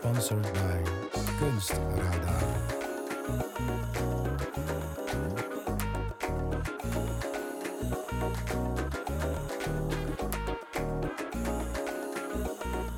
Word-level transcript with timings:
Sponsored 0.00 0.42
by 0.54 0.84
Kunstradar. 1.40 2.68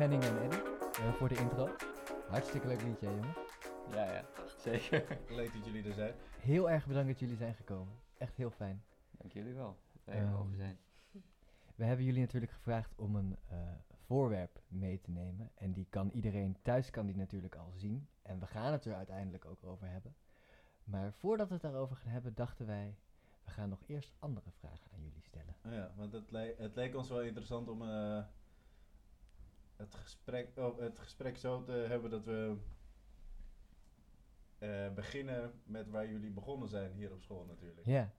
Henning 0.00 0.22
en 0.24 0.42
Eddie 0.42 0.62
eh, 1.00 1.12
voor 1.12 1.28
de 1.28 1.34
intro. 1.34 1.68
Hartstikke 2.28 2.66
leuk 2.66 2.82
liedje, 2.82 3.06
hè, 3.06 3.12
jongens. 3.12 3.38
Ja, 3.90 4.12
ja, 4.12 4.24
zeker. 4.56 5.18
Leuk 5.28 5.52
dat 5.52 5.64
jullie 5.64 5.84
er 5.84 5.92
zijn. 5.94 6.14
Heel 6.38 6.70
erg 6.70 6.86
bedankt 6.86 7.08
dat 7.08 7.18
jullie 7.18 7.36
zijn 7.36 7.54
gekomen. 7.54 7.94
Echt 8.18 8.36
heel 8.36 8.50
fijn. 8.50 8.82
Dank 9.10 9.32
jullie 9.32 9.54
wel 9.54 9.76
dat 9.92 10.02
wij 10.04 10.14
er 10.16 10.22
Ehm, 10.22 10.32
mogen 10.32 10.56
zijn. 10.56 10.78
We 11.74 11.84
hebben 11.84 12.04
jullie 12.04 12.20
natuurlijk 12.20 12.52
gevraagd 12.52 12.94
om 12.96 13.16
een 13.16 13.36
eh, 13.48 13.58
voorwerp 14.06 14.60
mee 14.68 15.00
te 15.00 15.10
nemen. 15.10 15.50
En 15.54 15.72
die 15.72 15.86
kan 15.90 16.10
iedereen 16.10 16.56
thuis 16.62 16.90
kan 16.90 17.06
die 17.06 17.16
natuurlijk 17.16 17.54
al 17.54 17.72
zien. 17.76 18.08
En 18.22 18.38
we 18.38 18.46
gaan 18.46 18.72
het 18.72 18.84
er 18.84 18.94
uiteindelijk 18.94 19.44
ook 19.44 19.64
over 19.64 19.88
hebben. 19.88 20.14
Maar 20.84 21.12
voordat 21.12 21.46
we 21.48 21.52
het 21.54 21.62
daarover 21.62 21.96
gaan 21.96 22.12
hebben, 22.12 22.34
dachten 22.34 22.66
wij... 22.66 22.96
we 23.44 23.50
gaan 23.50 23.68
nog 23.68 23.82
eerst 23.86 24.12
andere 24.18 24.50
vragen 24.50 24.90
aan 24.94 25.02
jullie 25.02 25.22
stellen. 25.22 25.54
Oh 25.66 25.72
ja, 25.72 25.92
want 25.96 26.12
het, 26.12 26.30
le- 26.30 26.54
het 26.58 26.74
leek 26.74 26.96
ons 26.96 27.08
wel 27.08 27.22
interessant 27.22 27.68
om 27.68 27.82
eh, 27.82 28.22
het, 29.80 29.94
gesprek, 29.94 30.56
oh, 30.58 30.78
het 30.78 30.98
gesprek 30.98 31.36
zo 31.36 31.62
te 31.62 31.72
hebben 31.72 32.10
dat 32.10 32.24
we 32.24 32.56
eh, 34.58 34.92
beginnen 34.94 35.60
met 35.64 35.88
waar 35.90 36.08
jullie 36.08 36.30
begonnen 36.30 36.68
zijn 36.68 36.92
hier 36.92 37.12
op 37.12 37.22
school 37.22 37.44
natuurlijk. 37.44 37.86
Ja, 37.86 38.12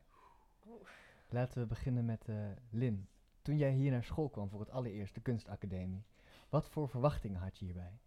laten 1.30 1.62
we 1.62 1.68
beginnen 1.68 2.06
met 2.06 2.28
eh, 2.28 2.52
Lin. 2.70 3.08
Toen 3.42 3.58
jij 3.58 3.72
hier 3.72 3.92
naar 3.92 4.04
school 4.04 4.30
kwam 4.30 4.50
voor 4.50 4.60
het 4.60 4.70
allereerst, 4.70 5.14
de 5.16 5.22
kunstacademie... 5.22 6.06
wat 6.50 6.70
voor 6.70 6.90
verwachtingen 6.90 7.40
had 7.42 7.58
je 7.60 7.66
hierbij? 7.66 8.00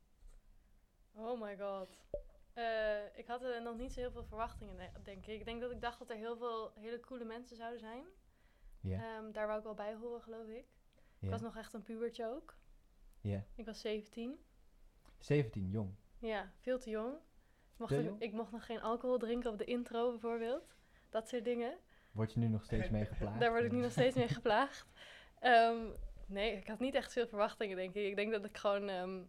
Oh 1.12 1.40
my 1.40 1.58
god. 1.58 1.98
Eh, 2.52 3.18
ik 3.18 3.26
had 3.26 3.42
er 3.42 3.62
nog 3.62 3.76
niet 3.76 3.92
zo 3.92 4.00
heel 4.00 4.10
veel 4.10 4.24
verwachtingen, 4.24 4.76
de- 4.76 5.02
denk 5.02 5.26
ik. 5.26 5.38
Ik 5.38 5.44
denk 5.44 5.60
dat 5.60 5.70
ik 5.70 5.80
dacht 5.80 5.98
dat 5.98 6.10
er 6.10 6.16
heel 6.16 6.36
veel 6.36 6.72
hele 6.74 7.00
coole 7.00 7.24
mensen 7.24 7.56
zouden 7.56 7.80
zijn. 7.80 8.04
Ja, 8.80 8.98
Ehm, 9.16 9.32
daar 9.32 9.46
wou 9.46 9.58
ik 9.58 9.64
wel 9.64 9.74
bij 9.74 9.94
horen, 9.94 10.22
geloof 10.22 10.46
ik. 10.46 10.64
Ik 10.64 10.66
ja, 11.18 11.28
was 11.30 11.40
nog 11.40 11.56
echt 11.56 11.72
een 11.72 11.82
pubertje 11.82 12.26
ook. 12.26 12.54
Ja. 13.30 13.44
Ik 13.54 13.64
was 13.64 13.80
17. 13.80 14.38
17, 15.18 15.70
jong. 15.70 15.94
Ja, 16.18 16.52
veel 16.60 16.78
te 16.78 16.90
jong. 16.90 17.14
Ik 17.14 17.78
mocht, 17.78 17.94
jong? 17.94 18.20
ik 18.20 18.32
mocht 18.32 18.52
nog 18.52 18.66
geen 18.66 18.80
alcohol 18.80 19.18
drinken 19.18 19.50
op 19.50 19.58
de 19.58 19.64
intro 19.64 20.10
bijvoorbeeld. 20.10 20.76
Dat 21.10 21.28
soort 21.28 21.44
dingen. 21.44 21.78
Word 22.12 22.32
je 22.32 22.38
nu 22.38 22.48
nog 22.48 22.64
steeds 22.64 22.90
mee 22.90 23.04
geplaagd? 23.04 23.40
Daar 23.40 23.50
word 23.50 23.64
ik 23.64 23.72
nu 23.72 23.80
nog 23.80 23.90
steeds 23.90 24.16
mee 24.16 24.28
geplaagd. 24.28 24.86
Ehm, 25.38 25.86
nee, 26.26 26.56
ik 26.56 26.66
had 26.66 26.80
niet 26.80 26.94
echt 26.94 27.12
veel 27.12 27.26
verwachtingen, 27.26 27.76
denk 27.76 27.94
ik. 27.94 28.04
Ik 28.04 28.16
denk 28.16 28.32
dat 28.32 28.44
ik 28.44 28.56
gewoon 28.56 28.88
ehm, 28.88 29.22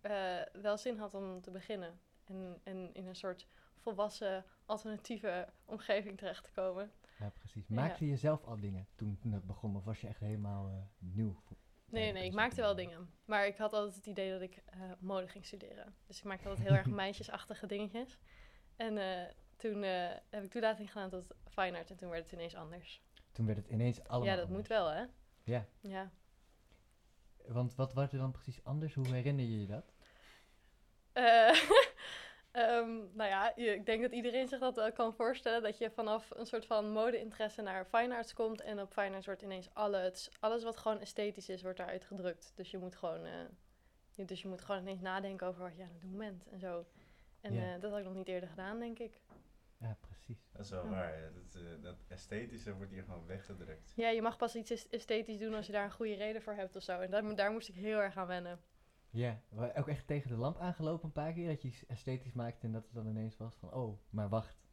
eh, 0.00 0.60
wel 0.62 0.78
zin 0.78 0.98
had 0.98 1.14
om 1.14 1.40
te 1.40 1.50
beginnen. 1.50 2.00
En, 2.24 2.60
en 2.62 2.94
in 2.94 3.06
een 3.06 3.16
soort 3.16 3.46
volwassen, 3.76 4.44
alternatieve 4.64 5.48
omgeving 5.64 6.18
terecht 6.18 6.44
te 6.44 6.50
komen. 6.50 6.92
Ja, 7.18 7.30
precies. 7.30 7.68
Maakte 7.68 8.06
je 8.06 8.16
zelf 8.16 8.44
al 8.44 8.60
dingen 8.60 8.86
toen 8.94 9.18
toen 9.18 9.32
het 9.32 9.46
begon? 9.46 9.76
Of 9.76 9.84
was 9.84 10.00
je 10.00 10.06
echt 10.06 10.20
helemaal 10.20 10.68
eh, 10.68 10.74
nieuw? 10.98 11.42
Nee, 11.90 12.12
nee, 12.12 12.24
ik 12.24 12.32
maakte 12.32 12.60
wel 12.60 12.74
dingen. 12.74 13.10
Maar 13.24 13.46
ik 13.46 13.56
had 13.56 13.72
altijd 13.72 13.94
het 13.94 14.06
idee 14.06 14.30
dat 14.30 14.40
ik 14.40 14.56
eh, 14.66 14.80
mode 14.98 15.28
ging 15.28 15.46
studeren. 15.46 15.94
Dus 16.06 16.18
ik 16.18 16.24
maakte 16.24 16.48
altijd 16.48 16.66
heel 16.66 16.76
erg 16.76 16.86
meisjesachtige 17.04 17.66
dingetjes. 17.66 18.18
En 18.76 18.98
eh, 18.98 19.32
toen 19.56 19.82
eh, 19.82 20.10
heb 20.30 20.42
ik 20.44 20.50
toelating 20.50 20.92
gedaan 20.92 21.10
tot 21.10 21.34
fine 21.48 21.78
art. 21.78 21.90
En 21.90 21.96
toen 21.96 22.08
werd 22.08 22.22
het 22.24 22.32
ineens 22.32 22.54
anders. 22.54 23.02
Toen 23.32 23.46
werd 23.46 23.58
het 23.58 23.68
ineens 23.68 24.04
allemaal 24.04 24.28
ja, 24.28 24.34
dat 24.36 24.44
anders. 24.44 24.58
moet 24.58 24.68
wel, 24.68 24.88
hè? 24.90 25.04
Ja, 25.42 25.66
Ja. 25.80 26.10
want 27.46 27.74
wat 27.74 27.92
was 27.92 28.12
er 28.12 28.18
dan 28.18 28.30
precies 28.32 28.64
anders? 28.64 28.94
Hoe 28.94 29.06
herinner 29.14 29.44
je 29.44 29.60
je 29.60 29.66
dat? 29.66 29.92
Eh, 32.50 32.76
ehm, 32.76 32.88
nou 33.12 33.28
ja, 33.30 33.52
je- 33.56 33.74
ik 33.74 33.86
denk 33.86 34.02
dat 34.02 34.12
iedereen 34.12 34.48
zich 34.48 34.58
dat 34.58 34.76
wel 34.76 34.92
kan 34.92 35.14
voorstellen. 35.14 35.62
Dat 35.62 35.78
je 35.78 35.90
vanaf 35.90 36.30
een 36.30 36.46
soort 36.46 36.66
van 36.66 36.90
mode-interesse 36.90 37.62
naar 37.62 37.84
fine 37.84 38.14
arts 38.14 38.32
komt. 38.32 38.60
En 38.60 38.80
op 38.80 38.92
fine 38.92 39.14
arts 39.14 39.26
wordt 39.26 39.42
ineens 39.42 39.68
alles, 39.74 40.30
alles 40.40 40.62
wat 40.62 40.76
gewoon 40.76 41.00
esthetisch 41.00 41.48
is, 41.48 41.62
wordt 41.62 41.78
daaruit 41.78 42.04
gedrukt. 42.04 42.52
Dus 42.54 42.70
je 42.70 42.78
moet 42.78 42.96
gewoon, 42.96 43.24
eh, 43.24 43.32
je- 44.10 44.24
dus 44.24 44.42
je 44.42 44.48
moet 44.48 44.60
gewoon 44.60 44.80
ineens 44.80 45.00
nadenken 45.00 45.46
over 45.46 45.62
wat 45.62 45.76
je 45.76 45.82
aan 45.82 45.88
het 45.92 46.00
doen 46.00 46.16
bent 46.16 46.46
en 46.48 46.58
zo. 46.58 46.86
En 47.40 47.54
Ja. 47.54 47.74
eh, 47.74 47.80
dat 47.80 47.90
had 47.90 47.98
ik 48.00 48.04
nog 48.06 48.14
niet 48.14 48.28
eerder 48.28 48.48
gedaan, 48.48 48.78
denk 48.78 48.98
ik. 48.98 49.20
Ja, 49.78 49.96
precies. 50.00 50.48
Dat 50.52 50.64
is 50.64 50.70
wel 50.70 50.84
Ja. 50.84 50.90
waar. 50.90 51.18
ja. 51.20 51.28
Dat, 51.30 51.62
eh, 51.62 51.82
dat 51.82 51.96
esthetische 52.08 52.74
wordt 52.74 52.90
hier 52.92 53.02
gewoon 53.02 53.26
weggedrukt. 53.26 53.92
Ja, 53.96 54.08
je 54.08 54.22
mag 54.22 54.36
pas 54.36 54.54
iets 54.56 54.70
es- 54.70 54.88
esthetisch 54.88 55.38
doen 55.38 55.54
als 55.54 55.66
je 55.66 55.72
daar 55.72 55.84
een 55.84 55.90
goede 55.92 56.14
reden 56.14 56.42
voor 56.42 56.52
hebt 56.54 56.76
of 56.76 56.82
zo. 56.82 57.00
En 57.00 57.34
daar 57.36 57.52
moest 57.52 57.68
ik 57.68 57.74
heel 57.74 57.98
erg 57.98 58.16
aan 58.16 58.26
wennen. 58.26 58.60
Ja, 59.10 59.40
ook 59.76 59.88
echt 59.88 60.06
tegen 60.06 60.28
de 60.30 60.36
lamp 60.36 60.58
aangelopen 60.58 61.04
een 61.06 61.12
paar 61.12 61.32
keer. 61.32 61.48
Dat 61.48 61.62
je 61.62 61.68
iets 61.68 61.86
esthetisch 61.86 62.32
maakte 62.32 62.66
en 62.66 62.72
dat 62.72 62.84
het 62.84 62.94
dan 62.94 63.06
ineens 63.06 63.36
was 63.36 63.56
van, 63.56 63.72
oh, 63.72 63.98
maar 64.10 64.28
wacht. 64.28 64.68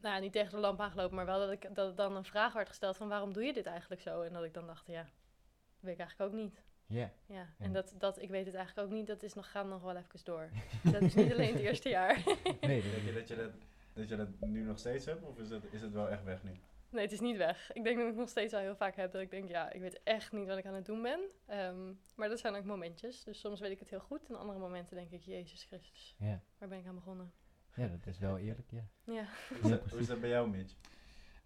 Nou 0.00 0.14
ja, 0.14 0.20
niet 0.20 0.32
tegen 0.32 0.50
de 0.50 0.58
lamp 0.58 0.80
aangelopen, 0.80 1.16
maar 1.16 1.26
wel 1.26 1.38
dat, 1.38 1.50
ik, 1.50 1.74
dat 1.74 1.96
dan 1.96 2.16
een 2.16 2.24
vraag 2.24 2.52
werd 2.52 2.68
gesteld 2.68 2.96
van 2.96 3.08
waarom 3.08 3.32
doe 3.32 3.42
je 3.44 3.52
dit 3.52 3.66
eigenlijk 3.66 4.00
zo? 4.00 4.22
En 4.22 4.32
dat 4.32 4.44
ik 4.44 4.54
dan 4.54 4.66
dacht, 4.66 4.86
ja, 4.86 5.02
dat 5.02 5.80
weet 5.80 5.92
ik 5.92 6.00
eigenlijk 6.00 6.32
ook 6.32 6.38
niet. 6.40 6.62
Ja, 6.86 7.10
Ja, 7.26 7.40
En- 7.40 7.48
en 7.58 7.72
dat, 7.72 7.94
dat 7.98 8.22
ik 8.22 8.30
weet 8.30 8.46
het 8.46 8.54
eigenlijk 8.54 8.86
ook 8.88 8.94
niet, 8.94 9.06
dat 9.06 9.22
is 9.22 9.34
nog, 9.34 9.50
gaat 9.50 9.66
nog 9.66 9.82
wel 9.82 9.96
even 9.96 10.20
door. 10.24 10.50
dat 10.92 11.02
is 11.02 11.14
niet 11.14 11.32
alleen 11.32 11.52
het 11.52 11.62
eerste 11.62 11.88
jaar. 11.88 12.22
nee, 12.60 12.82
Denk 12.82 13.04
je 13.04 13.12
dat, 13.12 13.14
dat 13.14 13.28
je 13.28 13.36
dat, 13.36 13.50
dat 13.94 14.08
je 14.08 14.16
dat 14.16 14.28
nu 14.40 14.62
nog 14.64 14.78
steeds 14.78 15.04
hebt? 15.04 15.22
Of 15.22 15.38
is 15.38 15.50
het, 15.50 15.64
is 15.70 15.80
het 15.80 15.92
wel 15.92 16.08
echt 16.08 16.24
weg 16.24 16.42
nu? 16.42 16.50
Nee, 16.92 17.02
het 17.02 17.12
is 17.12 17.20
niet 17.20 17.36
weg. 17.36 17.72
Ik 17.72 17.84
denk 17.84 17.98
dat 17.98 18.08
ik 18.08 18.14
nog 18.14 18.28
steeds 18.28 18.52
wel 18.52 18.60
heel 18.60 18.76
vaak 18.76 18.96
heb 18.96 19.12
dat 19.12 19.20
ik 19.22 19.30
denk, 19.30 19.48
ja, 19.48 19.70
ik 19.72 19.80
weet 19.80 20.00
echt 20.02 20.32
niet 20.32 20.46
wat 20.48 20.58
ik 20.58 20.66
aan 20.66 20.74
het 20.74 20.84
doen 20.86 21.02
ben. 21.02 21.20
Ehm, 21.46 21.92
maar 22.16 22.28
dat 22.28 22.38
zijn 22.38 22.54
ook 22.54 22.64
momentjes. 22.64 23.24
Dus 23.24 23.40
soms 23.40 23.60
weet 23.60 23.70
ik 23.70 23.78
het 23.78 23.90
heel 23.90 24.00
goed 24.00 24.28
en 24.28 24.38
andere 24.38 24.58
momenten 24.58 24.96
denk 24.96 25.10
ik, 25.10 25.22
Jezus 25.22 25.64
Christus, 25.64 26.14
ja. 26.18 26.40
waar 26.58 26.68
ben 26.68 26.78
ik 26.78 26.86
aan 26.86 26.94
begonnen? 26.94 27.32
ja, 27.74 27.86
dat 27.86 28.06
is 28.06 28.18
wel 28.18 28.38
eerlijk, 28.38 28.70
ja. 28.70 28.84
Ja. 29.04 29.24
Hoe 29.48 29.58
is, 29.58 29.62
Ja, 29.62 29.68
dat, 29.70 29.78
hoe 29.78 29.78
precies. 29.78 29.98
is 29.98 30.06
dat 30.06 30.20
bij 30.20 30.28
jou, 30.30 30.48
Mitch? 30.50 30.74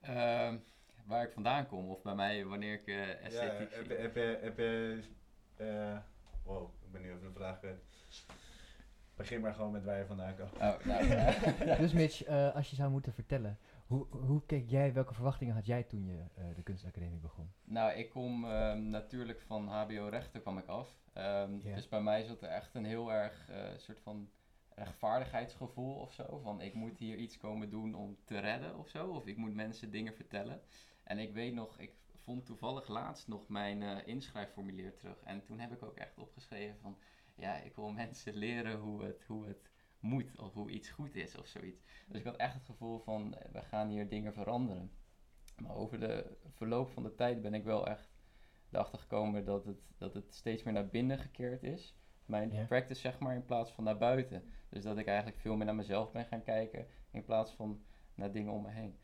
Ehm, 0.00 0.58
waar 1.04 1.24
ik 1.24 1.32
vandaan 1.32 1.66
kom, 1.66 1.90
of 1.90 2.02
bij 2.02 2.14
mij 2.14 2.44
wanneer 2.44 2.72
ik 2.74 2.86
eh 2.86 2.96
Ja, 3.08 3.14
esthetiek... 3.14 3.74
heb, 3.74 3.86
je- 3.86 3.94
heb 3.94 4.14
je... 4.16 4.38
Heb 4.42 4.56
je 4.58 5.00
eh, 5.56 5.98
wow, 6.44 6.70
ik 6.84 6.92
ben 6.92 7.02
nu 7.02 7.08
even 7.12 7.20
de 7.26 7.32
vraag 7.32 7.58
kwijt. 7.58 7.80
Begin 9.16 9.40
maar 9.40 9.54
gewoon 9.54 9.72
met 9.72 9.84
waar 9.84 9.98
je 9.98 10.06
vandaan 10.06 10.36
komt. 10.36 10.52
Oh, 10.52 10.84
nou, 10.84 11.06
ja. 11.06 11.34
Dus 11.82 11.92
Mitch, 11.92 12.24
eh, 12.24 12.54
als 12.54 12.70
je 12.70 12.76
zou 12.76 12.90
moeten 12.90 13.12
vertellen, 13.12 13.58
hoe, 13.86 14.06
hoe 14.10 14.46
keek 14.46 14.70
jij, 14.70 14.92
welke 14.92 15.14
verwachtingen 15.14 15.54
had 15.54 15.66
jij 15.66 15.82
toen 15.82 16.04
je 16.04 16.24
eh, 16.34 16.44
de 16.54 16.62
kunstacademie 16.62 17.20
begon? 17.20 17.52
Nou, 17.64 17.92
ik 17.92 18.10
kom 18.10 18.44
ehm, 18.44 18.88
natuurlijk 18.88 19.40
van 19.40 19.68
HBO 19.68 20.08
rechten 20.08 20.40
kwam 20.40 20.58
ik 20.58 20.66
af. 20.66 20.88
Ehm. 21.12 21.58
Dus 21.58 21.88
bij 21.88 22.02
mij 22.02 22.22
zat 22.22 22.42
er 22.42 22.48
echt 22.48 22.74
een 22.74 22.84
heel 22.84 23.12
erg 23.12 23.48
eh, 23.48 23.76
soort 23.76 24.00
van 24.00 24.30
rechtvaardigheidsgevoel 24.68 25.94
of 25.94 26.12
zo. 26.12 26.38
Van 26.38 26.60
ik 26.60 26.74
moet 26.74 26.98
hier 26.98 27.16
iets 27.16 27.38
komen 27.38 27.70
doen 27.70 27.94
om 27.94 28.16
te 28.24 28.38
redden 28.38 28.78
of 28.78 28.88
zo. 28.88 29.06
Of 29.06 29.26
ik 29.26 29.36
moet 29.36 29.54
mensen 29.54 29.90
dingen 29.90 30.14
vertellen. 30.14 30.60
En 31.02 31.18
ik 31.18 31.32
weet 31.32 31.54
nog, 31.54 31.78
ik 31.78 31.92
vond 32.14 32.46
toevallig 32.46 32.88
laatst 32.88 33.28
nog 33.28 33.48
mijn 33.48 33.82
eh, 33.82 34.06
inschrijfformulier 34.06 34.96
terug. 34.96 35.22
En 35.22 35.42
toen 35.42 35.58
heb 35.58 35.72
ik 35.72 35.82
ook 35.82 35.96
echt 35.96 36.18
opgeschreven 36.18 36.78
van... 36.80 36.98
Ja, 37.34 37.56
ik 37.56 37.76
wil 37.76 37.90
mensen 38.02 38.34
leren 38.34 38.78
hoe 38.78 39.04
het, 39.04 39.24
hoe 39.24 39.46
het 39.46 39.70
moet. 40.06 40.38
Of 40.38 40.52
hoe 40.52 40.70
iets 40.70 40.88
goed 40.90 41.14
is 41.14 41.36
of 41.38 41.46
zoiets. 41.46 41.82
Dus 42.08 42.18
ik 42.18 42.24
had 42.26 42.36
echt 42.36 42.54
het 42.54 42.64
gevoel 42.64 42.98
van, 42.98 43.34
eh, 43.34 43.52
we 43.52 43.62
gaan 43.62 43.88
hier 43.88 44.08
dingen 44.08 44.32
veranderen. 44.32 44.90
Maar 45.62 45.74
over 45.76 46.00
de 46.00 46.36
verloop 46.48 46.90
van 46.90 47.02
de 47.02 47.14
tijd 47.14 47.42
ben 47.42 47.54
ik 47.54 47.64
wel 47.64 47.86
echt 47.86 48.08
erachter 48.70 48.98
gekomen 48.98 49.44
dat 49.44 49.64
het, 49.64 49.78
dat 49.98 50.14
het 50.14 50.34
steeds 50.34 50.62
meer 50.62 50.72
naar 50.74 50.88
binnen 50.88 51.18
gekeerd 51.18 51.62
is. 51.62 51.94
Mijn 52.26 52.52
Ja. 52.52 52.64
practice 52.64 53.00
zeg 53.00 53.18
maar 53.18 53.34
in 53.34 53.44
plaats 53.44 53.72
van 53.72 53.84
naar 53.84 53.98
buiten. 53.98 54.44
Dus 54.68 54.82
dat 54.82 54.98
ik 54.98 55.06
eigenlijk 55.06 55.38
veel 55.38 55.56
meer 55.56 55.66
naar 55.66 55.74
mezelf 55.74 56.12
ben 56.12 56.24
gaan 56.26 56.42
kijken 56.42 56.86
in 57.10 57.24
plaats 57.24 57.52
van 57.52 57.84
naar 58.14 58.32
dingen 58.32 58.52
om 58.52 58.62
me 58.62 58.70
heen. 58.70 58.98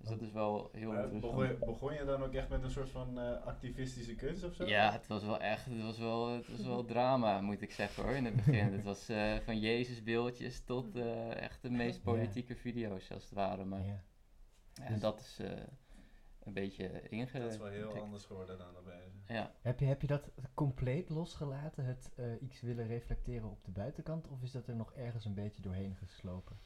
Dus 0.00 0.08
dat 0.08 0.20
is 0.20 0.32
wel 0.32 0.68
heel 0.72 0.92
Maar 0.92 1.02
interessant. 1.02 1.36
begon, 1.36 1.46
je, 1.58 1.64
begon 1.72 1.94
je 1.94 2.04
dan 2.04 2.22
ook 2.22 2.32
echt 2.34 2.48
met 2.48 2.62
een 2.62 2.70
soort 2.70 2.90
van 2.90 3.20
eh, 3.20 3.42
activistische 3.46 4.14
kunst 4.14 4.44
of 4.44 4.54
zo? 4.54 4.64
Ja, 4.66 4.92
het 4.92 5.06
was 5.06 5.24
wel 5.24 5.40
echt, 5.40 5.64
het 5.64 5.82
was 5.82 5.98
wel, 5.98 6.28
het 6.28 6.48
was 6.48 6.66
wel 6.66 6.84
drama 6.84 7.40
moet 7.40 7.62
ik 7.62 7.72
zeggen 7.72 8.02
hoor 8.04 8.12
in 8.14 8.24
het 8.24 8.36
begin. 8.36 8.72
het 8.76 8.82
was 8.84 9.08
eh, 9.08 9.36
van 9.44 9.58
Jezus 9.58 10.02
beeldjes 10.02 10.64
tot 10.64 10.96
eh, 10.96 11.36
echt 11.42 11.62
de 11.62 11.70
meest 11.70 12.02
politieke 12.02 12.56
video's 12.56 13.10
als 13.12 13.24
het 13.24 13.32
ware. 13.32 13.64
Maar 13.64 13.84
Ja. 13.86 14.02
ja, 14.74 14.88
Dus- 14.88 15.00
dat 15.00 15.20
is, 15.20 15.38
eh, 15.40 15.50
een 16.40 16.52
beetje 16.52 17.08
inge... 17.08 17.38
Dat 17.40 17.50
is 17.50 17.56
wel 17.58 17.66
heel 17.68 18.00
anders 18.00 18.24
geworden 18.24 18.58
dan 18.58 18.76
opeens. 18.76 19.26
Ja, 19.26 19.54
Heb 19.60 19.80
je, 19.80 19.86
heb 19.86 20.00
je 20.00 20.06
dat 20.06 20.30
compleet 20.54 21.08
losgelaten, 21.08 21.84
het 21.84 22.10
eh, 22.16 22.24
iets 22.40 22.60
willen 22.60 22.86
reflecteren 22.86 23.50
op 23.50 23.64
de 23.64 23.70
buitenkant? 23.70 24.28
Of 24.28 24.42
is 24.42 24.50
dat 24.50 24.66
er 24.66 24.76
nog 24.76 24.92
ergens 24.92 25.24
een 25.24 25.34
beetje 25.34 25.62
doorheen 25.62 25.96
geslopen? 25.96 26.58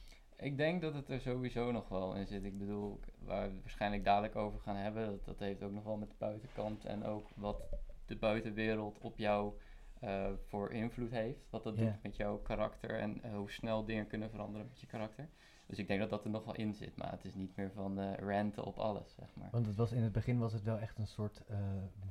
Ik 0.44 0.56
denk 0.56 0.80
dat 0.80 0.94
het 0.94 1.08
er 1.08 1.20
sowieso 1.20 1.70
nog 1.70 1.88
wel 1.88 2.14
in 2.14 2.26
zit. 2.26 2.44
Ik 2.44 2.58
bedoel, 2.58 3.00
waar 3.18 3.48
we 3.48 3.54
het 3.54 3.60
waarschijnlijk 3.62 4.04
dadelijk 4.04 4.36
over 4.36 4.60
gaan 4.60 4.76
hebben, 4.76 5.06
dat, 5.06 5.24
dat 5.24 5.38
heeft 5.38 5.62
ook 5.62 5.72
nog 5.72 5.84
wel 5.84 5.96
met 5.96 6.10
de 6.10 6.16
buitenkant 6.18 6.84
en 6.84 7.04
ook 7.04 7.28
wat 7.34 7.62
de 8.06 8.16
buitenwereld 8.16 8.98
op 8.98 9.18
jou 9.18 9.52
eh, 10.00 10.30
voor 10.46 10.72
invloed 10.72 11.10
heeft. 11.10 11.46
Wat 11.50 11.62
dat 11.62 11.76
doet 11.76 12.02
met 12.02 12.16
jouw 12.16 12.38
karakter 12.38 12.98
en 12.98 13.22
eh, 13.22 13.34
hoe 13.34 13.50
snel 13.50 13.84
dingen 13.84 14.06
kunnen 14.06 14.30
veranderen 14.30 14.66
met 14.68 14.80
je 14.80 14.86
karakter. 14.86 15.28
Dus 15.66 15.78
ik 15.78 15.88
denk 15.88 16.00
dat 16.00 16.10
dat 16.10 16.24
er 16.24 16.30
nog 16.30 16.44
wel 16.44 16.54
in 16.54 16.74
zit, 16.74 16.96
maar 16.96 17.10
het 17.10 17.24
is 17.24 17.34
niet 17.34 17.56
meer 17.56 17.70
van 17.72 18.00
eh 18.00 18.14
ranten 18.14 18.64
op 18.64 18.78
alles, 18.78 19.14
zeg 19.14 19.34
maar. 19.34 19.48
Want 19.50 19.66
het 19.66 19.76
was, 19.76 19.92
in 19.92 20.02
het 20.02 20.12
begin 20.12 20.38
was 20.38 20.52
het 20.52 20.62
wel 20.62 20.78
echt 20.78 20.98
een 20.98 21.06
soort 21.06 21.42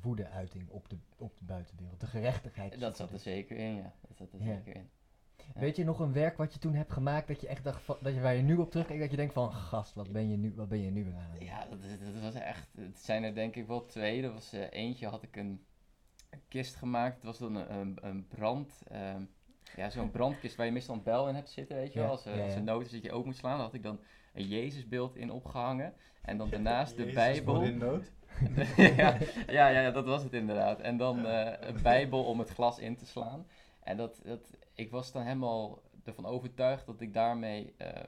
woede-uiting 0.01 0.69
op 0.69 0.89
de, 0.89 0.97
op 1.17 1.37
de 1.37 1.45
buitenwereld. 1.45 1.99
De 1.99 2.07
gerechtigheid. 2.07 2.79
Dat 2.79 2.97
zat 2.97 3.11
er 3.11 3.19
zeker 3.19 3.57
in, 3.57 3.75
ja. 3.75 3.93
Dat 4.07 4.17
zat 4.17 4.33
er 4.33 4.39
zeker 4.39 4.75
in. 4.75 4.89
Ja. 5.53 5.59
Weet 5.61 5.75
je 5.75 5.83
nog 5.83 5.99
een 5.99 6.13
werk 6.13 6.37
wat 6.37 6.53
je 6.53 6.59
toen 6.59 6.73
hebt 6.73 6.91
gemaakt 6.91 7.27
dat 7.27 7.41
je 7.41 7.47
echt 7.47 7.63
dacht 7.63 7.81
van, 7.83 7.97
dat 8.01 8.13
je 8.13 8.21
waar 8.21 8.35
je 8.35 8.41
nu 8.41 8.55
op 8.57 8.71
terugkijkt 8.71 9.01
dat 9.01 9.11
je 9.11 9.17
denkt 9.17 9.33
van 9.33 9.53
gast, 9.53 9.93
wat 9.93 10.11
ben 10.11 10.29
je 10.29 10.37
nu, 10.37 10.53
wat 10.55 10.69
ben 10.69 10.81
je 10.81 10.91
nu 10.91 11.05
aan? 11.05 11.29
het 11.31 11.39
doen?" 11.39 11.47
Ja, 11.47 11.65
dat, 11.69 11.79
dat 12.13 12.21
was 12.21 12.33
echt. 12.33 12.67
Het 12.77 12.99
zijn 12.99 13.23
er 13.23 13.35
denk 13.35 13.55
ik 13.55 13.67
wel 13.67 13.85
twee. 13.85 14.23
Er 14.23 14.33
was 14.33 14.53
eh, 14.53 14.61
eentje 14.69 15.07
had 15.07 15.23
ik 15.23 15.35
een, 15.35 15.65
een 16.29 16.41
kist 16.47 16.75
gemaakt. 16.75 17.15
Het 17.15 17.23
was 17.23 17.37
dan 17.37 17.55
een, 17.55 17.73
een, 17.73 17.97
een 18.01 18.27
brand. 18.27 18.81
ehm, 18.87 19.21
ja, 19.75 19.89
zo'n 19.89 20.11
brandkist 20.11 20.55
waar 20.55 20.65
je 20.65 20.71
meestal 20.71 20.95
een 20.95 21.03
bel 21.03 21.27
in 21.29 21.35
hebt 21.35 21.49
zitten, 21.49 21.75
weet 21.75 21.93
je 21.93 21.99
wel. 21.99 22.07
Ja, 22.07 22.11
Als, 22.13 22.25
er- 22.25 22.37
ja, 22.37 22.43
als 22.43 22.55
een 22.55 22.63
nood 22.63 22.85
is 22.85 22.91
dat 22.91 23.03
je 23.03 23.11
open 23.11 23.25
moet 23.27 23.35
slaan, 23.35 23.53
daar 23.55 23.65
had 23.65 23.73
ik 23.73 23.83
dan 23.83 23.99
een 24.33 24.47
Jezusbeeld 24.47 25.15
in 25.15 25.31
opgehangen. 25.31 25.93
En 26.21 26.37
dan 26.37 26.49
daarnaast 26.51 26.95
de 26.95 27.01
Jezus 27.01 27.15
Bijbel. 27.15 27.61
in 27.61 27.77
nood. 27.77 28.11
ja, 28.77 29.17
ja, 29.47 29.67
ja, 29.67 29.91
dat 29.91 30.05
was 30.05 30.23
het 30.23 30.33
inderdaad. 30.33 30.79
En 30.79 30.97
dan 30.97 31.25
eh, 31.25 31.67
een 31.69 31.81
Bijbel 31.81 32.23
om 32.23 32.39
het 32.39 32.49
glas 32.49 32.79
in 32.79 32.95
te 32.95 33.05
slaan. 33.05 33.45
En 33.83 33.97
dat, 33.97 34.21
dat, 34.23 34.49
ik 34.73 34.91
was 34.91 35.11
dan 35.11 35.23
helemaal 35.23 35.81
ervan 36.03 36.25
overtuigd 36.25 36.85
dat 36.85 37.01
ik 37.01 37.13
daarmee 37.13 37.73
eh, 37.77 38.03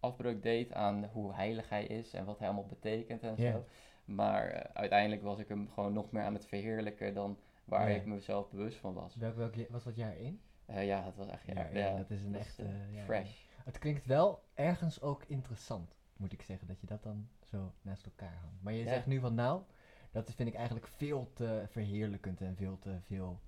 afbreuk 0.00 0.42
deed 0.42 0.72
aan 0.72 1.04
hoe 1.04 1.34
heilig 1.34 1.68
hij 1.68 1.84
is 1.84 2.12
en 2.14 2.24
wat 2.24 2.38
hij 2.38 2.48
allemaal 2.48 2.66
betekent 2.66 3.22
en 3.22 3.36
zo. 3.36 3.64
Maar 4.04 4.48
eh, 4.50 4.70
uiteindelijk 4.74 5.22
was 5.22 5.38
ik 5.38 5.48
hem 5.48 5.68
gewoon 5.70 5.92
nog 5.92 6.10
meer 6.10 6.22
aan 6.22 6.34
het 6.34 6.46
verheerlijken 6.46 7.14
dan 7.14 7.38
waar 7.64 7.90
Ja. 7.90 7.96
ik 7.96 8.04
mezelf 8.06 8.50
bewust 8.50 8.78
van 8.78 8.94
was. 8.94 9.16
Welk, 9.16 9.54
was 9.68 9.84
dat 9.84 9.96
jaar 9.96 10.16
1? 10.16 10.40
Eh, 10.66 10.86
ja, 10.86 11.04
het 11.04 11.16
was 11.16 11.28
echt 11.28 11.46
ja, 11.46 11.68
Ja, 11.72 11.96
dat 11.96 12.10
is 12.10 12.22
een 12.22 12.34
echt, 12.34 12.58
eh, 12.58 12.66
fresh. 13.04 13.44
Het 13.64 13.78
klinkt 13.78 14.06
wel 14.06 14.42
ergens 14.54 15.00
ook 15.02 15.24
interessant, 15.24 15.96
moet 16.16 16.32
ik 16.32 16.42
zeggen, 16.42 16.66
dat 16.66 16.80
je 16.80 16.86
dat 16.86 17.02
dan 17.02 17.28
zo 17.42 17.72
naast 17.82 18.04
elkaar 18.06 18.38
hangt. 18.42 18.62
Maar 18.62 18.72
je 18.72 18.84
zegt 18.84 19.06
nu 19.06 19.20
van 19.20 19.34
nou, 19.34 19.62
dat 20.10 20.32
vind 20.34 20.48
ik 20.48 20.54
eigenlijk 20.54 20.86
veel 20.86 21.30
te 21.34 21.64
verheerlijkend 21.68 22.40
en 22.40 22.56
veel 22.56 22.78
te 22.78 22.98
veel, 23.02 23.40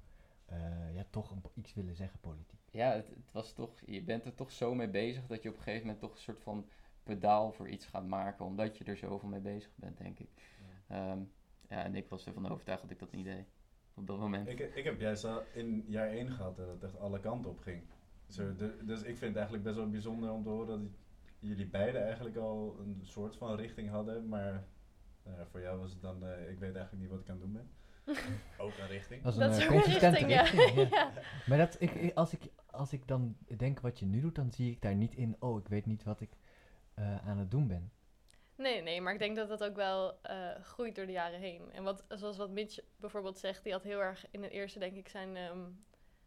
eh, 0.48 0.94
ja, 0.94 1.04
toch 1.10 1.30
een, 1.30 1.42
iets 1.54 1.74
willen 1.74 1.94
zeggen 1.94 2.20
politiek. 2.20 2.60
Ja, 2.70 2.92
het, 2.92 3.08
het 3.08 3.32
was 3.32 3.52
toch, 3.52 3.70
je 3.86 4.02
bent 4.02 4.24
er 4.24 4.34
toch 4.34 4.50
zo 4.52 4.74
mee 4.74 4.88
bezig 4.88 5.26
dat 5.26 5.42
je 5.42 5.48
op 5.48 5.56
een 5.56 5.62
gegeven 5.62 5.86
moment 5.86 6.00
toch 6.02 6.12
een 6.12 6.18
soort 6.18 6.40
van 6.42 6.68
pedaal 7.02 7.52
voor 7.52 7.68
iets 7.68 7.86
gaat 7.86 8.06
maken, 8.06 8.44
omdat 8.44 8.78
je 8.78 8.84
er 8.84 8.96
zoveel 8.96 9.28
mee 9.28 9.40
bezig 9.40 9.70
bent, 9.74 9.98
denk 9.98 10.18
ik. 10.18 10.28
Ehm, 10.88 11.18
ja, 11.68 11.84
en 11.84 11.94
ik 11.94 12.08
was 12.08 12.26
ervan 12.26 12.48
overtuigd 12.48 12.82
dat 12.82 12.90
ik 12.90 12.98
dat 12.98 13.12
niet 13.12 13.24
deed. 13.24 13.46
Op 13.94 14.06
dat 14.06 14.18
moment. 14.18 14.48
Ik, 14.48 14.58
ik 14.74 14.84
heb 14.84 15.00
juist 15.00 15.24
al 15.24 15.42
in 15.52 15.84
jaar 15.88 16.08
1 16.08 16.30
gehad 16.30 16.56
dat 16.56 16.68
het 16.68 16.82
echt 16.82 16.98
alle 16.98 17.20
kanten 17.20 17.50
op 17.50 17.60
ging. 17.60 17.82
Zo, 18.28 18.54
de- 18.56 18.76
dus 18.84 18.98
ik 18.98 19.04
vind 19.16 19.20
het 19.20 19.34
eigenlijk 19.34 19.64
best 19.64 19.76
wel 19.76 19.90
bijzonder 19.90 20.30
om 20.30 20.42
te 20.42 20.48
horen 20.48 20.66
dat 20.66 20.90
jullie 21.38 21.66
beiden 21.66 22.02
eigenlijk 22.04 22.36
al 22.36 22.76
een 22.80 22.98
soort 23.02 23.36
van 23.36 23.56
richting 23.56 23.88
hadden. 23.88 24.28
Maar 24.28 24.66
ja, 25.24 25.46
voor 25.46 25.60
jou 25.60 25.78
was 25.78 25.90
het 25.92 26.00
dan, 26.02 26.24
eh, 26.26 26.50
ik 26.50 26.58
weet 26.58 26.74
eigenlijk 26.74 27.02
niet 27.02 27.10
wat 27.10 27.20
ik 27.20 27.28
aan 27.28 27.34
het 27.34 27.44
doen 27.44 27.52
ben. 27.52 27.70
Ook 28.58 28.78
een 28.78 28.86
richting. 28.88 29.22
Dat 29.22 29.32
is 29.32 29.38
Dat 29.38 29.48
een 29.50 29.56
is 29.56 29.62
eh, 29.62 29.70
ook 29.70 29.74
een 29.76 29.80
consistente 29.82 30.18
richting, 30.26 30.30
ja. 30.30 30.42
richting. 30.64 30.90
ja. 30.90 30.96
Ja. 30.98 31.12
Maar 31.46 31.58
dat, 31.58 31.76
ik, 31.78 31.90
ik- 31.94 32.14
als, 32.16 32.32
ik, 32.32 32.40
als 32.70 32.92
ik 32.92 33.08
dan 33.08 33.36
denk 33.56 33.80
wat 33.80 33.98
je 33.98 34.06
nu 34.06 34.20
doet, 34.20 34.34
dan 34.34 34.52
zie 34.52 34.70
ik 34.70 34.82
daar 34.82 34.94
niet 34.94 35.14
in, 35.14 35.36
oh, 35.38 35.58
ik 35.60 35.68
weet 35.68 35.86
niet 35.86 36.04
wat 36.04 36.20
ik 36.20 36.30
eh, 36.94 37.28
aan 37.28 37.38
het 37.38 37.50
doen 37.50 37.66
ben. 37.66 37.92
Nee, 38.56 38.82
nee, 38.82 39.00
maar 39.00 39.12
ik 39.12 39.18
denk 39.18 39.36
dat 39.36 39.48
dat 39.48 39.64
ook 39.64 39.76
wel 39.76 40.18
eh, 40.22 40.54
groeit 40.62 40.94
door 40.94 41.06
de 41.06 41.12
jaren 41.12 41.40
heen. 41.40 41.72
En 41.72 41.82
wat, 41.82 42.04
zoals 42.08 42.36
wat 42.36 42.50
Mitch 42.50 42.78
bijvoorbeeld 42.96 43.38
zegt, 43.38 43.62
die 43.62 43.72
had 43.72 43.82
heel 43.82 44.00
erg 44.00 44.24
in 44.30 44.42
het 44.42 44.52
eerste, 44.52 44.78
denk 44.78 44.96
ik, 44.96 45.08
zijn, 45.08 45.36
ehm, 45.36 45.58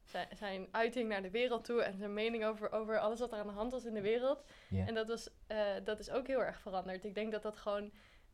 zijn, 0.04 0.28
zijn 0.38 0.68
uiting 0.72 1.10
naar 1.10 1.22
de 1.22 1.30
wereld 1.30 1.64
toe 1.66 1.82
en 1.84 1.98
zijn 1.98 2.14
mening 2.14 2.46
over, 2.46 2.72
over 2.72 3.00
alles 3.00 3.20
wat 3.20 3.32
er 3.32 3.38
aan 3.40 3.48
de 3.48 3.54
hand 3.54 3.72
was 3.72 3.86
in 3.86 3.94
de 3.94 4.02
wereld. 4.02 4.44
Ja. 4.70 4.86
En 4.88 4.94
dat, 4.94 5.08
was, 5.08 5.30
eh, 5.48 5.66
dat 5.84 6.00
is 6.00 6.10
ook 6.10 6.28
heel 6.28 6.44
erg 6.44 6.60
veranderd. 6.60 7.06
Ik 7.06 7.16
denk 7.16 7.32
dat 7.32 7.42
dat 7.44 7.58
gewoon. 7.58 7.92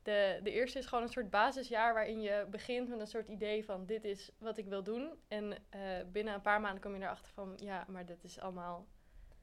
De, 0.08 0.40
de 0.44 0.52
eerste 0.52 0.80
is 0.80 0.86
gewoon 0.86 1.04
een 1.04 1.10
soort 1.10 1.30
basisjaar 1.30 1.94
waarin 1.94 2.22
je 2.22 2.48
begint 2.52 2.90
met 2.90 3.00
een 3.00 3.08
soort 3.08 3.28
idee 3.28 3.66
van 3.66 3.86
dit 3.86 4.04
is 4.04 4.32
wat 4.40 4.58
ik 4.58 4.66
wil 4.66 4.84
doen. 4.84 5.10
En 5.28 5.54
eh, 5.70 5.82
binnen 6.12 6.34
een 6.34 6.42
paar 6.42 6.62
maanden 6.62 6.82
kom 6.82 6.96
je 6.96 7.02
erachter 7.02 7.32
van 7.34 7.54
ja, 7.56 7.86
maar 7.88 8.06
dit 8.06 8.24
is 8.24 8.40
allemaal 8.40 8.88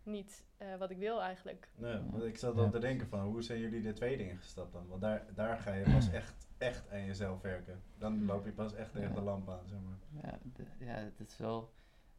niet 0.02 0.44
eh, 0.56 0.76
wat 0.76 0.90
ik 0.90 0.98
wil 0.98 1.22
eigenlijk. 1.22 1.68
Nee, 1.76 2.00
want 2.10 2.24
ik 2.24 2.36
zat 2.38 2.54
Ja, 2.54 2.60
dan 2.60 2.70
te 2.70 2.78
denken 2.78 3.08
van, 3.08 3.20
hoe 3.20 3.42
zijn 3.42 3.58
jullie 3.58 3.82
de 3.82 3.92
tweede 3.92 4.28
ingestapt 4.28 4.72
dan? 4.72 4.88
Want 4.88 5.00
daar, 5.00 5.26
daar 5.34 5.58
ga 5.58 5.72
je 5.74 5.84
pas 5.84 6.10
echt, 6.20 6.48
echt 6.58 6.90
aan 6.90 7.04
jezelf 7.04 7.40
werken. 7.40 7.82
Dan 7.98 8.24
loop 8.24 8.44
je 8.44 8.52
pas 8.52 8.74
echt 8.74 8.92
tegen 8.92 9.08
Ja. 9.08 9.14
de 9.14 9.20
lamp 9.20 9.48
aan, 9.50 9.68
zeg 9.68 9.78
maar. 9.80 10.22
Ja, 10.22 10.38
ja, 10.86 10.94
het 11.18 11.28
is 11.28 11.38
wel 11.38 11.72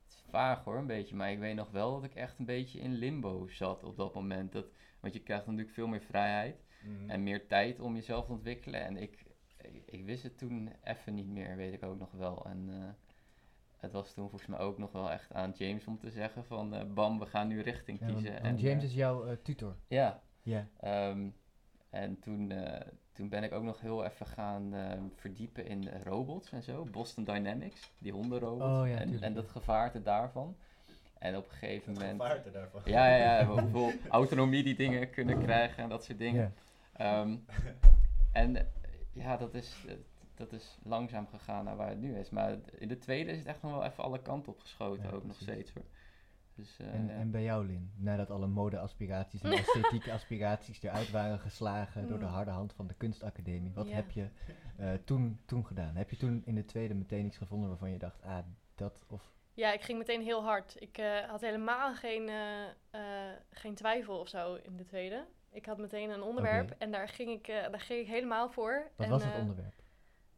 het 0.04 0.14
is 0.14 0.24
vaag 0.30 0.64
hoor, 0.64 0.78
een 0.78 0.88
beetje. 0.88 1.16
Maar 1.16 1.32
ik 1.32 1.40
weet 1.40 1.56
nog 1.56 1.72
wel 1.72 1.94
dat 1.94 2.04
ik 2.04 2.16
echt 2.16 2.40
een 2.40 2.46
beetje 2.46 2.80
in 2.80 2.94
limbo 2.94 3.48
zat 3.48 3.84
op 3.84 3.98
dat 3.98 4.14
moment. 4.14 4.52
Dat, 4.52 4.66
want 5.00 5.14
je 5.14 5.24
krijgt 5.24 5.46
natuurlijk 5.46 5.74
veel 5.74 5.88
meer 5.88 6.02
vrijheid 6.02 6.65
Mhm. 6.86 7.10
en 7.10 7.24
meer 7.24 7.48
tijd 7.48 7.80
om 7.80 7.96
jezelf 7.96 8.26
te 8.26 8.32
ontwikkelen. 8.32 8.82
En 8.86 8.98
ik, 8.98 9.26
ik, 9.58 9.84
ik 9.86 10.06
wist 10.06 10.24
het 10.24 10.38
toen 10.38 10.70
even 10.84 11.14
niet 11.14 11.28
meer, 11.28 11.56
weet 11.56 11.74
ik 11.74 11.84
ook 11.84 12.00
nog 12.00 12.12
wel. 12.12 12.46
En 12.46 12.68
eh, 12.70 12.90
het 13.78 13.92
was 13.92 14.14
toen 14.14 14.30
volgens 14.30 14.50
mij 14.50 14.60
ook 14.60 14.78
nog 14.78 14.92
wel 14.92 15.12
echt 15.12 15.34
aan 15.34 15.54
James 15.58 15.86
om 15.88 16.00
te 16.00 16.10
zeggen 16.10 16.46
van... 16.46 16.74
eh, 16.76 16.84
bam, 16.94 17.20
we 17.20 17.26
gaan 17.26 17.48
nu 17.48 17.62
richting 17.62 18.00
Ja, 18.00 18.06
kiezen. 18.06 18.32
want 18.32 18.44
En, 18.46 18.58
James 18.58 18.84
eh, 18.84 18.90
is 18.90 18.96
jouw 18.96 19.38
tutor. 19.42 19.76
Ja, 19.88 20.22
Ja. 20.42 20.68
Ehm, 20.80 21.28
en 21.90 22.20
toen, 22.20 22.52
eh, 22.52 22.88
toen 23.14 23.30
ben 23.30 23.44
ik 23.44 23.52
ook 23.52 23.64
nog 23.64 23.82
heel 23.82 24.06
even 24.06 24.26
gaan 24.26 24.74
ehm, 24.74 25.04
verdiepen 25.16 25.66
in 25.66 25.90
robots 26.04 26.52
en 26.52 26.64
zo. 26.64 26.84
Boston 26.92 27.24
Dynamics, 27.24 27.92
die 27.98 28.12
hondenrobot. 28.12 28.62
Oh 28.62 28.88
ja, 28.88 28.98
en, 28.98 29.22
en 29.22 29.34
dat 29.34 29.48
gevaarte 29.50 30.02
daarvan. 30.02 30.56
En 31.20 31.38
op 31.38 31.46
een 31.46 31.52
gegeven 31.52 31.90
Het 31.92 32.00
moment... 32.02 32.22
gevaarte 32.22 32.52
daarvan. 32.52 32.82
Ja, 32.86 33.08
ja, 33.08 33.40
ja. 33.40 33.46
Hoeveel 33.62 33.92
autonomie 34.10 34.64
die 34.64 34.76
dingen 34.76 35.10
kunnen 35.10 35.40
krijgen 35.42 35.84
en 35.84 35.90
dat 35.90 36.04
soort 36.04 36.18
dingen. 36.18 36.54
Ehm, 36.98 37.38
en 38.32 38.68
ja, 39.12 39.38
dat 39.38 39.54
is, 39.54 39.86
dat 40.36 40.52
is 40.52 40.78
langzaam 40.84 41.28
gegaan 41.28 41.66
naar 41.66 41.76
waar 41.76 41.90
het 41.90 42.00
nu 42.00 42.18
is. 42.18 42.30
Maar 42.30 42.58
in 42.78 42.88
de 42.88 42.98
tweede 42.98 43.32
is 43.32 43.38
het 43.38 43.48
echt 43.48 43.62
nog 43.62 43.72
wel 43.72 43.84
even 43.84 44.04
alle 44.04 44.22
kanten 44.22 44.52
op 44.52 44.60
geschoten, 44.60 45.04
Ja, 45.04 45.10
ook 45.10 45.26
nog 45.26 45.36
steeds 45.40 45.74
hoor. 45.74 45.86
Dus, 46.56 46.78
eh, 46.80 46.94
En, 46.94 47.06
ja. 47.08 47.14
en 47.14 47.32
bij 47.32 47.44
jou, 47.44 47.66
Lin, 47.66 47.92
nadat 47.96 48.30
alle 48.30 48.48
mode-aspiraties 48.48 49.42
en 49.42 49.52
esthetieke 49.52 50.12
aspiraties 50.20 50.82
eruit 50.84 51.12
waren 51.12 51.40
geslagen 51.40 52.08
door 52.08 52.20
de 52.20 52.26
Mm. 52.26 52.32
harde 52.32 52.52
hand 52.52 52.74
van 52.74 52.88
de 52.88 52.94
kunstacademie, 52.94 53.72
wat 53.74 53.90
heb 53.92 54.12
je 54.12 54.28
eh, 54.78 54.94
toen, 55.06 55.40
toen 55.46 55.66
gedaan? 55.66 55.96
Heb 55.96 56.10
je 56.10 56.18
toen 56.18 56.42
in 56.46 56.56
de 56.56 56.66
tweede 56.66 56.94
meteen 56.94 57.26
iets 57.26 57.38
gevonden 57.38 57.70
waarvan 57.70 57.92
je 57.92 57.98
dacht, 57.98 58.22
ah, 58.24 58.38
dat 58.76 59.06
of... 59.08 59.34
Ja, 59.54 59.74
ik 59.74 59.82
ging 59.82 59.98
meteen 59.98 60.22
heel 60.22 60.44
hard. 60.44 60.76
Ik 60.82 60.98
eh, 60.98 61.20
had 61.20 61.42
helemaal 61.42 61.96
geen, 61.96 62.30
eh, 62.30 62.64
eh, 62.90 63.38
geen 63.52 63.76
twijfel 63.76 64.20
of 64.20 64.28
zo 64.28 64.54
in 64.56 64.78
de 64.78 64.86
tweede. 64.86 65.26
Ik 65.56 65.66
had 65.66 65.78
meteen 65.78 66.10
een 66.10 66.22
onderwerp 66.22 66.76
en 66.78 66.92
daar 66.92 67.10
ging, 67.10 67.32
ik, 67.32 67.48
eh, 67.48 67.70
daar 67.72 67.80
ging 67.80 68.00
ik 68.02 68.08
helemaal 68.08 68.50
voor. 68.50 68.92
Wat 68.96 69.06
en, 69.06 69.12
was 69.12 69.24
het 69.24 69.34
eh, 69.34 69.40
onderwerp? 69.40 69.74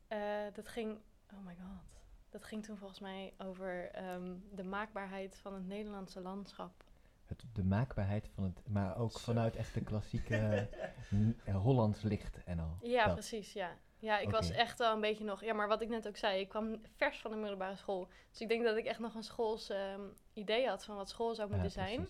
eh, 0.08 0.20
dat 0.54 0.68
ging, 0.68 1.00
oh 1.34 1.46
my 1.46 1.56
god. 1.56 2.02
Dat 2.30 2.44
ging 2.44 2.64
toen 2.64 2.78
volgens 2.78 3.00
mij 3.00 3.34
over 3.38 3.92
ehm, 3.92 4.34
de 4.52 4.64
maakbaarheid 4.64 5.38
van 5.38 5.54
het 5.54 5.68
Nederlandse 5.68 6.22
landschap. 6.22 6.84
Het, 7.26 7.44
de 7.54 7.64
maakbaarheid 7.64 8.30
van 8.34 8.44
het, 8.44 8.62
maar 8.68 8.98
ook 8.98 9.20
vanuit 9.20 9.56
echt 9.56 9.74
de 9.74 9.84
klassieke 9.84 10.36
eh, 11.46 11.56
Hollands 11.56 12.02
licht 12.02 12.44
en 12.44 12.60
al. 12.60 12.78
Ja, 12.82 13.06
dat. 13.06 13.14
precies, 13.14 13.54
ja. 13.54 13.78
Ja, 14.00 14.20
ik 14.20 14.30
was 14.30 14.52
echt 14.52 14.80
wel 14.80 14.94
een 14.94 15.02
beetje 15.02 15.24
nog... 15.24 15.44
Ja, 15.44 15.54
maar 15.54 15.68
wat 15.68 15.82
ik 15.82 15.90
net 15.90 16.08
ook 16.08 16.18
zei, 16.18 16.40
ik 16.40 16.50
kwam 16.50 16.82
vers 16.96 17.20
van 17.20 17.32
de 17.32 17.38
middelbare 17.38 17.76
school. 17.76 18.10
Dus 18.30 18.42
ik 18.42 18.48
denk 18.48 18.64
dat 18.64 18.78
ik 18.78 18.86
echt 18.86 19.00
nog 19.00 19.16
een 19.16 19.24
schools 19.24 19.70
ehm, 19.70 20.02
idee 20.34 20.68
had 20.68 20.86
van 20.86 20.96
wat 20.96 21.10
school 21.10 21.36
zou 21.36 21.48
Ja, 21.48 21.54
moeten 21.54 21.72
zijn. 21.72 22.08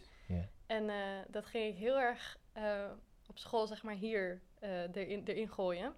En 0.66 0.90
eh, 0.90 0.98
dat 1.28 1.46
ging 1.46 1.74
ik 1.74 1.80
heel 1.80 2.00
erg 2.00 2.40
eh, 2.52 2.92
op 3.28 3.38
school, 3.38 3.68
zeg 3.68 3.84
maar, 3.84 3.94
hier 3.94 4.42
eh, 4.60 4.96
erin, 4.96 5.24
erin 5.26 5.50
gooien. 5.50 5.94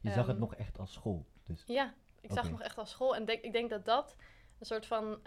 Je 0.00 0.10
zag 0.10 0.26
het 0.26 0.28
Ehm, 0.28 0.38
nog 0.38 0.54
echt 0.54 0.78
als 0.78 0.92
school, 0.92 1.26
dus... 1.42 1.62
Ja, 1.66 1.94
ik 2.20 2.32
zag 2.32 2.42
het 2.42 2.52
nog 2.52 2.62
echt 2.62 2.78
als 2.78 2.90
school. 2.90 3.14
En 3.16 3.24
denk, 3.24 3.42
ik 3.42 3.52
denk 3.52 3.70
dat 3.70 3.84
dat 3.84 4.16
een 4.58 4.66
soort 4.66 4.86
van 4.86 5.20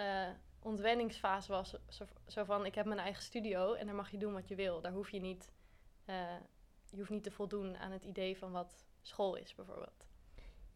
ontwenningsfase 0.59 1.51
was. 1.51 1.75
Zo, 1.89 2.05
zo 2.27 2.43
van, 2.43 2.65
ik 2.65 2.75
heb 2.75 2.85
mijn 2.85 3.00
eigen 3.00 3.24
studio 3.24 3.74
en 3.74 3.85
daar 3.85 3.95
mag 3.95 4.12
je 4.12 4.17
doen 4.17 4.33
wat 4.33 4.47
je 4.47 4.55
wil. 4.55 4.81
Daar 4.81 4.91
hoef 4.91 5.09
je 5.09 5.19
niet... 5.19 5.53
je 6.85 6.97
hoeft 6.97 7.09
niet 7.09 7.24
te 7.24 7.31
voldoen 7.31 7.77
aan 7.77 7.91
het 7.91 8.03
idee 8.03 8.38
van 8.38 8.51
wat 8.51 8.85
school 9.07 9.35
is, 9.35 9.55
bijvoorbeeld. 9.55 10.07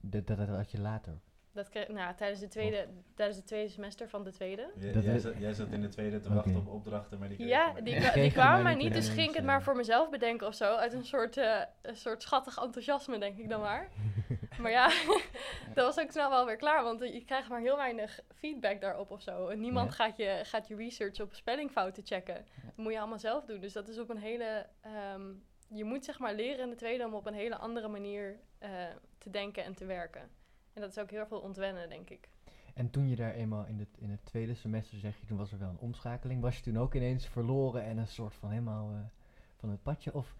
Dat, 0.01 0.27
dat, 0.27 0.37
dat 0.37 0.47
had 0.47 0.71
je 0.71 0.79
later. 0.81 1.19
Dat 1.51 1.69
kreeg, 1.69 1.87
nou, 1.87 2.15
tijdens, 2.15 2.39
de 2.39 2.47
tweede, 2.47 2.87
tijdens 3.15 3.37
het 3.37 3.47
tweede 3.47 3.69
semester 3.69 4.09
van 4.09 4.23
de 4.23 4.31
tweede. 4.31 4.71
J- 4.75 4.91
Dat 4.91 5.03
jij, 5.03 5.15
is- 5.15 5.21
zat, 5.21 5.33
jij 5.37 5.53
zat 5.53 5.67
in 5.71 5.81
de 5.81 5.87
tweede 5.87 6.19
te 6.19 6.33
wachten 6.33 6.55
op 6.55 6.67
opdrachten, 6.67 7.19
maar 7.19 7.27
die 7.27 7.37
kreeg 7.37 7.49
Ja, 7.49 7.71
maar 7.71 7.83
die, 7.83 7.99
die 7.99 8.23
we 8.23 8.31
kwamen 8.31 8.53
maar 8.53 8.63
mij 8.63 8.83
niet 8.83 8.93
dus 8.93 9.09
ging 9.09 9.29
ik 9.29 9.35
het 9.35 9.45
maar 9.45 9.63
voor 9.63 9.75
mezelf 9.75 10.09
bedenken 10.09 10.47
of 10.47 10.53
zo. 10.55 10.75
Uit 10.75 10.93
een 10.93 11.05
soort, 11.05 11.37
eh, 11.37 11.61
een 11.81 11.95
soort 11.97 12.21
schattig 12.21 12.57
enthousiasme, 12.57 13.19
denk 13.19 13.37
ik 13.37 13.49
dan 13.49 13.59
maar. 13.61 13.89
maar 14.61 14.71
ja, 14.71 14.87
dat 15.75 15.95
was 15.95 15.99
ook 16.05 16.11
snel 16.11 16.29
wel 16.29 16.45
weer 16.45 16.55
klaar, 16.57 16.83
want 16.83 16.99
je 16.99 17.23
krijgt 17.25 17.49
maar 17.49 17.59
heel 17.61 17.75
weinig 17.77 18.19
feedback 18.35 18.81
daarop 18.81 19.11
of 19.11 19.21
zo. 19.21 19.47
En 19.47 19.59
niemand 19.59 19.89
Ja. 19.89 19.95
gaat, 19.95 20.17
je, 20.17 20.39
gaat 20.43 20.67
je 20.67 20.75
research 20.75 21.21
op 21.21 21.33
spellingfouten 21.33 22.05
checken. 22.05 22.45
Dat 22.65 22.75
moet 22.75 22.91
je 22.93 22.99
allemaal 22.99 23.19
zelf 23.19 23.45
doen. 23.45 23.59
Dus 23.59 23.73
dat 23.73 23.87
is 23.87 23.99
op 23.99 24.09
een 24.09 24.17
hele... 24.17 24.65
ehm, 24.81 25.21
je 25.73 25.83
moet 25.83 26.05
zeg 26.05 26.19
maar 26.19 26.35
leren 26.35 26.63
in 26.63 26.69
de 26.69 26.75
tweede 26.75 27.05
om 27.05 27.13
op 27.13 27.25
een 27.25 27.33
hele 27.33 27.57
andere 27.57 27.87
manier 27.87 28.39
eh, 28.57 28.69
te 29.17 29.29
denken 29.29 29.63
en 29.63 29.73
te 29.75 29.85
werken. 29.85 30.21
En 30.73 30.81
dat 30.81 30.89
is 30.89 30.97
ook 30.99 31.09
heel 31.11 31.25
veel 31.27 31.39
ontwennen, 31.39 31.89
denk 31.89 32.09
ik. 32.09 32.29
En 32.73 32.89
toen 32.89 33.09
je 33.09 33.15
daar 33.15 33.33
eenmaal 33.33 33.65
in 33.65 33.79
het, 33.79 33.97
in 33.97 34.09
het 34.09 34.25
tweede 34.25 34.53
semester, 34.53 34.97
zeg 34.99 35.17
je, 35.19 35.25
toen 35.25 35.37
was 35.37 35.51
er 35.51 35.59
wel 35.59 35.69
een 35.69 35.79
omschakeling. 35.79 36.41
Was 36.41 36.55
je 36.57 36.63
toen 36.63 36.77
ook 36.77 36.95
ineens 36.95 37.27
verloren 37.27 37.83
en 37.83 37.97
een 37.97 38.07
soort 38.07 38.33
van 38.35 38.49
helemaal 38.49 38.91
eh, 38.91 38.99
van 39.57 39.69
het 39.69 39.83
padje? 39.83 40.13
Of, 40.13 40.35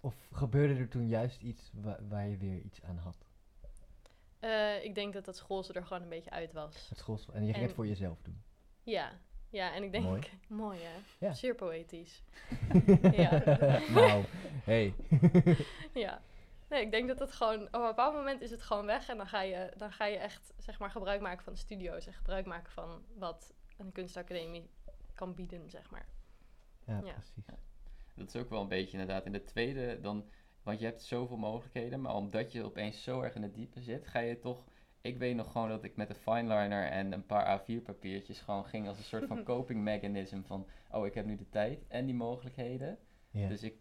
of 0.00 0.14
gebeurde 0.32 0.74
er 0.74 0.88
toen 0.88 1.08
juist 1.08 1.42
iets 1.42 1.70
wa- 1.74 1.98
waar 2.08 2.28
je 2.28 2.36
weer 2.36 2.60
iets 2.60 2.82
aan 2.82 2.96
had? 2.96 3.16
Eh, 4.38 4.84
ik 4.84 4.94
denk 4.94 5.12
dat 5.12 5.24
dat 5.24 5.36
school 5.36 5.64
er 5.72 5.84
gewoon 5.86 6.02
een 6.02 6.08
beetje 6.08 6.30
uit 6.30 6.52
was. 6.52 6.88
Het 6.88 6.98
school, 6.98 7.18
en 7.32 7.40
je 7.40 7.44
ging 7.46 7.56
En- 7.56 7.62
het 7.62 7.72
voor 7.72 7.86
jezelf 7.86 8.22
doen. 8.22 8.42
Ja, 8.82 9.10
ja 9.54 9.74
en 9.74 9.82
ik 9.82 9.92
denk... 9.92 10.04
Mooi. 10.04 10.22
Mooi, 10.64 10.78
hè? 10.82 11.26
Ja. 11.26 11.32
Zeer 11.32 11.54
poëtisch. 11.54 12.22
Ja. 13.12 13.42
nou, 14.00 14.24
hey. 14.64 14.94
Ja. 15.92 16.20
Nee, 16.68 16.82
ik 16.82 16.90
denk 16.90 17.08
dat 17.08 17.18
het 17.18 17.32
gewoon... 17.32 17.62
Op 17.62 17.74
een 17.74 17.86
bepaald 17.86 18.14
moment 18.14 18.40
is 18.40 18.50
het 18.50 18.62
gewoon 18.62 18.86
weg. 18.86 19.08
En 19.08 19.16
dan 19.16 19.26
ga 19.26 19.42
je, 19.42 19.72
dan 19.76 19.92
ga 19.92 20.06
je 20.06 20.16
echt, 20.16 20.52
zeg 20.58 20.78
maar, 20.78 20.90
gebruik 20.90 21.20
maken 21.20 21.44
van 21.44 21.52
de 21.52 21.58
studio's. 21.58 22.06
En 22.06 22.12
gebruik 22.12 22.46
maken 22.46 22.72
van 22.72 23.02
wat 23.18 23.54
een 23.76 23.92
kunstacademie 23.92 24.70
kan 25.14 25.34
bieden, 25.34 25.70
zeg 25.70 25.90
maar. 25.90 26.06
ja, 26.86 27.00
Ja. 27.04 27.12
precies. 27.12 27.44
Dat 28.14 28.28
is 28.34 28.36
ook 28.36 28.50
wel 28.50 28.60
een 28.60 28.68
beetje 28.68 28.98
inderdaad. 28.98 29.26
In 29.26 29.32
de 29.32 29.44
tweede 29.44 30.00
dan, 30.00 30.30
want 30.62 30.78
je 30.78 30.84
hebt 30.84 31.02
zoveel 31.02 31.36
mogelijkheden, 31.36 32.00
maar 32.00 32.14
omdat 32.14 32.52
je 32.52 32.64
opeens 32.64 33.02
zo 33.02 33.20
erg 33.20 33.34
in 33.34 33.42
het 33.42 33.54
diepe 33.54 33.80
zit, 33.80 34.06
ga 34.06 34.18
je 34.18 34.38
toch. 34.38 34.64
Ik 35.06 35.18
weet 35.18 35.36
nog 35.36 35.52
gewoon 35.52 35.68
dat 35.68 35.84
ik 35.84 35.96
met 35.96 36.08
een 36.10 36.14
fineliner 36.14 36.84
en 36.86 37.12
een 37.12 37.26
paar 37.26 37.60
A4 37.60 37.82
papiertjes 37.82 38.40
gewoon 38.40 38.64
ging 38.66 38.88
als 38.88 38.98
een 38.98 39.04
soort 39.04 39.26
van 39.26 39.42
coping 39.52 39.82
mechanism 39.82 40.42
van, 40.42 40.66
oh 40.90 41.06
ik 41.06 41.14
heb 41.14 41.26
nu 41.26 41.36
de 41.36 41.48
tijd 41.48 41.84
en 41.88 42.06
die 42.06 42.14
mogelijkheden. 42.14 42.98
Dus 43.30 43.62
ik, 43.62 43.74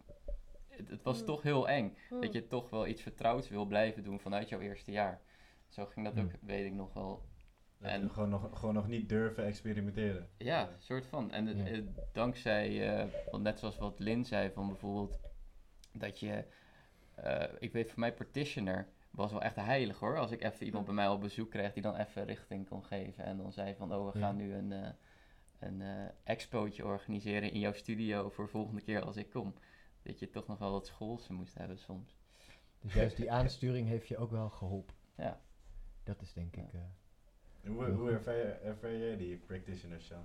het, 0.68 0.90
het 0.90 1.04
was 1.04 1.18
Hmm. 1.18 1.26
toch 1.26 1.42
heel 1.42 1.70
eng. 1.70 1.98
Hmm. 2.10 2.22
Dat 2.22 2.34
je 2.34 2.48
toch 2.48 2.70
wel 2.70 2.88
iets 2.88 3.02
vertrouwds 3.02 3.50
wil 3.50 3.66
blijven 3.66 4.04
doen 4.04 4.20
vanuit 4.20 4.50
jouw 4.50 4.60
eerste 4.60 4.92
jaar. 4.92 5.22
Zo 5.70 5.86
ging 5.86 6.06
dat 6.06 6.16
Hmm. 6.16 6.24
ook, 6.24 6.32
weet 6.42 6.66
ik 6.66 6.74
nog 6.74 6.94
wel. 6.94 7.26
Dat 7.78 7.92
En- 7.92 8.10
gewoon, 8.10 8.30
nog, 8.30 8.60
gewoon 8.60 8.74
nog 8.74 8.88
niet 8.88 9.10
durven 9.10 9.46
experimenteren. 9.46 10.30
Ja, 10.38 10.70
soort 10.78 11.06
van. 11.06 11.32
En 11.32 11.46
het- 11.48 11.58
Ja. 11.58 11.64
het- 11.64 12.00
dankzij, 12.14 12.96
eh, 12.98 13.06
want 13.32 13.44
net 13.44 13.60
zoals 13.60 13.78
wat 13.78 14.00
Lin 14.00 14.26
zei, 14.26 14.52
van 14.52 14.68
bijvoorbeeld 14.68 15.20
dat 15.92 16.20
je, 16.20 16.46
eh, 17.16 17.44
ik 17.60 17.72
weet 17.72 17.90
voor 17.92 18.00
mij 18.00 18.14
Partitioner 18.14 18.88
was 19.14 19.32
wel 19.32 19.42
echt 19.42 19.56
heilig 19.56 20.00
hoor. 20.00 20.18
Als 20.18 20.32
ik 20.32 20.42
even 20.44 20.66
iemand 20.66 20.86
bij 20.86 20.94
mij 20.94 21.08
op 21.08 21.22
bezoek 21.22 21.50
kreeg 21.50 21.74
die 21.74 21.82
dan 21.84 21.96
even 21.96 22.26
richting 22.26 22.68
kon 22.70 22.84
geven 22.84 23.24
en 23.26 23.38
dan 23.38 23.52
zei 23.52 23.76
van, 23.76 23.94
oh 23.94 24.12
we 24.12 24.20
Ja. 24.20 24.26
gaan 24.26 24.36
nu 24.36 24.54
een, 24.54 24.72
eh 24.72 24.90
een 25.60 25.82
eh, 25.82 26.06
expootje 26.24 26.86
organiseren 26.86 27.52
in 27.52 27.60
jouw 27.60 27.74
studio 27.74 28.30
voor 28.30 28.50
volgende 28.50 28.82
keer 28.82 29.02
als 29.02 29.16
ik 29.16 29.30
kom. 29.30 29.54
Dat 30.02 30.20
je 30.20 30.30
toch 30.30 30.48
nog 30.48 30.58
wel 30.58 30.72
wat 30.72 30.86
schoolse 30.88 31.34
moest 31.34 31.54
hebben 31.58 31.78
soms. 31.78 32.16
Dus 32.82 32.94
juist 32.94 33.18
die 33.18 33.32
aansturing 33.32 33.88
heeft 33.88 34.08
je 34.08 34.18
ook 34.18 34.32
wel 34.32 34.50
geholpen. 34.50 34.96
Ja. 35.18 35.42
Dat 36.04 36.22
is 36.22 36.34
denk 36.34 36.56
Ja. 36.56 36.62
ik... 36.62 36.74
eh, 36.74 37.70
Hoe, 37.72 37.86
hoe 37.92 38.12
ervaar 38.64 38.98
jij 38.98 39.18
die 39.18 39.38
practitioners 39.38 40.08
dan? 40.08 40.22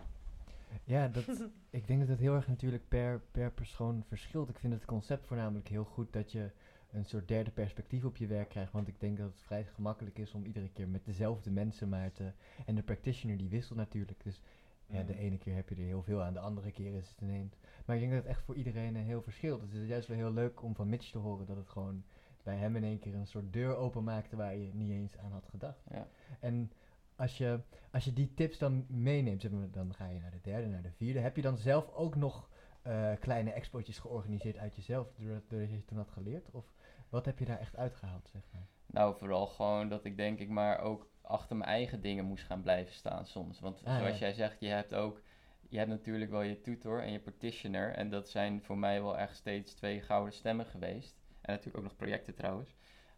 Ja, 0.85 1.09
dat, 1.09 1.25
ik 1.71 1.87
denk 1.87 2.01
dat 2.01 2.09
het 2.09 2.19
heel 2.19 2.35
erg 2.35 2.49
natuurlijk 2.49 2.89
per, 2.89 3.21
per 3.31 3.53
persoon 3.53 4.05
verschilt. 4.09 4.49
Ik 4.49 4.59
vind 4.59 4.73
het 4.73 4.85
concept 4.85 5.27
voornamelijk 5.27 5.69
heel 5.69 5.85
goed 5.85 6.13
dat 6.13 6.33
je 6.33 6.51
een 6.93 7.05
soort 7.05 7.29
derde 7.29 7.51
perspectief 7.51 8.05
op 8.05 8.17
je 8.17 8.27
werk 8.27 8.49
krijgt. 8.49 8.73
Want 8.73 8.89
ik 8.89 9.01
denk 9.01 9.19
dat 9.19 9.27
het 9.31 9.43
vrij 9.43 9.65
gemakkelijk 9.65 10.19
is 10.19 10.33
om 10.35 10.45
iedere 10.45 10.69
keer 10.69 10.89
met 10.89 11.05
dezelfde 11.05 11.51
mensen 11.51 11.89
maar 11.89 12.13
te... 12.13 12.33
En 12.67 12.75
de 12.75 12.83
practitioner 12.83 13.37
die 13.39 13.49
wisselt 13.49 13.79
natuurlijk. 13.79 14.23
Dus 14.23 14.41
ja, 14.87 15.03
de 15.03 15.13
Mhm. 15.13 15.23
ene 15.23 15.39
keer 15.39 15.55
heb 15.55 15.69
je 15.69 15.75
er 15.75 15.81
heel 15.81 16.03
veel 16.03 16.23
aan, 16.23 16.33
de 16.33 16.39
andere 16.41 16.71
keer 16.73 16.95
is 16.95 17.09
het 17.09 17.21
ineens... 17.21 17.55
Maar 17.85 17.97
ik 17.97 18.03
denk 18.03 18.15
dat 18.15 18.23
het 18.23 18.31
echt 18.33 18.43
voor 18.45 18.55
iedereen 18.55 18.95
een 18.95 19.05
heel 19.05 19.23
verschilt. 19.23 19.61
Dus 19.61 19.73
het 19.73 19.83
is 19.83 19.89
juist 19.89 20.09
wel 20.09 20.17
heel 20.17 20.33
leuk 20.33 20.63
om 20.63 20.75
van 20.75 20.89
Mitch 20.89 21.11
te 21.11 21.19
horen 21.19 21.47
dat 21.47 21.57
het 21.57 21.69
gewoon 21.69 22.05
bij 22.43 22.57
hem 22.57 22.77
in 22.77 22.85
één 22.85 22.99
keer 22.99 23.15
een 23.15 23.27
soort 23.27 23.53
deur 23.53 23.77
openmaakte 23.77 24.37
waar 24.37 24.57
je 24.57 24.75
niet 24.75 24.91
eens 24.91 25.17
aan 25.19 25.33
had 25.33 25.47
gedacht. 25.49 25.81
Ja. 25.91 26.09
En 26.41 26.73
als 27.17 27.39
je, 27.39 27.61
als 27.91 28.05
je 28.05 28.13
die 28.13 28.35
tips 28.35 28.59
dan 28.59 28.85
meeneemt, 28.89 29.41
zeg 29.41 29.51
maar, 29.51 29.71
dan 29.71 29.95
ga 29.95 30.09
je 30.09 30.21
naar 30.21 30.31
de 30.31 30.41
derde, 30.43 30.67
naar 30.69 30.83
de 30.83 30.93
vierde. 30.93 31.19
Heb 31.21 31.37
je 31.37 31.43
dan 31.43 31.57
zelf 31.59 31.93
ook 31.93 32.17
nog 32.17 32.49
eh, 32.83 33.13
kleine 33.21 33.51
expootjes 33.51 33.99
georganiseerd 33.99 34.57
uit 34.57 34.77
jezelf, 34.77 35.13
doordat, 35.17 35.43
doordat 35.49 35.71
je 35.71 35.77
het 35.77 35.87
toen 35.87 35.99
had 35.99 36.11
geleerd? 36.11 36.51
Of 36.51 36.73
wat 37.09 37.25
heb 37.25 37.39
je 37.39 37.45
daar 37.45 37.59
echt 37.59 37.77
uitgehaald, 37.77 38.29
zeg 38.33 38.43
maar? 38.53 38.67
Nou, 38.87 39.19
vooral 39.19 39.47
gewoon 39.47 39.89
dat 39.89 40.05
ik 40.05 40.17
denk 40.17 40.39
ik 40.39 40.49
maar 40.49 40.81
ook 40.81 41.11
achter 41.23 41.57
mijn 41.57 41.71
eigen 41.71 42.01
dingen 42.01 42.25
moest 42.25 42.45
gaan 42.45 42.63
blijven 42.63 42.95
staan 42.95 43.27
soms. 43.27 43.61
Want 43.61 43.85
Ah, 43.85 43.99
zoals 43.99 44.19
ja. 44.19 44.25
jij 44.27 44.33
zegt, 44.33 44.61
je 44.61 44.69
hebt 44.69 44.95
ook, 44.95 45.23
je 45.69 45.79
hebt 45.79 45.91
natuurlijk 45.91 46.31
wel 46.31 46.43
je 46.43 46.61
tutor 46.61 47.03
en 47.03 47.13
je 47.13 47.21
partitioner. 47.21 47.93
En 47.93 48.11
dat 48.11 48.29
zijn 48.29 48.63
voor 48.63 48.79
mij 48.79 49.03
wel 49.03 49.19
echt 49.19 49.37
steeds 49.37 49.75
twee 49.75 50.01
gouden 50.01 50.33
stemmen 50.35 50.67
geweest. 50.67 51.17
En 51.41 51.53
natuurlijk 51.53 51.77
ook 51.77 51.83
nog 51.83 51.97
projecten 51.97 52.35
trouwens. 52.35 52.75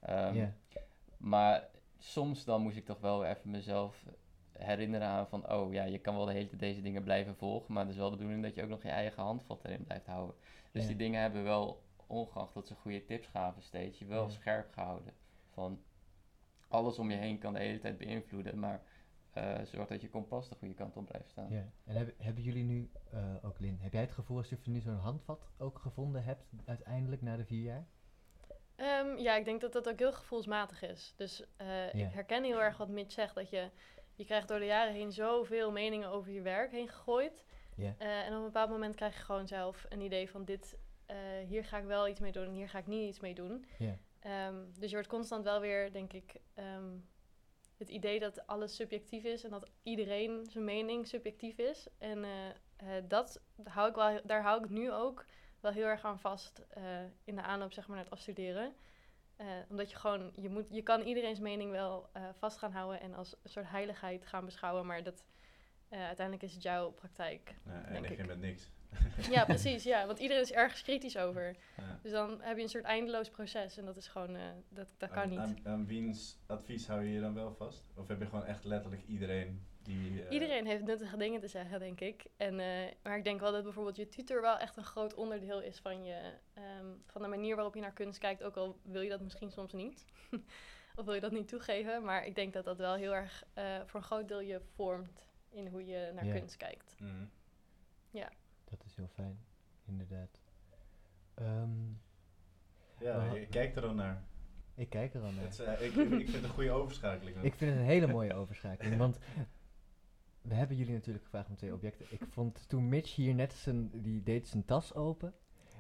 Ja. 0.06 0.54
Maar 1.16 1.68
soms 1.99 2.44
dan 2.44 2.62
moest 2.62 2.76
ik 2.76 2.85
toch 2.85 3.00
wel 3.00 3.25
even 3.25 3.50
mezelf 3.50 4.04
herinneren 4.52 5.09
aan 5.09 5.28
van, 5.28 5.52
oh 5.52 5.73
ja, 5.73 5.85
je 5.85 5.99
kan 5.99 6.16
wel 6.16 6.25
de 6.25 6.32
hele 6.32 6.49
tijd 6.49 6.61
deze 6.61 6.80
dingen 6.80 7.02
blijven 7.02 7.37
volgen. 7.37 7.75
Maar 7.75 7.82
het 7.82 7.92
is 7.92 7.99
wel 7.99 8.11
de 8.11 8.16
bedoeling 8.16 8.42
dat 8.42 8.54
je 8.54 8.62
ook 8.62 8.68
nog 8.68 8.82
je 8.82 8.88
eigen 8.88 9.23
handvat 9.23 9.64
erin 9.64 9.85
blijft 9.85 10.06
houden. 10.06 10.35
Dus 10.73 10.87
die 10.87 10.97
dingen 10.97 11.20
hebben 11.20 11.42
wel, 11.42 11.82
ongeacht 12.11 12.55
dat 12.55 12.67
ze 12.67 12.75
goede 12.75 13.05
tips 13.05 13.26
gaven 13.26 13.62
steeds, 13.62 13.99
je 13.99 14.05
wel 14.07 14.23
Ja. 14.25 14.29
scherp 14.31 14.73
gehouden. 14.73 15.12
Van 15.50 15.83
alles 16.69 16.99
om 16.99 17.11
je 17.11 17.17
heen 17.17 17.38
kan 17.38 17.52
de 17.52 17.59
hele 17.59 17.79
tijd 17.79 17.99
beïnvloeden, 17.99 18.59
maar 18.59 18.83
eh, 19.31 19.61
zorg 19.64 19.88
dat 19.88 20.00
je 20.00 20.09
kompas 20.09 20.49
de 20.49 20.55
goede 20.55 20.75
kant 20.75 20.97
op 20.97 21.07
blijft 21.07 21.29
staan. 21.31 21.50
Ja. 21.50 21.69
En 21.85 21.97
hebben, 21.97 22.14
hebben 22.19 22.43
jullie 22.43 22.64
nu, 22.64 22.90
eh, 23.11 23.35
ook 23.43 23.59
Lin, 23.59 23.79
heb 23.81 23.93
jij 23.93 24.00
het 24.00 24.12
gevoel 24.12 24.37
alsof 24.37 24.64
je 24.64 24.71
nu 24.71 24.81
zo'n 24.81 24.95
handvat 24.97 25.49
ook 25.59 25.79
gevonden 25.79 26.25
hebt, 26.25 26.45
uiteindelijk 26.64 27.23
na 27.23 27.37
de 27.37 27.45
vier 27.45 27.62
jaar? 27.62 27.87
Ehm, 28.76 29.17
ja, 29.17 29.37
ik 29.37 29.45
denk 29.45 29.61
dat 29.61 29.73
dat 29.73 29.88
ook 29.88 29.99
heel 29.99 30.12
gevoelsmatig 30.12 30.83
is. 30.83 31.14
Dus 31.17 31.45
eh, 31.57 31.93
Ja. 31.93 32.07
ik 32.07 32.12
herken 32.12 32.45
heel 32.45 32.62
erg 32.62 32.76
wat 32.76 32.88
Mitch 32.88 33.12
zegt. 33.12 33.35
Dat 33.35 33.50
je, 33.50 33.71
je 34.14 34.25
krijgt 34.25 34.49
door 34.49 34.59
de 34.59 34.64
jaren 34.64 34.93
heen 34.95 35.12
zoveel 35.12 35.71
meningen 35.73 36.09
over 36.09 36.33
je 36.33 36.43
werk 36.43 36.71
heen 36.71 36.88
gegooid. 36.88 37.45
Ja. 37.76 37.95
Eh, 37.99 38.19
en 38.26 38.33
op 38.33 38.38
een 38.38 38.45
bepaald 38.45 38.71
moment 38.71 38.95
krijg 38.95 39.17
je 39.17 39.23
gewoon 39.23 39.47
zelf 39.47 39.87
een 39.88 40.00
idee 40.00 40.31
van 40.31 40.45
dit, 40.45 40.76
eh, 41.11 41.47
hier 41.47 41.64
ga 41.64 41.79
ik 41.79 41.85
wel 41.85 42.09
iets 42.09 42.21
mee 42.21 42.33
doen 42.33 42.45
en 42.45 42.52
hier 42.52 42.69
ga 42.69 42.79
ik 42.79 42.87
niet 42.87 43.09
iets 43.09 43.21
mee 43.21 43.35
doen. 43.35 43.64
Ja. 43.79 43.99
Ehm, 44.21 44.57
dus 44.79 44.88
je 44.88 44.95
wordt 44.95 45.09
constant 45.09 45.45
wel 45.45 45.61
weer, 45.61 45.93
denk 45.93 46.12
ik, 46.12 46.35
ehm, 46.55 46.97
het 47.79 47.88
idee 47.88 48.19
dat 48.21 48.47
alles 48.47 48.75
subjectief 48.76 49.25
is 49.25 49.45
en 49.45 49.50
dat 49.50 49.71
iedereen 49.83 50.47
zijn 50.50 50.64
mening 50.64 51.07
subjectief 51.07 51.59
is. 51.59 51.88
En 51.99 52.25
eh, 52.25 52.49
eh, 52.76 53.05
dat 53.09 53.40
hou 53.64 53.88
ik 53.88 53.95
wel, 53.95 54.21
daar 54.25 54.43
hou 54.43 54.64
ik 54.64 54.71
nu 54.71 54.93
ook 54.93 55.25
wel 55.61 55.73
heel 55.73 55.87
erg 55.87 56.05
aan 56.05 56.19
vast 56.19 56.59
eh, 56.69 57.05
in 57.25 57.37
de 57.37 57.43
aanloop 57.43 57.73
zeg 57.73 57.87
maar, 57.87 57.97
naar 57.97 58.05
het 58.05 58.14
afstuderen. 58.14 58.75
Eh, 59.37 59.47
omdat 59.69 59.90
je 59.90 59.97
gewoon, 59.97 60.33
je, 60.35 60.49
moet, 60.49 60.67
je 60.71 60.83
kan 60.83 61.00
iedereen's 61.02 61.38
mening 61.38 61.71
wel 61.71 62.09
eh, 62.12 62.23
vast 62.38 62.59
gaan 62.59 62.73
houden 62.73 63.00
en 63.00 63.14
als 63.14 63.37
een 63.43 63.50
soort 63.50 63.71
heiligheid 63.71 64.26
gaan 64.26 64.45
beschouwen, 64.45 64.87
maar 64.87 65.02
dat, 65.02 65.25
eh, 65.88 66.07
uiteindelijk 66.07 66.47
is 66.47 66.52
het 66.52 66.62
jouw 66.62 66.90
praktijk. 66.90 67.55
Nou, 67.64 67.79
Denk 67.83 67.93
eindig 67.95 68.11
je 68.11 68.17
ik. 68.17 68.26
met 68.26 68.38
niks. 68.38 68.71
Ja, 69.30 69.44
precies, 69.44 69.82
ja, 69.82 70.06
want 70.06 70.18
iedereen 70.18 70.42
is 70.42 70.52
ergens 70.52 70.82
kritisch 70.82 71.16
over. 71.16 71.56
Ja. 71.76 71.99
Dus 72.02 72.12
dan 72.12 72.40
heb 72.40 72.56
je 72.56 72.62
een 72.62 72.68
soort 72.68 72.85
eindeloos 72.85 73.30
proces 73.30 73.76
en 73.76 73.85
dat 73.85 73.97
is 73.97 74.09
gewoon, 74.09 74.37
eh, 74.37 74.42
dat, 74.68 74.87
dat 74.99 75.11
kan 75.11 75.23
Aan- 75.23 75.28
niet. 75.28 75.38
Aan, 75.38 75.59
aan 75.64 75.87
wiens 75.87 76.38
advies 76.47 76.87
hou 76.87 77.02
je 77.04 77.12
je 77.12 77.20
dan 77.20 77.35
wel 77.35 77.54
vast? 77.54 77.85
Of 77.97 78.09
heb 78.09 78.20
je 78.20 78.26
gewoon 78.26 78.44
echt 78.44 78.64
letterlijk 78.64 79.02
iedereen 79.06 79.64
die... 79.82 80.23
eh, 80.25 80.32
Iedereen 80.32 80.66
heeft 80.66 80.82
nuttige 80.85 81.16
dingen 81.16 81.40
te 81.40 81.49
zeggen, 81.49 81.78
denk 81.78 82.00
ik. 82.00 82.26
En, 82.37 82.61
eh, 82.61 82.92
maar 83.02 83.16
ik 83.16 83.25
denk 83.25 83.40
wel 83.40 83.52
dat 83.52 83.62
bijvoorbeeld 83.62 83.97
je 83.97 84.09
tutor 84.09 84.40
wel 84.40 84.59
echt 84.59 84.76
een 84.76 84.85
groot 84.85 85.14
onderdeel 85.14 85.61
is 85.62 85.78
van, 85.78 86.04
je, 86.04 86.32
ehm, 86.54 86.87
van 87.06 87.23
de 87.23 87.28
manier 87.28 87.54
waarop 87.54 87.75
je 87.75 87.80
naar 87.80 87.92
kunst 87.92 88.18
kijkt. 88.18 88.42
Ook 88.42 88.56
al 88.56 88.78
wil 88.82 89.00
je 89.00 89.09
dat 89.11 89.20
misschien 89.20 89.50
soms 89.50 89.73
niet. 89.73 90.04
of 90.97 91.04
wil 91.04 91.14
je 91.14 91.20
dat 91.20 91.32
niet 91.32 91.49
toegeven. 91.49 92.02
Maar 92.04 92.26
ik 92.26 92.35
denk 92.35 92.52
dat 92.52 92.64
dat 92.64 92.78
wel 92.78 92.94
heel 92.94 93.14
erg 93.14 93.44
voor 93.87 94.00
een 94.00 94.06
groot 94.06 94.28
deel 94.28 94.40
je 94.40 94.61
vormt 94.75 95.26
in 95.50 95.66
hoe 95.66 95.87
je 95.87 96.11
naar 96.14 96.26
Ja. 96.26 96.32
kunst 96.38 96.56
kijkt. 96.56 96.94
mhm. 96.99 97.23
Is 98.12 98.20
heel 99.00 99.09
fijn, 99.14 99.38
inderdaad. 99.87 100.40
Ehm, 101.35 101.71
Ja, 103.00 103.33
je 103.35 103.47
kijkt 103.47 103.76
er 103.76 103.83
dan 103.83 103.97
naar. 103.97 104.23
ik 104.75 104.90
kijk 104.90 105.14
er 105.14 105.23
al 105.23 105.30
naar. 105.33 105.45
Het 105.45 105.59
eh, 105.61 105.73
ik, 105.73 105.95
ik 105.95 106.09
vind 106.09 106.33
het 106.33 106.42
een 106.45 106.49
goede 106.50 106.71
overschakeling. 106.71 107.37
Ik 107.42 107.54
vind 107.54 107.71
het 107.71 107.80
een 107.80 107.87
hele 107.87 108.07
mooie 108.07 108.35
overschakeling, 108.40 108.97
want 108.97 109.19
we 110.42 110.54
hebben 110.54 110.76
jullie 110.76 110.92
natuurlijk 110.92 111.25
gevraagd 111.25 111.49
om 111.49 111.57
twee 111.57 111.73
objecten. 111.75 112.07
Ik 112.11 112.23
vond 112.28 112.69
toen 112.69 112.88
Mitch 112.88 113.14
hier 113.14 113.35
net 113.35 113.52
zijn, 113.52 113.90
die 114.02 114.23
deed 114.23 114.47
zijn 114.49 114.64
tas 114.64 114.95
open 114.95 115.35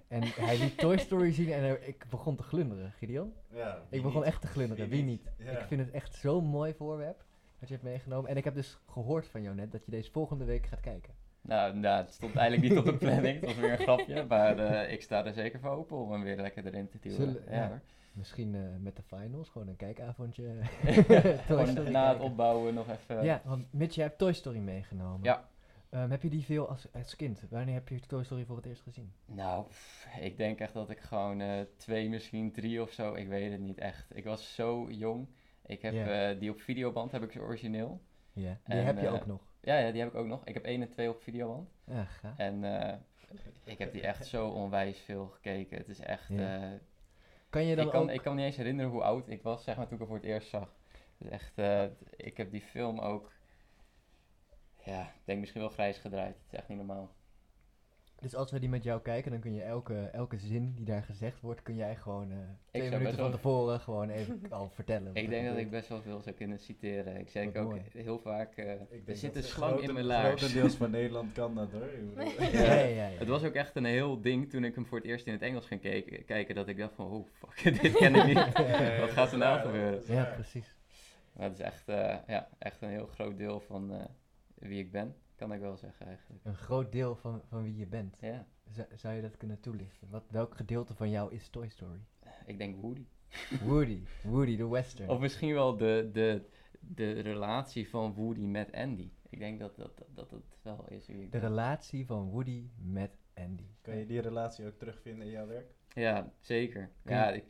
en 0.08 0.22
hij 0.22 0.58
liet 0.58 0.78
Toy 0.78 0.98
Story 1.06 1.32
zien 1.32 1.52
en 1.52 1.62
er- 1.62 1.82
ik 1.82 2.04
begon 2.10 2.36
te 2.36 2.42
glunderen, 2.42 2.92
Gideon. 2.92 3.32
ja, 3.50 3.82
Ik 3.90 4.02
begon 4.02 4.20
niet? 4.20 4.28
echt 4.28 4.40
te 4.40 4.46
glunderen, 4.46 4.88
Wie 4.88 4.96
wie 5.04 5.10
niet? 5.10 5.24
niet? 5.38 5.46
Ja. 5.48 5.58
Ik 5.58 5.66
vind 5.66 5.80
het 5.80 5.90
echt 5.90 6.14
zo'n 6.14 6.44
mooi 6.44 6.74
voorwerp. 6.74 7.24
wat 7.58 7.68
je 7.68 7.74
hebt 7.74 7.86
meegenomen. 7.86 8.30
En 8.30 8.36
ik 8.36 8.44
heb 8.44 8.54
dus 8.54 8.78
gehoord 8.86 9.28
van 9.28 9.42
jou 9.42 9.54
net 9.54 9.72
dat 9.72 9.84
je 9.84 9.90
deze 9.90 10.10
volgende 10.10 10.44
week 10.44 10.66
gaat 10.66 10.80
kijken. 10.80 11.14
Nou, 11.50 11.76
nou, 11.76 12.02
het 12.04 12.12
stond 12.12 12.36
eigenlijk 12.36 12.68
niet 12.68 12.78
op 12.78 12.84
de 12.84 12.96
planning. 13.06 13.40
Het 13.40 13.44
was 13.44 13.56
weer 13.56 13.72
een 13.72 13.78
grapje. 13.78 14.24
Maar 14.28 14.58
eh, 14.58 14.92
ik 14.92 15.02
sta 15.02 15.24
er 15.24 15.32
zeker 15.32 15.60
voor 15.60 15.70
open 15.70 15.96
om 15.96 16.12
hem 16.12 16.22
weer 16.22 16.36
lekker 16.36 16.66
erin 16.66 16.88
te 16.88 16.98
duwen. 17.00 17.42
Ja. 17.50 17.80
Misschien 18.12 18.54
eh, 18.54 18.60
met 18.78 18.96
de 18.96 19.02
finals, 19.02 19.48
gewoon 19.48 19.68
een 19.68 19.76
kijkavondje. 19.76 20.44
Gewoon 21.46 21.90
na 21.90 22.12
het 22.12 22.20
opbouwen 22.22 22.74
nog 22.74 22.86
even. 22.90 23.24
Ja, 23.24 23.42
want 23.44 23.72
Mitch, 23.72 23.94
jij 23.94 24.04
hebt 24.04 24.18
Toy 24.18 24.32
Story 24.32 24.58
meegenomen. 24.58 25.22
Ja. 25.22 25.48
Ehm, 25.88 26.10
heb 26.10 26.22
je 26.22 26.30
die 26.30 26.44
veel 26.44 26.68
als, 26.68 26.86
als 26.92 27.16
kind? 27.16 27.42
Wanneer 27.48 27.74
heb 27.74 27.88
je 27.88 28.00
Toy 28.00 28.24
Story 28.24 28.44
voor 28.44 28.56
het 28.56 28.66
eerst 28.66 28.82
gezien? 28.82 29.12
Nou, 29.24 29.66
pff, 29.66 30.06
ik 30.20 30.36
denk 30.36 30.58
echt 30.58 30.74
dat 30.74 30.90
ik 30.90 30.98
gewoon 30.98 31.40
eh, 31.40 31.60
twee, 31.76 32.08
misschien 32.08 32.52
drie 32.52 32.82
of 32.82 32.90
zo. 32.90 33.14
Ik 33.14 33.28
weet 33.28 33.50
het 33.50 33.60
niet 33.60 33.78
echt. 33.78 34.16
Ik 34.16 34.24
was 34.24 34.54
zo 34.54 34.90
jong. 34.90 35.28
Ik 35.66 35.82
heb 35.82 36.38
die 36.40 36.50
op 36.50 36.60
videoband, 36.60 37.12
heb 37.12 37.22
ik 37.22 37.32
ze 37.32 37.40
origineel. 37.40 38.00
Ja. 38.32 38.58
Die 38.64 38.76
En, 38.76 38.84
heb 38.84 39.00
je 39.00 39.08
ook 39.08 39.26
nog. 39.26 39.49
Ja, 39.60 39.78
ja, 39.78 39.90
die 39.90 40.00
heb 40.00 40.10
ik 40.10 40.16
ook 40.18 40.26
nog. 40.26 40.44
Ik 40.44 40.54
heb 40.54 40.64
één 40.64 40.82
en 40.82 40.90
twee 40.90 41.08
op 41.10 41.22
videoband. 41.22 41.70
Ja. 41.84 42.06
En 42.36 42.64
eh, 42.80 42.96
ik 43.64 43.78
heb 43.78 43.92
die 43.92 44.02
echt 44.02 44.26
zo 44.26 44.48
onwijs 44.48 44.98
veel 45.00 45.26
gekeken. 45.26 45.78
Het 45.78 45.88
is 45.88 46.00
echt... 46.00 46.28
Ja. 46.28 46.62
eh, 46.72 46.78
Kan 47.50 47.64
je 47.64 47.76
dan 47.76 47.84
ik, 47.86 47.90
kan, 47.90 48.02
ook... 48.02 48.10
ik 48.10 48.20
kan 48.22 48.32
me 48.34 48.38
niet 48.38 48.48
eens 48.48 48.56
herinneren 48.56 48.90
hoe 48.90 49.02
oud 49.02 49.28
ik 49.28 49.42
was, 49.42 49.64
zeg 49.64 49.76
maar, 49.76 49.84
toen 49.84 49.92
ik 49.94 49.98
hem 49.98 50.08
voor 50.08 50.16
het 50.16 50.26
eerst 50.26 50.48
zag. 50.48 50.74
Het 51.18 51.26
is 51.26 51.28
echt... 51.28 51.58
eh, 51.58 51.84
ik 52.16 52.36
heb 52.36 52.50
die 52.50 52.62
film 52.62 52.98
ook... 52.98 53.32
Ja, 54.84 55.02
ik 55.02 55.20
denk 55.24 55.40
misschien 55.40 55.60
wel 55.60 55.70
grijs 55.70 55.98
gedraaid. 55.98 56.34
Het 56.34 56.52
is 56.52 56.58
echt 56.58 56.68
niet 56.68 56.78
normaal. 56.78 57.10
Dus 58.20 58.34
als 58.34 58.50
we 58.50 58.58
die 58.58 58.68
met 58.68 58.82
jou 58.82 59.00
kijken, 59.00 59.30
dan 59.30 59.40
kun 59.40 59.54
je 59.54 59.62
elke, 59.62 59.94
elke 60.12 60.38
zin 60.38 60.72
die 60.74 60.84
daar 60.84 61.02
gezegd 61.02 61.40
wordt, 61.40 61.62
kun 61.62 61.76
jij 61.76 61.96
gewoon 61.96 62.30
eh, 62.30 62.36
twee 62.70 62.90
minuten 62.90 63.12
van 63.14 63.16
wel- 63.22 63.30
tevoren 63.30 63.80
gewoon 63.80 64.08
even 64.08 64.40
al 64.50 64.68
vertellen. 64.74 65.14
Ik 65.14 65.28
denk 65.28 65.48
dat 65.48 65.56
ik 65.56 65.70
best 65.70 65.88
wel 65.88 66.02
veel 66.02 66.20
zou 66.20 66.34
kunnen 66.34 66.58
citeren. 66.58 67.16
Ik 67.16 67.28
zeg 67.28 67.46
ook 67.46 67.54
mooi. 67.54 67.82
heel 67.92 68.18
vaak... 68.18 68.56
eh, 68.56 68.70
er 69.06 69.16
zit 69.16 69.36
een 69.36 69.42
slang 69.42 69.72
grote- 69.72 69.86
in 69.88 69.92
mijn 69.94 70.06
laars. 70.06 70.40
Grotendeels 70.40 70.74
van 70.82 70.90
Nederland 70.90 71.32
kan 71.32 71.54
dat 71.54 71.72
hoor. 71.72 71.82
Ik 71.82 72.14
bedoel- 72.14 72.32
Ja, 72.62 72.72
ja, 72.74 73.06
ja. 73.08 73.18
Het 73.18 73.28
was 73.28 73.44
ook 73.44 73.54
echt 73.54 73.76
een 73.76 73.84
heel 73.84 74.20
ding 74.20 74.50
toen 74.50 74.64
ik 74.64 74.74
hem 74.74 74.86
voor 74.86 74.98
het 74.98 75.06
eerst 75.06 75.26
in 75.26 75.32
het 75.32 75.42
Engels 75.42 75.66
ging 75.66 75.80
kijken, 75.80 76.24
kijken 76.24 76.54
dat 76.54 76.68
ik 76.68 76.76
dacht 76.78 76.94
van, 76.94 77.06
oh 77.06 77.26
fuck, 77.32 77.82
dit 77.82 77.92
ken 77.92 78.14
ik 78.14 78.24
niet. 78.26 78.34
Wat 79.00 79.10
gaat 79.10 79.32
er 79.32 79.38
nou 79.38 79.60
gebeuren? 79.60 80.02
Ja, 80.06 80.24
precies. 80.24 80.74
Maar 81.32 81.48
het 81.48 81.58
is 81.58 81.64
echt, 81.64 81.88
eh, 81.88 82.16
ja, 82.26 82.48
echt 82.58 82.82
een 82.82 82.88
heel 82.90 83.06
groot 83.06 83.38
deel 83.38 83.60
van 83.60 83.92
eh, 83.92 84.04
wie 84.54 84.78
ik 84.78 84.90
ben, 84.92 85.14
kan 85.40 85.52
ik 85.52 85.60
wel 85.60 85.76
zeggen 85.76 86.06
eigenlijk. 86.06 86.44
Een 86.44 86.54
groot 86.56 86.92
deel 86.92 87.16
van, 87.16 87.42
van 87.48 87.62
wie 87.62 87.76
je 87.76 87.86
bent. 87.86 88.16
Ja, 88.20 88.46
Zou- 88.70 88.88
zou 88.94 89.14
je 89.14 89.22
dat 89.22 89.36
kunnen 89.36 89.60
toelichten? 89.60 90.08
Wat, 90.10 90.24
welk 90.30 90.54
gedeelte 90.56 90.94
van 90.94 91.10
jou 91.10 91.32
is 91.34 91.48
Toy 91.48 91.68
Story? 91.68 92.00
ik 92.46 92.58
denk 92.58 92.80
Woody. 92.80 93.06
Woody. 93.64 94.02
Woody, 94.22 94.56
de 94.56 94.68
western. 94.68 95.08
Of 95.10 95.20
misschien 95.20 95.52
wel 95.52 95.76
de, 95.76 96.08
de, 96.12 96.42
de 96.80 97.12
relatie 97.20 97.88
van 97.88 98.12
Woody 98.14 98.46
met 98.46 98.72
Andy. 98.72 99.10
Ik 99.28 99.38
denk 99.38 99.58
dat 99.58 99.76
dat, 99.76 99.98
dat, 99.98 100.06
dat 100.14 100.30
het 100.30 100.58
wel 100.62 100.84
is 100.88 101.06
wie 101.06 101.16
ik 101.16 101.32
De 101.32 101.38
ben. 101.38 101.48
relatie 101.48 102.06
van 102.06 102.30
Woody 102.30 102.68
met 102.76 103.10
Andy. 103.34 103.66
Kan 103.80 103.96
je 103.96 104.06
die 104.06 104.20
relatie 104.20 104.66
ook 104.66 104.78
terugvinden 104.78 105.24
in 105.26 105.32
jouw 105.32 105.46
werk? 105.46 105.74
Ja, 105.94 106.32
zeker. 106.38 106.90
Kun 107.04 107.14
Ja, 107.14 107.30
ik, 107.30 107.44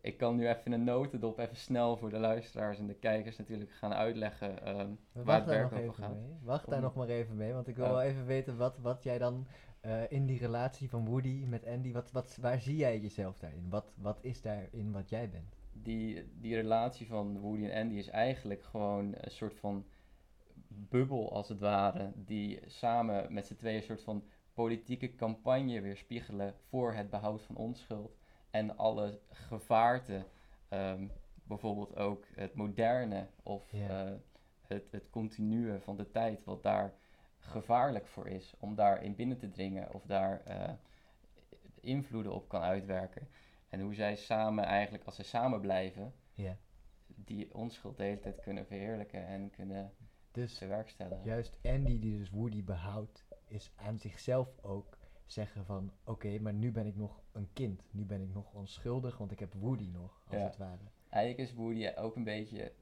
ik 0.00 0.16
kan 0.18 0.36
nu 0.36 0.48
even 0.48 0.72
een 0.72 0.84
notendop 0.84 1.38
even 1.38 1.56
snel 1.56 1.96
voor 1.96 2.10
de 2.10 2.18
luisteraars 2.18 2.78
en 2.78 2.86
de 2.86 2.94
kijkers 2.94 3.36
natuurlijk 3.38 3.70
gaan 3.72 3.92
uitleggen 3.92 4.62
ehm, 4.64 4.88
waar 5.12 5.24
Wacht 5.24 5.38
het 5.38 5.48
daar 5.48 5.58
werk 5.58 5.70
nog 5.70 5.72
over 5.72 5.82
even 5.90 5.94
gaat. 6.04 6.14
mee. 6.14 6.36
Wacht 6.42 6.70
daar 6.70 6.80
nog 6.80 6.94
maar 6.94 7.08
even 7.08 7.36
mee, 7.36 7.52
want 7.52 7.68
ik 7.68 7.76
wil 7.76 7.84
Oh. 7.84 7.90
wel 7.90 8.02
even 8.02 8.26
weten 8.26 8.56
wat, 8.56 8.78
wat 8.78 9.02
jij 9.02 9.18
dan 9.18 9.46
eh, 9.80 10.10
in 10.12 10.26
die 10.26 10.38
relatie 10.38 10.88
van 10.88 11.06
Woody 11.06 11.44
met 11.46 11.66
Andy, 11.66 11.92
wat, 11.92 12.10
wat, 12.12 12.36
waar 12.40 12.60
zie 12.60 12.76
jij 12.76 12.98
jezelf 13.00 13.38
daarin? 13.38 13.66
Wat, 13.68 13.92
wat 13.96 14.18
is 14.20 14.42
daarin 14.42 14.92
wat 14.92 15.08
jij 15.08 15.30
bent? 15.30 15.58
die, 15.72 16.24
die 16.40 16.54
relatie 16.54 17.06
van 17.06 17.38
Woody 17.38 17.64
en 17.66 17.80
Andy 17.82 17.94
is 17.94 18.08
eigenlijk 18.08 18.62
gewoon 18.64 19.14
een 19.20 19.30
soort 19.30 19.54
van 19.54 19.84
bubbel 20.68 21.32
als 21.32 21.48
het 21.48 21.58
ware. 21.60 22.12
Die 22.14 22.60
samen 22.66 23.32
met 23.32 23.46
z'n 23.46 23.54
tweeën 23.56 23.76
een 23.76 23.82
soort 23.82 24.02
van 24.02 24.24
politieke 24.54 25.14
campagne 25.14 25.80
weerspiegelen 25.80 26.54
voor 26.68 26.92
het 26.94 27.10
behoud 27.10 27.42
van 27.42 27.56
onschuld. 27.56 28.18
En 28.50 28.76
alle 28.76 29.20
gevaarten, 29.30 30.24
ehm, 30.68 31.06
bijvoorbeeld 31.44 31.96
ook 31.96 32.26
het 32.34 32.54
moderne 32.54 33.26
of 33.42 33.72
eh, 33.72 34.12
het, 34.66 34.92
het 34.92 35.10
continue 35.10 35.78
van 35.80 35.96
de 35.96 36.10
tijd, 36.10 36.44
wat 36.44 36.62
daar 36.62 36.94
gevaarlijk 37.38 38.06
voor 38.06 38.28
is 38.28 38.54
om 38.58 38.74
daarin 38.74 39.14
binnen 39.14 39.38
te 39.38 39.50
dringen 39.50 39.94
of 39.94 40.02
daar 40.06 40.40
eh, 40.44 40.70
invloeden 41.80 42.32
op 42.34 42.48
kan 42.48 42.62
uitwerken. 42.62 43.28
En 43.68 43.80
hoe 43.80 43.94
zij 43.94 44.16
samen 44.16 44.64
eigenlijk, 44.64 45.04
als 45.04 45.16
ze 45.16 45.22
samen 45.22 45.60
blijven, 45.60 46.12
Ja. 46.34 46.56
die 47.06 47.54
onschuld 47.54 47.96
de 47.96 48.02
hele 48.02 48.20
tijd 48.20 48.40
kunnen 48.40 48.66
verheerlijken 48.66 49.26
en 49.26 49.50
kunnen 49.50 49.92
Dus 50.32 50.58
bewerkstelligen. 50.58 51.24
juist 51.24 51.58
Andy 51.62 51.98
die 51.98 52.18
dus 52.18 52.30
Woody 52.30 52.64
behoudt, 52.64 53.24
is 53.46 53.72
aan 53.76 53.98
zichzelf 53.98 54.48
ook 54.62 54.98
zeggen 55.32 55.64
van 55.64 55.92
oké, 56.04 56.38
maar 56.38 56.52
nu 56.54 56.70
ben 56.72 56.86
ik 56.86 56.96
nog 56.96 57.20
een 57.32 57.48
kind. 57.52 57.82
Nu 57.90 58.04
ben 58.04 58.20
ik 58.22 58.32
nog 58.34 58.52
onschuldig, 58.52 59.18
want 59.18 59.30
ik 59.30 59.38
heb 59.38 59.54
Woody 59.54 59.88
nog, 59.92 60.22
als 60.28 60.38
Ja. 60.38 60.44
het 60.44 60.56
ware. 60.56 60.78
Eigenlijk 61.08 61.48
is 61.50 61.56
Woody 61.56 61.88
ook 61.96 62.16
een 62.16 62.24
beetje 62.24 62.72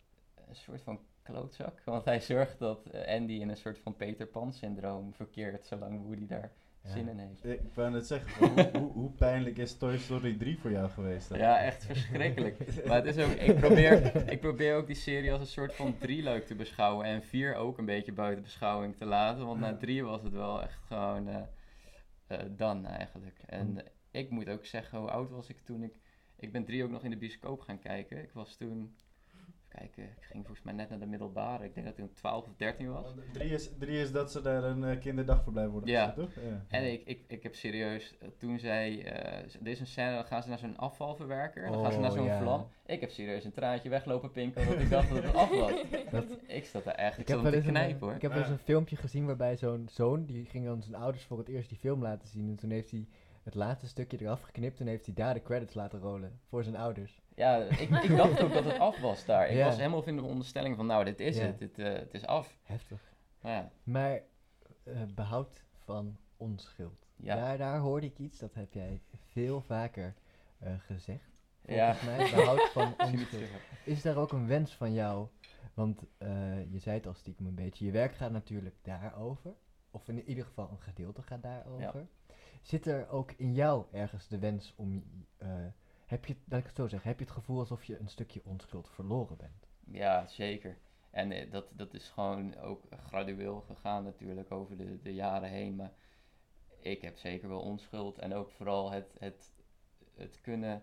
een 0.48 0.54
soort 0.56 0.82
van 0.82 1.00
klootzak, 1.22 1.80
want 1.84 2.04
hij 2.04 2.20
zorgt 2.20 2.58
dat 2.58 2.86
eh, 2.86 3.14
Andy 3.16 3.32
in 3.32 3.48
een 3.48 3.56
soort 3.56 3.78
van 3.78 3.96
Peter 3.96 4.26
Pan 4.26 4.52
syndroom 4.52 5.14
verkeert, 5.14 5.66
zolang 5.66 6.02
Woody 6.02 6.26
daar 6.26 6.52
Ja. 6.82 6.90
zin 6.90 7.08
in 7.08 7.18
heeft. 7.18 7.44
Ik 7.44 7.74
wou 7.74 7.90
net 7.90 8.06
zeggen, 8.06 8.48
hoe, 8.48 8.68
hoe, 8.80 8.92
hoe 8.92 9.10
pijnlijk 9.10 9.56
is 9.58 9.76
Toy 9.76 9.98
Story 9.98 10.36
3 10.36 10.58
voor 10.58 10.70
jou 10.70 10.88
geweest? 10.88 11.28
dan? 11.28 11.38
Ja, 11.38 11.58
echt 11.60 11.84
verschrikkelijk. 11.84 12.84
Maar 12.86 13.04
het 13.04 13.16
is 13.16 13.24
ook, 13.24 13.30
ik 13.32 13.54
probeer, 13.56 14.16
ik 14.32 14.40
probeer 14.40 14.76
ook 14.76 14.86
die 14.86 14.96
serie 14.96 15.32
als 15.32 15.40
een 15.40 15.46
soort 15.46 15.74
van 15.74 15.98
drieluik 15.98 16.46
te 16.46 16.54
beschouwen. 16.54 17.06
En 17.06 17.22
vier 17.22 17.54
ook 17.54 17.78
een 17.78 17.84
beetje 17.84 18.12
buiten 18.12 18.42
beschouwing 18.42 18.96
te 18.96 19.04
laten. 19.04 19.46
Want 19.46 19.60
na 19.60 19.76
drie 19.76 20.04
was 20.04 20.22
het 20.22 20.32
wel 20.32 20.62
echt 20.62 20.82
gewoon 20.86 21.28
eh 21.28 21.36
eh, 22.28 22.44
dan 22.50 22.86
eigenlijk. 22.86 23.38
En 23.46 23.84
ik 24.10 24.30
moet 24.30 24.48
ook 24.48 24.64
zeggen, 24.66 24.98
hoe 24.98 25.10
oud 25.10 25.30
was 25.30 25.48
ik 25.48 25.60
toen 25.60 25.82
ik... 25.82 26.00
Ik 26.36 26.52
ben 26.52 26.64
drie 26.64 26.84
ook 26.84 26.90
nog 26.90 27.04
in 27.04 27.10
de 27.10 27.16
bioscoop 27.16 27.60
gaan 27.60 27.78
kijken. 27.78 28.22
Ik 28.22 28.32
was 28.32 28.56
toen... 28.56 28.96
Kijken, 29.68 30.02
ik 30.04 30.10
ging 30.20 30.44
volgens 30.44 30.62
mij 30.66 30.74
net 30.74 30.88
naar 30.90 30.98
de 30.98 31.06
middelbare. 31.06 31.64
Ik 31.64 31.74
denk 31.74 31.86
dat 31.86 31.98
ik 31.98 32.04
toen 32.04 32.14
12 32.14 32.44
of 32.46 32.54
13 32.56 32.92
was. 32.92 33.04
Want 33.14 33.32
Drie 33.32 33.50
is, 33.50 33.70
drie 33.78 34.00
is 34.00 34.12
dat 34.12 34.32
ze 34.32 34.40
daar 34.40 34.64
een 34.64 34.84
eh, 34.84 35.00
kinderdagverblijf 35.00 35.70
worden 35.70 35.90
Ja. 35.90 36.08
gezet, 36.08 36.14
toch? 36.34 36.44
Ja. 36.44 36.64
En 36.68 36.92
ik, 36.92 37.02
ik, 37.04 37.24
ik 37.28 37.42
heb 37.42 37.54
serieus, 37.54 38.18
eh, 38.18 38.28
toen 38.38 38.58
zij, 38.58 39.04
eh, 39.04 39.48
z- 39.48 39.54
er 39.54 39.66
is 39.66 39.80
een 39.80 39.86
scène, 39.86 40.14
dan 40.14 40.24
gaan 40.24 40.42
ze 40.42 40.48
naar 40.48 40.58
zo'n 40.58 40.76
afvalverwerker, 40.76 41.64
en 41.64 41.72
dan 41.72 41.82
gaan 41.82 41.92
ze 41.92 41.98
naar 41.98 42.10
Oh, 42.10 42.16
zo'n 42.16 42.26
ja. 42.26 42.38
vlam. 42.40 42.66
Ik 42.86 43.00
heb 43.00 43.10
serieus 43.10 43.44
een 43.44 43.52
traantje 43.52 43.88
weglopen 43.88 44.30
pinken, 44.30 44.62
omdat 44.62 44.78
ik 44.80 44.90
dacht 44.90 45.08
dat 45.08 45.22
het 45.22 45.34
af 45.34 45.50
was. 45.50 45.72
Dat- 46.10 46.38
Ik 46.46 46.64
zat 46.64 46.86
er 46.86 46.92
echt, 46.94 47.14
ik, 47.14 47.20
Ik 47.22 47.28
heb, 47.28 47.40
zat 47.40 47.50
te 47.52 47.56
een, 47.56 47.62
knijpen 47.64 48.06
hoor. 48.06 48.14
ik 48.16 48.22
heb 48.22 48.32
wel 48.32 48.40
eens 48.40 48.50
een 48.50 48.58
filmpje 48.58 48.96
gezien 48.96 49.26
waarbij 49.26 49.56
zo'n 49.56 49.88
zoon, 49.90 50.24
die 50.24 50.44
ging 50.46 50.64
dan 50.64 50.82
zijn 50.82 50.94
ouders 50.94 51.24
voor 51.24 51.38
het 51.38 51.48
eerst 51.48 51.68
die 51.68 51.78
film 51.78 52.02
laten 52.02 52.28
zien. 52.28 52.48
En 52.48 52.56
toen 52.56 52.70
heeft 52.70 52.90
hij 52.90 53.06
het 53.42 53.54
laatste 53.54 53.86
stukje 53.88 54.18
eraf 54.20 54.42
geknipt 54.42 54.80
en 54.80 54.86
heeft 54.86 55.06
hij 55.06 55.14
daar 55.14 55.34
de 55.34 55.42
credits 55.42 55.74
laten 55.74 56.00
rollen 56.00 56.40
voor 56.48 56.62
zijn 56.64 56.76
ouders. 56.76 57.20
Ja, 57.38 57.56
ik, 57.56 57.90
ik 57.90 58.16
dacht 58.16 58.40
ook 58.42 58.52
dat 58.52 58.64
het 58.64 58.78
af 58.78 59.00
was 59.00 59.24
daar. 59.24 59.48
Ik 59.48 59.56
Ja. 59.56 59.64
was 59.64 59.76
helemaal 59.76 60.04
in 60.04 60.16
de 60.16 60.22
onderstelling 60.22 60.76
van, 60.76 60.86
nou 60.86 61.04
dit 61.04 61.20
is 61.20 61.36
Ja. 61.36 61.42
het, 61.44 61.58
dit, 61.58 61.78
eh, 61.78 61.92
het 61.92 62.14
is 62.14 62.26
af. 62.26 62.56
Heftig. 62.62 63.00
Maar 63.40 63.52
ja, 63.52 63.70
Maar 63.82 64.20
eh, 64.84 65.02
behoud 65.14 65.64
van 65.84 66.16
onschuld. 66.36 67.06
Ja. 67.16 67.34
Daar, 67.34 67.58
daar 67.58 67.78
hoorde 67.78 68.06
ik 68.06 68.18
iets, 68.18 68.38
dat 68.38 68.54
heb 68.54 68.72
jij 68.72 69.00
veel 69.30 69.60
vaker 69.60 70.14
eh, 70.58 70.72
gezegd. 70.78 71.42
ja. 71.66 71.94
Volgens 71.94 72.16
mij, 72.32 72.40
behoud 72.40 72.70
van 72.70 72.94
onschuld. 73.12 73.50
Is 73.84 74.02
daar 74.02 74.16
ook 74.16 74.32
een 74.32 74.46
wens 74.46 74.74
van 74.74 74.92
jou? 74.92 75.28
Want 75.74 76.04
je 76.70 76.78
zei 76.78 76.96
het 76.96 77.06
al 77.06 77.14
stiekem 77.14 77.46
een 77.46 77.54
beetje. 77.54 77.84
Je 77.84 77.90
werk 77.92 78.14
gaat 78.14 78.30
natuurlijk 78.30 78.76
daarover. 78.82 79.54
Of 79.90 80.08
in 80.08 80.22
ieder 80.28 80.44
geval 80.44 80.68
een 80.70 80.80
gedeelte 80.80 81.22
gaat 81.22 81.42
daarover. 81.42 82.06
Zit 82.62 82.86
er 82.86 83.08
ook 83.08 83.32
in 83.32 83.52
jou 83.54 83.84
ergens 83.92 84.28
de 84.28 84.38
wens 84.38 84.72
om... 84.76 85.04
heb 86.08 86.24
je, 86.24 86.36
laat 86.48 86.60
ik 86.60 86.66
het 86.66 86.76
zo 86.76 86.88
zeggen, 86.88 87.08
heb 87.08 87.18
je 87.18 87.24
het 87.24 87.34
gevoel 87.34 87.58
alsof 87.58 87.84
je 87.84 87.98
een 87.98 88.08
stukje 88.08 88.40
onschuld 88.44 88.88
verloren 88.90 89.36
bent? 89.36 89.68
Ja, 89.90 90.26
zeker. 90.26 90.78
En 91.10 91.32
eh, 91.32 91.50
dat, 91.50 91.66
dat 91.72 91.94
is 91.94 92.08
gewoon 92.08 92.56
ook 92.56 92.84
gradueel 92.90 93.60
gegaan 93.60 94.04
natuurlijk 94.04 94.50
over 94.50 94.76
de, 94.76 95.02
de 95.02 95.14
jaren 95.14 95.48
heen. 95.48 95.76
Maar 95.76 95.92
ik 96.80 97.02
heb 97.02 97.16
zeker 97.16 97.48
wel 97.48 97.60
onschuld. 97.60 98.18
En 98.18 98.34
ook 98.34 98.50
vooral 98.50 98.90
het, 98.90 99.14
het, 99.18 99.52
het 100.14 100.40
kunnen 100.40 100.82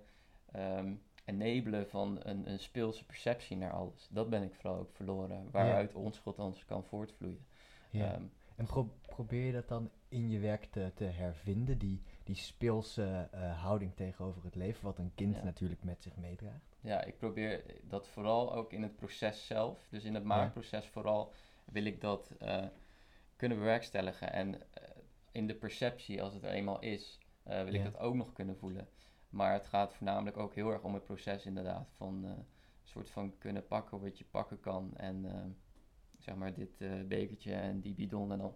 ehm 0.52 0.94
enablen 1.26 1.90
van 1.90 2.20
een, 2.22 2.50
een 2.52 2.60
speelse 2.60 3.06
perceptie 3.06 3.58
naar 3.58 3.72
alles. 3.72 4.08
Dat 4.12 4.30
ben 4.30 4.44
ik 4.44 4.54
vooral 4.56 4.80
ook 4.80 4.92
verloren. 4.92 5.52
Waaruit 5.52 5.94
onschuld 5.96 6.40
anders 6.40 6.66
kan 6.66 6.84
voortvloeien. 6.84 7.46
Ehm, 7.92 8.24
en 8.56 8.66
pro- 8.66 8.94
probeer 9.06 9.46
je 9.46 9.52
dat 9.52 9.68
dan 9.68 9.92
in 10.10 10.30
je 10.30 10.40
werk 10.40 10.66
te, 10.66 10.92
te 10.96 11.04
hervinden? 11.04 11.78
Die, 11.78 12.04
die 12.26 12.36
speelse 12.36 13.28
eh, 13.32 13.62
houding 13.62 13.96
tegenover 13.96 14.44
het 14.44 14.56
leven, 14.56 14.84
wat 14.84 14.98
een 15.00 15.12
kind 15.16 15.36
Ja. 15.36 15.44
natuurlijk 15.44 15.84
met 15.84 16.02
zich 16.02 16.16
meedraagt? 16.16 16.78
ja, 16.82 17.04
ik 17.04 17.18
probeer 17.18 17.64
dat 17.84 18.08
vooral 18.08 18.54
ook 18.54 18.74
in 18.74 18.82
het 18.82 18.96
proces 18.96 19.46
zelf. 19.46 19.88
Dus 19.90 20.04
in 20.04 20.14
het 20.14 20.24
maakproces 20.24 20.88
vooral 20.88 21.34
wil 21.66 21.86
ik 21.86 22.02
dat 22.02 22.32
eh, 22.40 22.66
kunnen 23.36 23.58
bewerkstelligen. 23.58 24.34
En 24.34 24.74
eh, 24.74 24.90
in 25.32 25.48
de 25.48 25.56
perceptie, 25.56 26.22
als 26.22 26.34
het 26.34 26.44
er 26.44 26.50
eenmaal 26.50 26.80
is, 26.80 27.20
wil 27.44 27.74
ik 27.74 27.84
dat 27.84 27.98
ook 27.98 28.16
nog 28.16 28.34
kunnen 28.34 28.58
voelen. 28.58 28.88
Maar 29.30 29.54
het 29.54 29.66
gaat 29.66 29.94
voornamelijk 29.94 30.38
ook 30.38 30.56
heel 30.56 30.72
erg 30.72 30.84
om 30.84 30.94
het 30.94 31.04
proces 31.04 31.46
inderdaad. 31.46 31.92
Van 31.96 32.24
een 32.24 32.46
soort 32.84 33.10
van 33.10 33.38
kunnen 33.38 33.68
pakken 33.68 34.02
wat 34.02 34.18
je 34.18 34.26
pakken 34.26 34.60
kan. 34.60 34.98
En 34.98 35.26
zeg 36.20 36.36
maar 36.36 36.54
dit 36.54 36.78
bekertje 37.08 37.54
en 37.54 37.82
die 37.82 37.94
bidon 37.94 38.32
en 38.32 38.38
dan... 38.38 38.56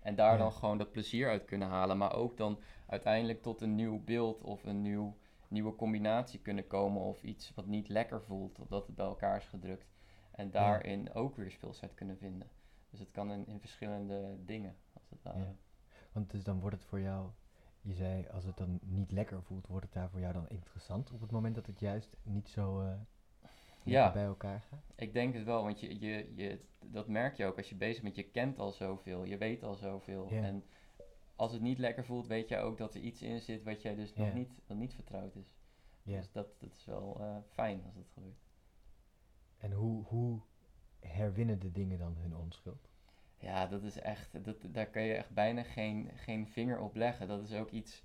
En 0.00 0.14
daar 0.14 0.32
Ja. 0.32 0.38
dan 0.38 0.52
gewoon 0.52 0.78
dat 0.78 0.92
plezier 0.92 1.28
uit 1.28 1.44
kunnen 1.44 1.68
halen. 1.68 1.98
Maar 1.98 2.14
ook 2.14 2.36
dan 2.36 2.60
uiteindelijk 2.86 3.42
tot 3.42 3.60
een 3.60 3.74
nieuw 3.74 4.04
beeld 4.04 4.42
of 4.42 4.64
een 4.64 4.82
nieuw, 4.82 5.16
nieuwe 5.48 5.74
combinatie 5.74 6.40
kunnen 6.40 6.66
komen. 6.66 7.02
Of 7.02 7.22
iets 7.22 7.52
wat 7.54 7.66
niet 7.66 7.88
lekker 7.88 8.22
voelt, 8.22 8.58
omdat 8.58 8.86
het 8.86 8.96
bij 8.96 9.06
elkaar 9.06 9.36
is 9.36 9.46
gedrukt. 9.46 9.86
En 10.30 10.50
daarin 10.50 11.12
ook 11.14 11.36
weer 11.36 11.50
speelsheid 11.50 11.94
kunnen 11.94 12.18
vinden. 12.18 12.48
Dus 12.90 12.98
het 13.00 13.10
kan 13.10 13.32
in, 13.32 13.46
in 13.46 13.60
verschillende 13.60 14.36
dingen, 14.44 14.76
als 14.92 15.10
het 15.10 15.22
ware. 15.22 15.38
Ja. 15.38 15.54
Want 16.12 16.30
dus 16.30 16.44
dan 16.44 16.60
wordt 16.60 16.76
het 16.76 16.84
voor 16.84 17.00
jou, 17.00 17.30
je 17.80 17.94
zei 17.94 18.26
als 18.28 18.44
het 18.44 18.56
dan 18.56 18.78
niet 18.82 19.12
lekker 19.12 19.42
voelt, 19.42 19.66
wordt 19.66 19.84
het 19.84 19.94
daar 19.94 20.10
voor 20.10 20.20
jou 20.20 20.32
dan 20.32 20.48
interessant 20.48 21.12
op 21.12 21.20
het 21.20 21.30
moment 21.30 21.54
dat 21.54 21.66
het 21.66 21.80
juist 21.80 22.16
niet 22.22 22.48
zo 22.48 22.80
eh, 22.80 22.92
Ja. 23.90 24.12
bij 24.12 24.24
elkaar 24.24 24.60
gaat? 24.60 24.92
Ik 24.96 25.12
denk 25.12 25.34
het 25.34 25.44
wel, 25.44 25.62
want 25.62 25.80
je, 25.80 26.00
je, 26.00 26.32
je, 26.34 26.60
dat 26.84 27.08
merk 27.08 27.36
je 27.36 27.44
ook 27.44 27.56
als 27.56 27.68
je 27.68 27.76
bezig 27.76 28.02
bent. 28.02 28.16
Je 28.16 28.30
kent 28.30 28.58
al 28.58 28.72
zoveel, 28.72 29.24
je 29.24 29.36
weet 29.36 29.62
al 29.62 29.74
zoveel. 29.74 30.28
En 30.30 30.64
als 31.36 31.52
het 31.52 31.62
niet 31.62 31.78
lekker 31.78 32.04
voelt, 32.04 32.26
weet 32.26 32.48
je 32.48 32.58
ook 32.58 32.78
dat 32.78 32.94
er 32.94 33.00
iets 33.00 33.22
in 33.22 33.40
zit 33.40 33.62
wat 33.62 33.82
jij 33.82 33.94
dus 33.94 34.14
nog 34.14 34.34
niet, 34.34 34.50
wat 34.66 34.76
niet 34.76 34.94
vertrouwd 34.94 35.34
is. 35.34 35.56
Dus 36.02 36.32
dat, 36.32 36.60
dat 36.60 36.72
is 36.72 36.84
wel 36.84 37.16
eh, 37.20 37.36
fijn 37.48 37.84
als 37.84 37.94
dat 37.94 38.10
gebeurt. 38.14 38.46
En 39.58 39.72
hoe, 39.72 40.04
hoe 40.04 40.40
herwinnen 41.00 41.58
de 41.58 41.72
dingen 41.72 41.98
dan 41.98 42.16
hun 42.16 42.36
onschuld? 42.36 42.88
Ja, 43.38 43.66
dat 43.66 43.82
is 43.82 43.98
echt, 43.98 44.44
dat, 44.44 44.56
daar 44.68 44.86
kan 44.86 45.02
je 45.02 45.14
echt 45.14 45.30
bijna 45.30 45.62
geen, 45.62 46.10
geen 46.14 46.48
vinger 46.48 46.80
op 46.80 46.94
leggen. 46.94 47.28
Dat 47.28 47.42
is 47.42 47.54
ook 47.54 47.70
iets, 47.70 48.04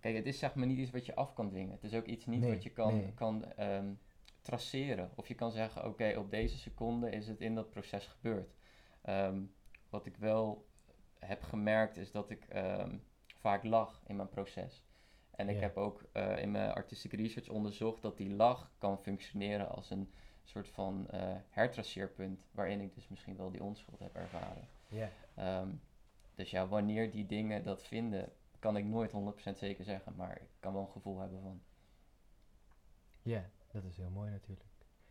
kijk, 0.00 0.16
het 0.16 0.26
is 0.26 0.38
zeg 0.38 0.54
maar 0.54 0.66
niet 0.66 0.78
iets 0.78 0.90
wat 0.90 1.06
je 1.06 1.14
af 1.14 1.32
kan 1.32 1.48
dwingen. 1.48 1.72
Het 1.72 1.84
is 1.84 1.94
ook 1.94 2.06
iets 2.06 2.26
niet 2.26 2.40
Nee, 2.40 2.50
wat 2.52 2.62
je 2.62 2.70
kan, 2.70 2.96
nee. 2.96 3.12
kan 3.14 3.44
ehm, 3.44 3.92
traceren. 4.40 5.10
Of 5.14 5.28
je 5.28 5.34
kan 5.34 5.50
zeggen, 5.50 5.84
oké, 5.84 6.14
op 6.18 6.30
deze 6.30 6.58
seconde 6.58 7.10
is 7.10 7.28
het 7.28 7.40
in 7.40 7.54
dat 7.54 7.70
proces 7.70 8.06
gebeurd. 8.06 8.54
Ehm, 9.02 9.42
wat 9.88 10.06
ik 10.06 10.16
wel 10.16 10.68
heb 11.18 11.42
gemerkt 11.42 11.96
is 11.96 12.12
dat 12.12 12.30
ik 12.30 12.44
ehm, 12.44 12.98
vaak 13.36 13.64
lach 13.64 14.02
in 14.06 14.16
mijn 14.16 14.28
proces. 14.28 14.84
En 15.30 15.48
ik 15.48 15.60
heb 15.60 15.76
ook 15.76 16.04
eh, 16.12 16.38
in 16.38 16.50
mijn 16.50 16.72
artistic 16.72 17.12
research 17.12 17.48
onderzocht 17.48 18.02
dat 18.02 18.16
die 18.16 18.30
lach 18.30 18.72
kan 18.78 18.98
functioneren 18.98 19.68
als 19.68 19.90
een 19.90 20.12
soort 20.44 20.68
van 20.68 21.10
eh 21.10 21.36
hertraceerpunt, 21.48 22.46
waarin 22.50 22.80
ik 22.80 22.94
dus 22.94 23.08
misschien 23.08 23.36
wel 23.36 23.50
die 23.50 23.62
onschuld 23.62 23.98
heb 23.98 24.14
ervaren. 24.14 24.68
Ja. 24.88 25.10
Ehm, 25.34 25.70
dus 26.34 26.50
ja, 26.50 26.68
wanneer 26.68 27.10
die 27.10 27.26
dingen 27.26 27.64
dat 27.64 27.82
vinden, 27.84 28.32
kan 28.58 28.76
ik 28.76 28.84
nooit 28.84 29.12
100% 29.12 29.58
zeker 29.58 29.84
zeggen, 29.84 30.16
maar 30.16 30.40
ik 30.40 30.48
kan 30.60 30.72
wel 30.72 30.82
een 30.82 30.90
gevoel 30.92 31.18
hebben 31.18 31.42
van. 31.42 31.62
Ja, 33.22 33.50
dat 33.72 33.84
is 33.84 33.96
heel 33.96 34.10
mooi 34.10 34.30
natuurlijk. 34.30 34.68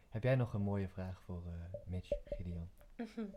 Heb 0.10 0.24
jij 0.24 0.36
nog 0.36 0.54
een 0.54 0.62
mooie 0.62 0.90
vraag 0.90 1.22
voor 1.22 1.44
eh, 1.46 1.80
Mitch, 1.86 2.10
Gideon? 2.26 2.70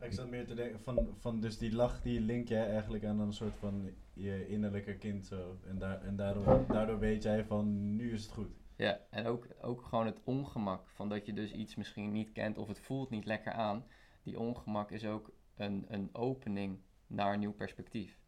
Ik 0.00 0.12
zat 0.12 0.28
meer 0.28 0.46
te 0.46 0.54
denken 0.54 0.80
van, 0.80 1.14
van 1.18 1.40
dus 1.40 1.58
die 1.58 1.74
lach 1.74 2.02
die 2.02 2.20
link 2.20 2.48
jij 2.48 2.70
eigenlijk 2.70 3.04
aan 3.04 3.20
een 3.20 3.32
soort 3.32 3.54
van 3.54 3.94
je 4.12 4.48
innerlijke 4.48 4.96
kind 4.96 5.26
zo. 5.26 5.58
En, 5.66 5.78
daar, 5.78 6.02
en 6.02 6.16
daardoor, 6.16 6.64
daardoor 6.68 6.98
weet 6.98 7.22
jij 7.22 7.44
van 7.44 7.96
nu 7.96 8.12
is 8.12 8.22
het 8.22 8.32
goed. 8.32 8.48
Ja, 8.76 9.00
en 9.10 9.26
ook, 9.26 9.46
ook 9.60 9.82
gewoon 9.82 10.06
het 10.06 10.20
ongemak 10.24 10.88
van 10.88 11.08
dat 11.08 11.26
je 11.26 11.32
dus 11.32 11.52
iets 11.52 11.74
misschien 11.74 12.12
niet 12.12 12.32
kent 12.32 12.58
of 12.58 12.68
het 12.68 12.80
voelt 12.80 13.10
niet 13.10 13.24
lekker 13.24 13.52
aan. 13.52 13.84
Die 14.22 14.38
ongemak 14.38 14.90
is 14.90 15.04
ook 15.04 15.30
een, 15.54 15.84
een 15.88 16.08
opening 16.12 16.78
naar 17.06 17.32
een 17.32 17.38
nieuw 17.38 17.54
perspectief. 17.54 18.18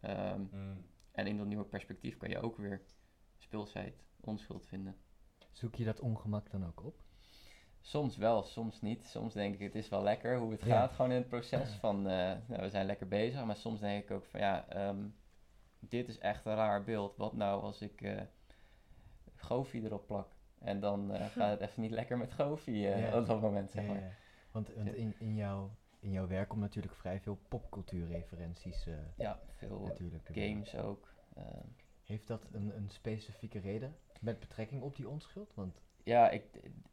Ehm, 0.00 0.44
en 1.10 1.26
in 1.26 1.36
dat 1.36 1.46
nieuwe 1.46 1.64
perspectief 1.64 2.16
kan 2.16 2.28
je 2.28 2.40
ook 2.40 2.56
weer 2.56 2.82
speelsheid, 3.38 4.04
onschuld 4.20 4.66
vinden. 4.66 4.96
Zoek 5.52 5.74
je 5.74 5.84
dat 5.84 6.00
ongemak 6.00 6.50
dan 6.50 6.66
ook 6.66 6.84
op? 6.84 7.00
Soms 7.80 8.16
wel, 8.16 8.42
soms 8.42 8.80
niet. 8.80 9.06
Soms 9.06 9.32
denk 9.34 9.54
ik, 9.54 9.60
het 9.60 9.74
is 9.74 9.88
wel 9.88 10.02
lekker 10.02 10.38
hoe 10.38 10.50
het 10.52 10.60
Ja. 10.62 10.66
gaat, 10.66 10.92
gewoon 10.92 11.10
in 11.10 11.16
het 11.16 11.28
proces 11.28 11.70
van, 11.70 11.96
eh, 12.08 12.32
nou, 12.46 12.62
we 12.62 12.68
zijn 12.70 12.86
lekker 12.86 13.08
bezig. 13.08 13.44
Maar 13.44 13.56
soms 13.56 13.80
denk 13.80 14.02
ik 14.04 14.10
ook 14.10 14.24
van, 14.24 14.40
ja, 14.40 14.68
ehm, 14.68 15.04
dit 15.78 16.08
is 16.08 16.18
echt 16.18 16.44
een 16.46 16.54
raar 16.54 16.84
beeld. 16.84 17.16
Wat 17.16 17.32
nou 17.32 17.62
als 17.62 17.80
ik 17.80 18.02
Goofy 19.34 19.80
erop 19.84 20.06
plak? 20.06 20.28
En 20.58 20.80
dan 20.80 21.12
eh, 21.12 21.26
gaat 21.36 21.50
het 21.60 21.68
even 21.70 21.82
niet 21.82 21.90
lekker 21.90 22.18
met 22.18 22.32
Goofy 22.32 22.70
Ja. 22.70 23.18
op 23.18 23.26
dat 23.26 23.40
moment, 23.40 23.70
zeg 23.70 23.86
maar. 23.86 24.00
ja. 24.00 24.10
Want, 24.50 24.74
want 24.74 24.94
in, 24.94 25.14
in, 25.18 25.34
jouw, 25.34 25.70
in 26.00 26.10
jouw 26.10 26.26
werk 26.26 26.48
komt 26.48 26.60
natuurlijk 26.60 26.94
vrij 26.94 27.20
veel 27.20 27.38
popcultuurreferenties 27.48 28.86
Ja, 29.16 29.40
veel 29.56 29.80
natuurlijk. 29.80 30.28
games 30.32 30.76
ook. 30.76 31.08
Heeft 32.02 32.26
dat 32.26 32.46
een, 32.52 32.76
een 32.76 32.90
specifieke 32.90 33.58
reden 33.58 33.96
met 34.22 34.38
betrekking 34.40 34.82
op 34.82 34.96
die 34.96 35.08
onschuld? 35.08 35.52
Want 35.54 35.80
ja, 36.04 36.30
ik, 36.30 36.44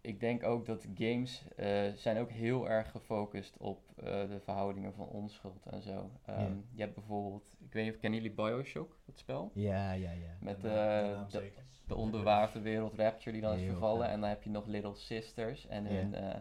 ik 0.02 0.20
denk 0.20 0.44
ook 0.44 0.66
dat 0.66 0.88
games 0.96 1.44
eh, 1.56 1.92
zijn 1.96 2.18
ook 2.18 2.30
heel 2.30 2.70
erg 2.70 2.92
gefocust 2.92 3.58
op 3.58 3.80
eh, 3.98 4.04
de 4.06 4.40
verhoudingen 4.44 4.94
van 4.94 5.08
onschuld 5.08 5.66
en 5.66 5.82
zo. 5.82 6.10
Ehm, 6.26 6.40
Ja. 6.42 6.50
Je 6.74 6.82
hebt 6.82 6.94
bijvoorbeeld, 6.96 7.56
ik 7.60 7.74
weet 7.74 7.84
niet 7.86 7.94
of 7.94 8.00
kennen 8.00 8.20
jullie 8.22 8.36
Bioshock, 8.36 8.98
dat 9.06 9.18
spel? 9.20 9.52
ja, 9.54 9.92
ja, 9.92 10.12
ja. 10.12 10.36
Met 10.40 10.62
De 10.62 10.70
eh, 10.70 11.42
de 11.88 11.96
onderwaterwereld 11.96 12.94
Rapture 12.94 13.32
die 13.32 13.42
dan 13.42 13.58
is 13.58 13.66
vervallen. 13.66 14.08
En 14.10 14.20
dan 14.20 14.30
heb 14.30 14.44
je 14.44 14.50
nog 14.50 14.66
Little 14.66 14.96
Sisters 14.96 15.68
en 15.68 15.84
Ja. 15.84 15.90
hun, 15.90 16.14
eh, 16.16 16.36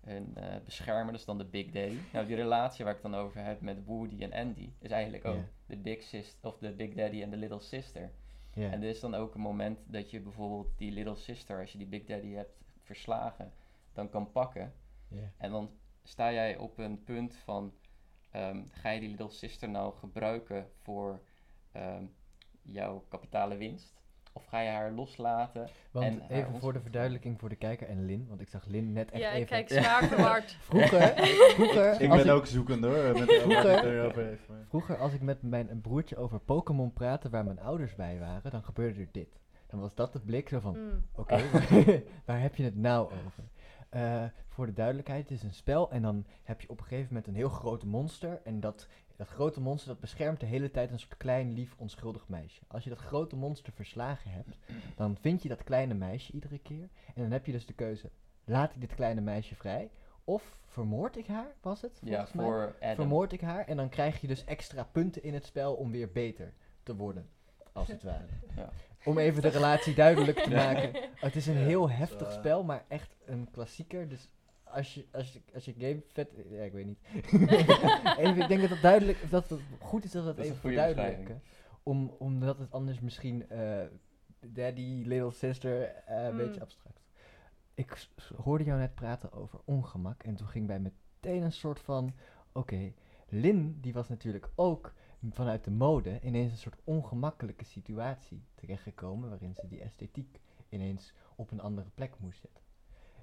hun 0.00 0.36
eh, 0.36 0.56
beschermer, 0.64 1.10
dat 1.12 1.20
is 1.20 1.26
dan 1.26 1.38
de 1.38 1.44
Big 1.44 1.70
Daddy. 1.70 1.98
Nou, 2.12 2.26
die 2.26 2.36
relatie 2.36 2.84
waar 2.84 2.94
ik 2.96 3.02
het 3.02 3.12
dan 3.12 3.20
over 3.20 3.44
heb 3.44 3.60
met 3.60 3.84
Woody 3.84 4.22
en 4.22 4.32
Andy 4.32 4.70
is 4.78 4.90
eigenlijk 4.90 5.24
ook 5.24 5.36
Ja. 5.36 5.44
de 5.66 5.76
Big 5.76 6.02
Sis 6.02 6.36
of 6.42 6.58
de 6.58 6.72
Big 6.72 6.94
Daddy 6.94 7.22
en 7.22 7.30
de 7.30 7.36
Little 7.36 7.60
Sister. 7.60 8.10
En 8.54 8.82
er 8.82 8.88
is 8.88 9.00
dan 9.00 9.14
ook 9.14 9.34
een 9.34 9.40
moment 9.40 9.78
dat 9.86 10.10
je 10.10 10.20
bijvoorbeeld 10.20 10.78
die 10.78 10.92
Little 10.92 11.16
Sister, 11.16 11.60
als 11.60 11.72
je 11.72 11.78
die 11.78 11.86
Big 11.86 12.04
Daddy 12.04 12.32
hebt 12.32 12.60
verslagen, 12.82 13.52
dan 13.92 14.08
kan 14.08 14.32
pakken. 14.32 14.72
En 15.36 15.50
dan 15.50 15.70
sta 16.02 16.32
jij 16.32 16.56
op 16.56 16.78
een 16.78 17.02
punt 17.04 17.36
van, 17.36 17.74
ehm, 18.30 18.64
ga 18.70 18.90
je 18.90 19.00
die 19.00 19.08
Little 19.08 19.30
Sister 19.30 19.68
nou 19.68 19.94
gebruiken 19.94 20.70
voor 20.76 21.20
ehm, 21.72 22.04
jouw 22.62 23.04
kapitale 23.08 23.56
winst? 23.56 23.99
Of 24.32 24.44
ga 24.46 24.60
je 24.60 24.68
haar 24.70 24.90
loslaten? 24.92 25.68
Want 25.90 26.06
en 26.06 26.20
haar 26.20 26.30
even 26.30 26.60
voor 26.60 26.72
de 26.72 26.80
verduidelijking 26.80 27.38
voor 27.40 27.48
de 27.48 27.56
kijker 27.56 27.88
en 27.88 28.04
Lin, 28.04 28.26
want 28.28 28.40
ik 28.40 28.48
zag 28.48 28.64
Lin 28.66 28.92
net 28.92 29.10
echt 29.10 29.22
ja, 29.22 29.32
even... 29.32 29.46
kijk 29.46 29.68
zwaar 29.68 30.04
verward. 30.04 30.56
Vroeger, 30.68 31.12
vroeger, 31.54 32.00
Ik 32.00 32.08
ben 32.10 32.24
ik, 32.26 32.30
ook 32.32 32.46
zoekend 32.46 32.84
hoor, 32.84 33.12
met 33.18 33.32
Vroeger- 33.42 34.14
heeft. 34.24 34.48
maar- 34.48 34.58
vroeger 34.68 34.96
als 34.98 35.12
ik 35.12 35.20
met 35.20 35.42
mijn 35.42 35.70
een 35.70 35.80
broertje 35.80 36.16
over 36.16 36.38
Pokémon 36.40 36.92
praatte 36.92 37.28
waar 37.28 37.44
mijn 37.44 37.60
ouders 37.60 37.94
bij 37.94 38.18
waren, 38.18 38.50
dan 38.50 38.62
gebeurde 38.64 39.00
er 39.00 39.08
dit. 39.12 39.38
Dan 39.66 39.80
was 39.80 39.94
dat 39.94 40.12
de 40.12 40.20
blik 40.20 40.48
zo 40.48 40.60
van, 40.60 40.76
Mm. 40.78 41.02
Oké, 41.14 41.40
waar 42.26 42.40
heb 42.40 42.54
je 42.56 42.62
het 42.64 42.76
nou 42.76 43.06
over? 43.12 43.44
Eh, 43.88 44.24
voor 44.48 44.66
de 44.66 44.72
duidelijkheid, 44.72 45.28
het 45.28 45.38
is 45.38 45.42
een 45.42 45.54
spel 45.54 45.90
en 45.90 46.02
dan 46.02 46.24
heb 46.42 46.60
je 46.60 46.68
op 46.70 46.78
een 46.78 46.84
gegeven 46.86 47.06
moment 47.08 47.26
een 47.26 47.34
heel 47.34 47.48
groot 47.48 47.84
monster. 47.84 48.40
En 48.44 48.60
dat, 48.60 48.88
dat 49.20 49.28
grote 49.28 49.60
monster 49.60 49.88
dat 49.88 50.00
beschermt 50.00 50.40
de 50.40 50.46
hele 50.46 50.70
tijd 50.70 50.90
een 50.90 50.98
soort 50.98 51.16
klein, 51.16 51.52
lief, 51.52 51.74
onschuldig 51.76 52.28
meisje. 52.28 52.60
Als 52.66 52.84
je 52.84 52.90
dat 52.90 52.98
grote 52.98 53.36
monster 53.36 53.72
verslagen 53.72 54.30
hebt, 54.30 54.56
dan 54.96 55.16
vind 55.20 55.42
je 55.42 55.48
dat 55.48 55.64
kleine 55.64 55.94
meisje 55.94 56.32
iedere 56.32 56.58
keer. 56.58 56.88
En 57.14 57.22
dan 57.22 57.30
heb 57.30 57.46
je 57.46 57.52
dus 57.52 57.66
de 57.66 57.72
keuze, 57.72 58.10
laat 58.44 58.74
ik 58.74 58.80
dit 58.80 58.94
kleine 58.94 59.20
meisje 59.20 59.54
vrij? 59.54 59.90
Of 60.24 60.58
vermoord 60.66 61.16
ik 61.16 61.26
haar, 61.26 61.54
was 61.60 61.80
het? 61.80 62.00
Ja, 62.04 62.26
voor 62.26 62.76
Adam. 62.80 62.94
Vermoord 62.94 63.32
ik 63.32 63.40
haar 63.40 63.66
en 63.66 63.76
dan 63.76 63.88
krijg 63.88 64.20
je 64.20 64.26
dus 64.26 64.44
extra 64.44 64.84
punten 64.84 65.22
in 65.22 65.34
het 65.34 65.44
spel 65.46 65.74
om 65.74 65.90
weer 65.90 66.12
beter 66.12 66.52
te 66.82 66.96
worden, 66.96 67.28
als 67.72 67.88
het 67.88 68.02
ware. 68.02 68.24
Ja. 68.56 68.70
Om 69.04 69.18
even 69.18 69.42
de 69.42 69.48
relatie 69.48 69.94
duidelijk 69.94 70.38
te 70.38 70.50
Ja. 70.50 70.56
maken. 70.64 71.08
Het 71.14 71.36
is 71.36 71.46
een 71.46 71.56
heel 71.56 71.90
heftig 71.90 72.28
eh, 72.28 72.32
spel, 72.32 72.64
maar 72.64 72.84
echt 72.88 73.16
een 73.24 73.48
klassieker. 73.50 74.08
Dus 74.08 74.28
als 74.72 74.94
je, 74.94 75.06
als 75.12 75.32
je, 75.32 75.40
als 75.54 75.64
je 75.64 75.74
game 75.78 76.02
vet... 76.06 76.30
Ja, 76.50 76.62
ik 76.62 76.72
weet 76.72 76.86
niet. 76.86 76.98
even, 78.18 78.36
ik 78.42 78.48
denk 78.48 78.60
dat 78.60 78.70
het 78.70 78.82
duidelijk... 78.82 79.30
Dat 79.30 79.48
het 79.48 79.60
goed 79.80 80.04
is 80.04 80.10
dat 80.10 80.22
we 80.22 80.28
het 80.28 80.36
Dat 80.36 80.46
even 80.46 80.58
verduidelijken. 80.58 81.42
Om, 81.82 82.14
omdat 82.18 82.58
het 82.58 82.72
anders 82.72 83.00
misschien... 83.00 83.48
eh, 83.48 83.82
daddy, 84.46 85.02
little 85.06 85.30
sister... 85.30 85.82
eh, 85.82 86.24
een 86.24 86.30
Mm. 86.30 86.36
beetje 86.36 86.60
abstract. 86.60 87.00
Ik 87.74 88.08
hoorde 88.36 88.64
jou 88.64 88.78
net 88.78 88.94
praten 88.94 89.32
over 89.32 89.60
ongemak. 89.64 90.22
En 90.22 90.34
toen 90.34 90.48
ging 90.48 90.66
bij 90.66 90.80
meteen 90.80 91.42
een 91.42 91.52
soort 91.52 91.80
van... 91.80 92.12
Oké, 92.52 92.92
Lin, 93.28 93.78
die 93.80 93.92
was 93.92 94.08
natuurlijk 94.08 94.50
ook 94.54 94.94
vanuit 95.30 95.64
de 95.64 95.70
mode 95.70 96.20
ineens 96.22 96.50
een 96.52 96.58
soort 96.58 96.80
ongemakkelijke 96.84 97.64
situatie 97.64 98.44
terechtgekomen. 98.54 99.28
Waarin 99.28 99.54
ze 99.54 99.66
die 99.68 99.80
esthetiek 99.80 100.40
ineens 100.68 101.14
op 101.36 101.50
een 101.50 101.60
andere 101.60 101.90
plek 101.94 102.18
moest 102.18 102.40
zetten. 102.40 102.62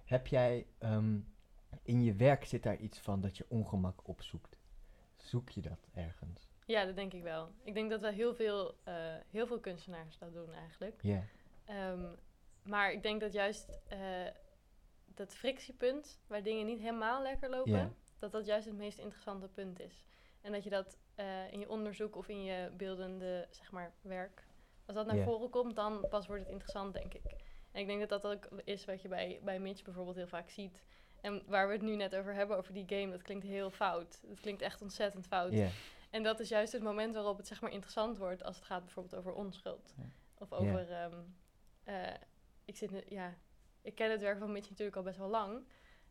Heb 0.05 0.27
jij 0.27 0.65
ehm, 0.77 1.19
in 1.81 2.03
je 2.03 2.13
werk 2.13 2.45
zit 2.45 2.63
daar 2.63 2.77
iets 2.77 2.99
van 2.99 3.21
dat 3.21 3.37
je 3.37 3.45
ongemak 3.47 4.07
opzoekt? 4.07 4.57
Zoek 5.15 5.49
je 5.49 5.61
dat 5.61 5.87
ergens? 5.93 6.49
Ja, 6.65 6.85
dat 6.85 6.95
denk 6.95 7.13
ik 7.13 7.23
wel. 7.23 7.51
Ik 7.63 7.73
denk 7.73 7.89
dat 7.89 8.01
wel 8.01 8.11
heel 8.11 8.35
veel, 8.35 8.75
eh, 8.83 8.93
heel 9.29 9.47
veel 9.47 9.59
kunstenaars 9.59 10.17
dat 10.17 10.33
doen 10.33 10.53
eigenlijk. 10.53 10.99
Ja, 11.01 11.23
Ehm, 11.67 12.05
maar 12.63 12.91
ik 12.91 13.03
denk 13.03 13.21
dat 13.21 13.33
juist 13.33 13.79
eh, 13.87 13.99
dat 15.05 15.35
frictiepunt, 15.35 16.19
waar 16.27 16.43
dingen 16.43 16.65
niet 16.65 16.79
helemaal 16.79 17.21
lekker 17.21 17.49
lopen, 17.49 17.95
dat 18.19 18.31
dat 18.31 18.45
juist 18.45 18.65
het 18.65 18.77
meest 18.77 18.97
interessante 18.97 19.47
punt 19.47 19.79
is. 19.79 20.05
En 20.41 20.51
dat 20.51 20.63
je 20.63 20.69
dat 20.69 20.97
eh, 21.15 21.51
in 21.51 21.59
je 21.59 21.69
onderzoek 21.69 22.15
of 22.15 22.27
in 22.27 22.43
je 22.43 22.71
beeldende 22.77 23.47
zeg 23.49 23.71
maar, 23.71 23.93
werk, 24.01 24.47
als 24.85 24.95
dat 24.95 25.05
naar 25.05 25.23
voren 25.23 25.49
komt, 25.49 25.75
dan 25.75 26.05
pas 26.09 26.27
wordt 26.27 26.41
het 26.41 26.51
interessant, 26.51 26.93
denk 26.93 27.13
ik. 27.13 27.35
En 27.71 27.81
ik 27.81 27.87
denk 27.87 27.99
dat 28.09 28.21
dat 28.21 28.33
ook 28.33 28.47
is 28.63 28.85
wat 28.85 29.01
je 29.01 29.07
bij, 29.07 29.39
bij 29.43 29.59
Mitch 29.59 29.83
bijvoorbeeld 29.83 30.15
heel 30.15 30.27
vaak 30.27 30.49
ziet. 30.49 30.83
En 31.27 31.43
waar 31.45 31.67
we 31.67 31.73
het 31.73 31.81
nu 31.81 31.95
net 31.95 32.15
over 32.15 32.33
hebben, 32.33 32.57
over 32.57 32.73
die 32.73 32.85
game, 32.87 33.11
dat 33.11 33.21
klinkt 33.21 33.45
heel 33.45 33.69
fout. 33.69 34.19
Dat 34.23 34.39
klinkt 34.39 34.61
echt 34.61 34.81
ontzettend 34.81 35.27
fout. 35.27 35.53
En 36.09 36.23
dat 36.23 36.39
is 36.39 36.49
juist 36.49 36.71
het 36.71 36.81
moment 36.81 37.13
waarop 37.13 37.37
het 37.37 37.47
zeg 37.47 37.61
maar 37.61 37.71
interessant 37.71 38.17
wordt 38.17 38.43
als 38.43 38.55
het 38.55 38.65
gaat 38.65 38.83
bijvoorbeeld 38.83 39.15
over 39.15 39.33
onschuld. 39.33 39.93
Of 40.37 40.51
over, 40.51 40.91
ehm, 40.91 41.15
eh, 41.83 42.13
ik 42.65 42.77
zit, 42.77 42.91
ja, 43.07 43.33
ik 43.81 43.95
ken 43.95 44.11
het 44.11 44.21
werk 44.21 44.39
van 44.39 44.51
Mitch 44.51 44.69
natuurlijk 44.69 44.97
al 44.97 45.03
best 45.03 45.17
wel 45.17 45.29
lang. 45.29 45.65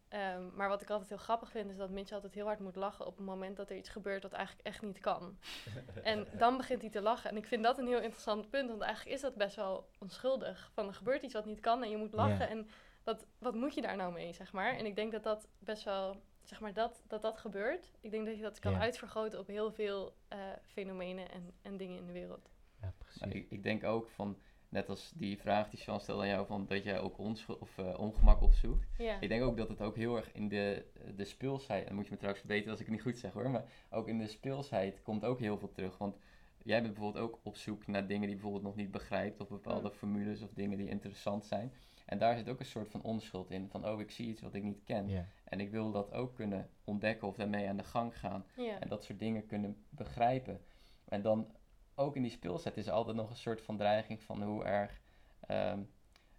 Ehm, 0.09 0.43
maar 0.55 0.69
wat 0.69 0.83
ik 0.83 0.91
altijd 0.91 1.09
heel 1.09 1.19
grappig 1.19 1.51
vind, 1.51 1.71
is 1.71 1.77
dat 1.77 1.91
Mitch 1.91 2.13
altijd 2.13 2.35
heel 2.35 2.47
hard 2.47 2.61
moet 2.61 2.77
lachen 2.77 3.07
op 3.07 3.17
het 3.17 3.27
moment 3.27 3.57
dat 3.57 3.71
er 3.71 3.77
iets 3.77 3.89
gebeurt 3.89 4.23
dat 4.23 4.33
eigenlijk 4.33 4.67
echt 4.67 4.83
niet 4.83 5.01
kan. 5.01 5.39
En 6.03 6.27
dan 6.39 6.57
begint 6.57 6.81
hij 6.81 6.91
te 6.91 7.01
lachen. 7.01 7.31
En 7.31 7.37
ik 7.37 7.47
vind 7.47 7.63
dat 7.63 7.79
een 7.79 7.87
heel 7.87 8.01
interessant 8.01 8.51
punt, 8.51 8.69
want 8.69 8.83
eigenlijk 8.83 9.17
is 9.17 9.23
dat 9.23 9.35
best 9.35 9.57
wel 9.57 9.89
onschuldig. 9.99 10.71
Van 10.75 10.87
er 10.87 10.95
gebeurt 10.95 11.23
iets 11.23 11.35
wat 11.35 11.45
niet 11.45 11.61
kan 11.61 11.83
en 11.83 11.91
je 11.91 11.97
moet 11.97 12.13
lachen. 12.13 12.49
En 12.49 12.69
wat, 13.07 13.27
wat 13.39 13.55
moet 13.55 13.75
je 13.75 13.81
daar 13.83 13.97
nou 13.97 14.13
mee, 14.13 14.33
zeg 14.33 14.53
maar? 14.53 14.77
En 14.77 14.87
ik 14.87 14.97
denk 14.97 15.13
dat 15.13 15.23
dat 15.23 15.49
best 15.59 15.85
wel, 15.85 16.17
zeg 16.43 16.61
maar, 16.61 16.73
dat 16.73 17.03
dat, 17.09 17.23
dat 17.23 17.39
gebeurt. 17.39 17.93
Ik 18.01 18.11
denk 18.11 18.27
dat 18.27 18.37
je 18.37 18.43
dat 18.43 18.59
kan 18.59 18.73
Ja. 18.73 18.79
uitvergroten 18.81 19.39
op 19.39 19.47
heel 19.47 19.73
veel 19.73 20.17
eh, 20.29 20.39
fenomenen 20.63 21.31
en, 21.31 21.53
en 21.63 21.77
dingen 21.77 21.99
in 21.99 22.07
de 22.07 22.13
wereld. 22.13 22.51
ja 22.81 22.95
precies. 22.99 23.23
Ik, 23.35 23.51
ik 23.51 23.63
denk 23.63 23.85
ook 23.85 24.09
van, 24.11 24.39
net 24.69 24.89
als 24.89 25.13
die 25.15 25.39
vraag 25.39 25.71
die 25.71 25.79
Sean 25.79 26.01
stelde 26.01 26.23
aan 26.23 26.29
jou, 26.29 26.47
van 26.47 26.67
dat 26.67 26.83
jij 26.85 26.99
ook 27.01 27.19
onschuld 27.19 27.59
of 27.59 27.79
eh, 27.79 27.99
ongemak 27.99 28.41
opzoekt. 28.43 28.89
Ja, 28.99 29.21
Ik 29.21 29.29
denk 29.29 29.43
ook 29.43 29.57
dat 29.57 29.69
het 29.69 29.81
ook 29.81 29.97
heel 29.97 30.17
erg 30.17 30.33
in 30.33 30.49
de, 30.49 30.87
de 31.17 31.25
speelsheid, 31.25 31.87
en 31.89 31.95
moet 31.95 32.05
je 32.05 32.11
me 32.11 32.17
trouwens 32.17 32.45
verbeteren 32.45 32.73
als 32.73 32.81
ik 32.81 32.87
het 32.87 32.95
niet 32.95 33.05
goed 33.05 33.19
zeg 33.19 33.33
hoor, 33.33 33.51
maar 33.51 33.65
ook 33.91 34.09
in 34.09 34.19
de 34.19 34.27
speelsheid 34.29 35.03
komt 35.03 35.25
ook 35.25 35.39
heel 35.41 35.59
veel 35.59 35.73
terug. 35.73 35.99
Want 35.99 36.17
jij 36.63 36.83
bent 36.83 36.95
bijvoorbeeld 36.95 37.25
ook 37.25 37.39
op 37.43 37.57
zoek 37.57 37.87
naar 37.87 38.07
dingen 38.07 38.21
die 38.21 38.29
je 38.31 38.35
bijvoorbeeld 38.35 38.65
nog 38.65 38.77
niet 38.77 38.91
begrijpt, 38.91 39.41
of 39.41 39.49
bepaalde 39.49 39.89
Mm. 39.89 39.95
formules 39.95 40.43
of 40.43 40.51
dingen 40.53 40.79
die 40.79 40.89
interessant 40.89 41.45
zijn. 41.47 41.73
En 42.07 42.19
daar 42.19 42.37
zit 42.37 42.49
ook 42.49 42.59
een 42.61 42.67
soort 42.67 42.89
van 42.89 43.03
onschuld 43.03 43.51
in, 43.51 43.69
van 43.69 43.89
oh 43.89 44.01
ik 44.01 44.11
zie 44.11 44.29
iets 44.29 44.41
wat 44.41 44.55
ik 44.55 44.63
niet 44.63 44.83
ken. 44.85 45.09
En 45.45 45.61
ik 45.61 45.71
wil 45.71 45.91
dat 45.91 46.13
ook 46.13 46.35
kunnen 46.35 46.71
ontdekken 46.85 47.29
of 47.29 47.37
daarmee 47.37 47.69
aan 47.69 47.77
de 47.77 47.85
gang 47.85 48.19
gaan. 48.19 48.47
En 48.81 48.89
dat 48.89 49.05
soort 49.05 49.19
dingen 49.19 49.47
kunnen 49.47 49.85
begrijpen. 49.91 50.61
En 51.05 51.23
dan 51.23 51.55
ook 51.95 52.17
in 52.17 52.23
die 52.23 52.31
speelset 52.31 52.77
is 52.77 52.87
er 52.87 52.93
altijd 52.93 53.17
nog 53.17 53.31
een 53.31 53.37
soort 53.37 53.61
van 53.63 53.77
dreiging 53.77 54.23
van 54.23 54.43
hoe 54.43 54.65
erg 54.65 55.01
ehm, 55.47 55.83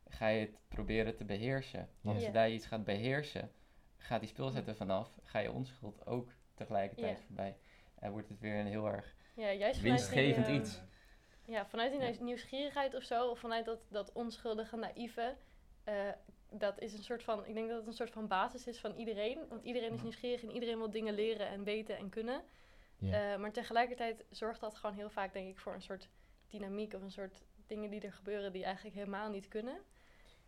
ga 0.08 0.27
je 0.27 0.39
het 0.39 0.58
proberen 0.67 1.15
te 1.15 1.25
beheersen. 1.25 1.89
Want 2.01 2.17
zodra 2.25 2.43
je 2.43 2.53
iets 2.53 2.65
gaat 2.65 2.84
beheersen, 2.84 3.51
gaat 3.97 4.19
die 4.19 4.30
speelset 4.30 4.67
er 4.67 4.75
vanaf, 4.75 5.12
ga 5.23 5.39
je 5.39 5.51
onschuld 5.51 6.06
ook 6.08 6.32
tegelijkertijd 6.56 7.21
voorbij. 7.25 7.58
En 7.99 8.12
wordt 8.12 8.30
het 8.30 8.39
weer 8.39 8.60
een 8.60 8.67
heel 8.67 8.88
erg 8.88 9.15
ja 9.34 9.51
juist 9.51 9.80
vanuit 9.80 9.82
die, 9.82 9.91
winstgevend 9.91 10.47
eh, 10.47 10.53
iets. 10.53 10.82
Ja, 11.45 11.65
vanuit 11.65 11.91
die 11.91 11.99
nieuws- 12.01 12.19
nieuwsgierigheid 12.19 12.95
of 12.95 13.03
zo, 13.03 13.30
of 13.30 13.39
vanuit 13.39 13.65
dat, 13.65 13.80
dat 13.89 14.12
onschuldige, 14.12 14.75
naïeve. 14.75 15.36
Eh, 15.88 16.10
dat 16.50 16.80
is 16.80 16.93
een 16.93 17.04
soort 17.04 17.23
van, 17.23 17.45
ik 17.45 17.54
denk 17.54 17.67
dat 17.67 17.78
het 17.78 17.88
een 17.88 17.93
soort 17.93 18.12
van 18.12 18.28
basis 18.28 18.67
is 18.67 18.80
van 18.80 18.93
iedereen. 18.95 19.39
Want 19.50 19.63
iedereen 19.63 19.93
is 19.93 20.02
nieuwsgierig 20.02 20.43
en 20.43 20.52
iedereen 20.52 20.78
wil 20.78 20.89
dingen 20.89 21.13
leren 21.13 21.47
en 21.47 21.63
weten 21.63 21.97
en 21.97 22.10
kunnen. 22.10 22.41
Eh, 23.00 23.38
maar 23.38 23.52
tegelijkertijd 23.52 24.26
zorgt 24.30 24.60
dat 24.60 24.76
gewoon 24.76 24.95
heel 24.95 25.10
vaak, 25.10 25.34
denk 25.34 25.50
ik, 25.50 25.60
voor 25.60 25.73
een 25.73 25.82
soort 25.82 26.10
dynamiek 26.47 26.93
of 26.93 27.02
een 27.02 27.12
soort 27.12 27.43
dingen 27.67 27.89
die 27.89 28.02
er 28.02 28.13
gebeuren 28.13 28.52
die 28.52 28.63
eigenlijk 28.63 28.95
helemaal 28.95 29.30
niet 29.30 29.47
kunnen. 29.47 29.78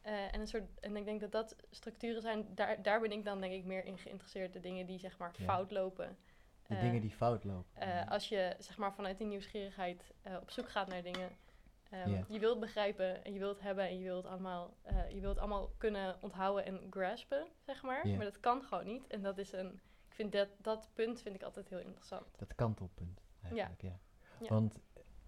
Eh, 0.02 0.34
en, 0.34 0.40
een 0.40 0.48
soort, 0.48 0.80
en 0.80 0.96
ik 0.96 1.06
denk 1.06 1.20
dat 1.20 1.32
dat 1.32 1.56
structuren 1.72 2.22
zijn, 2.22 2.46
daar, 2.56 2.82
daar 2.82 3.00
ben 3.02 3.12
ik 3.12 3.26
dan 3.26 3.42
denk 3.42 3.54
ik 3.54 3.66
meer 3.66 3.86
in 3.86 3.98
geïnteresseerd. 3.98 4.54
De 4.54 4.60
dingen 4.60 4.86
die 4.86 5.00
zeg 5.00 5.18
maar 5.18 5.34
fout 5.34 5.72
lopen. 5.72 6.18
de 6.68 6.80
dingen 6.80 7.02
die 7.02 7.12
fout 7.12 7.44
lopen. 7.44 8.08
als 8.08 8.30
je 8.30 8.56
zeg 8.58 8.78
maar 8.78 8.94
vanuit 8.94 9.18
die 9.18 9.28
nieuwsgierigheid 9.28 10.14
op 10.42 10.52
zoek 10.52 10.70
gaat 10.70 10.88
naar 10.88 11.04
dingen. 11.04 11.30
Ehm, 11.90 12.10
Ja. 12.12 12.24
Je 12.28 12.40
wilt 12.40 12.60
begrijpen 12.60 13.24
en 13.26 13.34
je 13.34 13.40
wilt 13.40 13.60
hebben 13.60 13.88
en 13.88 13.98
je 13.98 14.04
wilt 14.04 14.26
allemaal, 14.26 14.74
eh, 14.82 15.10
je 15.10 15.20
wilt 15.20 15.38
allemaal 15.38 15.74
kunnen 15.78 16.16
onthouden 16.22 16.66
en 16.66 16.88
graspen, 16.90 17.48
zeg 17.66 17.84
maar. 17.84 18.08
Maar 18.08 18.26
dat 18.26 18.40
kan 18.40 18.62
gewoon 18.64 18.86
niet. 18.86 19.08
En 19.08 19.22
dat 19.22 19.38
is 19.38 19.52
een, 19.52 19.74
ik 20.08 20.16
vind 20.16 20.32
dat, 20.32 20.48
dat 20.62 20.90
punt 20.94 21.22
vind 21.22 21.36
ik 21.36 21.44
altijd 21.44 21.70
heel 21.70 21.80
interessant. 21.80 22.26
Dat 22.38 22.56
kantelpunt, 22.56 23.22
eigenlijk, 23.44 23.82
ja. 23.82 24.00
Ja. 24.40 24.48
Want, 24.48 24.80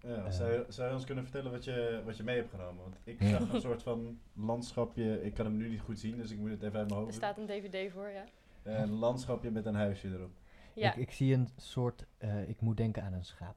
Ja, 0.04 0.24
Eh. 0.24 0.30
zou, 0.30 0.52
je, 0.52 0.64
zou 0.68 0.88
je 0.88 0.94
ons 0.94 1.04
kunnen 1.04 1.24
vertellen 1.24 1.50
wat 1.52 1.64
je, 1.64 2.02
wat 2.04 2.16
je 2.16 2.22
mee 2.22 2.36
hebt 2.36 2.50
genomen? 2.50 2.82
Want 2.82 2.98
ik 3.04 3.22
zag 3.22 3.52
een 3.52 3.60
soort 3.60 3.82
van 3.82 4.20
landschapje, 4.32 5.22
ik 5.22 5.34
kan 5.34 5.44
hem 5.46 5.56
nu 5.56 5.68
niet 5.68 5.80
goed 5.80 5.98
zien, 5.98 6.16
dus 6.16 6.30
ik 6.30 6.38
moet 6.38 6.50
het 6.50 6.62
even 6.62 6.78
uit 6.78 6.88
mijn 6.88 6.98
Er 6.98 7.04
hoofd 7.04 7.16
staat 7.16 7.38
een 7.38 7.46
dvd 7.46 7.92
voor, 7.92 8.08
ja. 8.08 8.24
doen. 8.62 8.74
Een 8.74 8.90
landschapje 8.92 9.50
met 9.50 9.66
een 9.66 9.74
huisje 9.74 10.08
erop. 10.08 10.30
Ja, 10.74 10.90
ik, 10.94 10.96
ik 11.00 11.10
zie 11.12 11.34
een 11.34 11.48
soort, 11.56 12.06
eh, 12.18 12.48
ik 12.48 12.60
moet 12.60 12.76
denken 12.76 13.02
aan 13.02 13.12
een 13.12 13.24
schaap. 13.24 13.56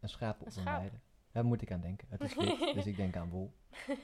Een 0.00 0.08
schaap 0.08 0.34
op 0.34 0.40
Een 0.40 0.46
een 0.46 0.52
schaap? 0.52 0.78
weide. 0.78 0.96
Daar 1.32 1.44
moet 1.44 1.62
ik 1.62 1.72
aan 1.72 1.80
denken. 1.80 2.06
Het 2.10 2.20
is 2.22 2.34
dus 2.74 2.86
ik 2.86 2.96
denk 2.96 3.16
aan 3.16 3.28
wol. 3.30 3.52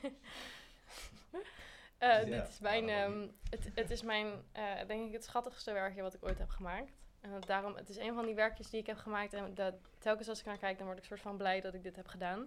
Eh, 1.98 2.08
Ja, 2.28 2.38
dit 2.40 2.48
is 2.48 2.58
mijn, 2.60 2.88
ehm, 2.88 3.26
het, 3.50 3.70
het 3.74 3.90
is 3.90 4.02
mijn, 4.02 4.26
eh, 4.52 4.62
denk 4.86 5.06
ik, 5.06 5.12
het 5.12 5.24
schattigste 5.24 5.72
werkje 5.72 6.02
wat 6.02 6.14
ik 6.14 6.24
ooit 6.24 6.38
heb 6.38 6.48
gemaakt. 6.48 6.92
En 7.20 7.30
dat 7.30 7.46
daarom, 7.46 7.74
het 7.76 7.88
is 7.88 7.96
een 7.96 8.14
van 8.14 8.26
die 8.26 8.34
werkjes 8.34 8.70
die 8.70 8.80
ik 8.80 8.86
heb 8.86 8.96
gemaakt. 8.96 9.32
En 9.32 9.54
dat, 9.54 9.74
telkens 9.98 10.28
als 10.28 10.38
ik 10.40 10.44
naar 10.46 10.58
kijk, 10.58 10.76
dan 10.78 10.86
word 10.86 10.98
ik 10.98 11.04
soort 11.04 11.20
van 11.20 11.36
blij 11.36 11.60
dat 11.60 11.74
ik 11.74 11.82
dit 11.82 11.96
heb 11.96 12.06
gedaan. 12.06 12.46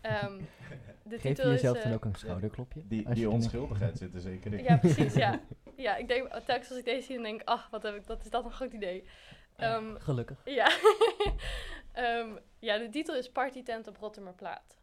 Ehm, 0.00 0.38
de 1.02 1.18
Geef 1.18 1.22
je 1.22 1.28
titel 1.28 1.50
jezelf 1.50 1.76
is, 1.76 1.82
dan 1.82 1.92
eh, 1.92 1.96
ook 1.96 2.04
een 2.04 2.14
schouderklopje? 2.14 2.86
Die, 2.86 3.08
die 3.08 3.20
je 3.20 3.30
onschuldigheid 3.30 3.98
zit 3.98 4.14
er 4.14 4.20
zeker 4.20 4.52
in. 4.52 4.62
Ja, 4.62 4.76
precies, 4.76 5.14
ja. 5.14 5.40
Ja, 5.76 5.96
ik 5.96 6.08
denk, 6.08 6.28
telkens 6.28 6.68
als 6.68 6.78
ik 6.78 6.84
deze 6.84 7.06
zie, 7.06 7.14
dan 7.14 7.24
denk 7.24 7.40
ik, 7.40 7.48
ach, 7.48 7.70
wat 7.70 7.82
heb 7.82 7.94
ik, 7.94 8.06
dat 8.06 8.24
is 8.24 8.30
dat 8.30 8.44
een 8.44 8.54
goed 8.54 8.72
idee. 8.72 9.04
Ehm, 9.56 9.96
Gelukkig. 9.98 10.40
ja. 10.44 10.70
Ehm, 11.92 12.36
ja, 12.58 12.78
de 12.78 12.88
titel 12.88 13.16
is 13.16 13.30
Party 13.30 13.62
Tent 13.62 13.86
op 13.88 13.96
Rotterdamplaat. 13.96 14.76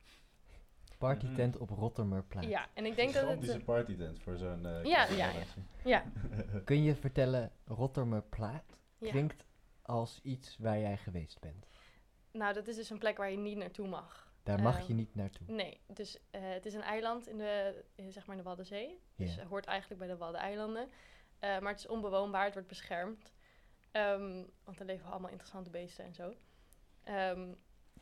Partytent 0.97 1.57
op 1.57 1.69
Rottermerplaat. 1.69 2.43
Ja, 2.45 2.67
en 2.73 2.85
ik 2.85 2.95
denk 2.95 3.13
dat 3.13 3.21
het... 3.21 3.29
Gigantische 3.31 3.59
eh, 3.59 3.65
partytent 3.65 4.19
voor 4.19 4.37
zo'n... 4.37 4.65
eh, 4.65 4.83
Ja, 4.83 5.05
ja, 5.07 5.29
ja. 5.31 5.43
ja, 5.83 6.03
Kun 6.65 6.83
je 6.83 6.95
vertellen, 6.95 7.51
Rottermerplaat 7.65 8.77
ja. 8.97 9.09
klinkt 9.09 9.45
als 9.81 10.19
iets 10.23 10.57
waar 10.57 10.79
jij 10.79 10.97
geweest 10.97 11.39
bent. 11.39 11.65
Nou, 12.31 12.53
dat 12.53 12.67
is 12.67 12.75
dus 12.75 12.89
een 12.89 12.97
plek 12.97 13.17
waar 13.17 13.31
je 13.31 13.37
niet 13.37 13.57
naartoe 13.57 13.87
mag. 13.87 14.27
Daar 14.43 14.61
mag 14.61 14.77
Ehm, 14.77 14.87
je 14.87 14.93
niet 14.93 15.15
naartoe. 15.15 15.47
Nee, 15.53 15.79
dus 15.87 16.19
eh, 16.31 16.41
het 16.43 16.65
is 16.65 16.73
een 16.73 16.81
eiland 16.81 17.27
in 17.27 17.37
de, 17.37 17.83
in, 17.95 18.11
zeg 18.11 18.25
maar 18.25 18.35
in 18.35 18.41
de 18.41 18.47
Waddenzee. 18.47 18.99
Dus 19.15 19.39
hoort 19.39 19.65
eigenlijk 19.65 19.99
bij 19.99 20.09
de 20.09 20.17
Waddeneilanden. 20.17 20.89
Eh 21.39 21.59
maar 21.59 21.71
het 21.71 21.79
is 21.79 21.87
onbewoonbaar, 21.87 22.43
het 22.43 22.53
wordt 22.53 22.67
beschermd. 22.67 23.31
Ehm, 23.91 24.43
want 24.63 24.79
er 24.79 24.85
leven 24.85 25.09
allemaal 25.11 25.29
interessante 25.29 25.69
beesten 25.69 26.05
en 26.05 26.13
zo. 26.13 26.33
Ehm, 27.09 27.47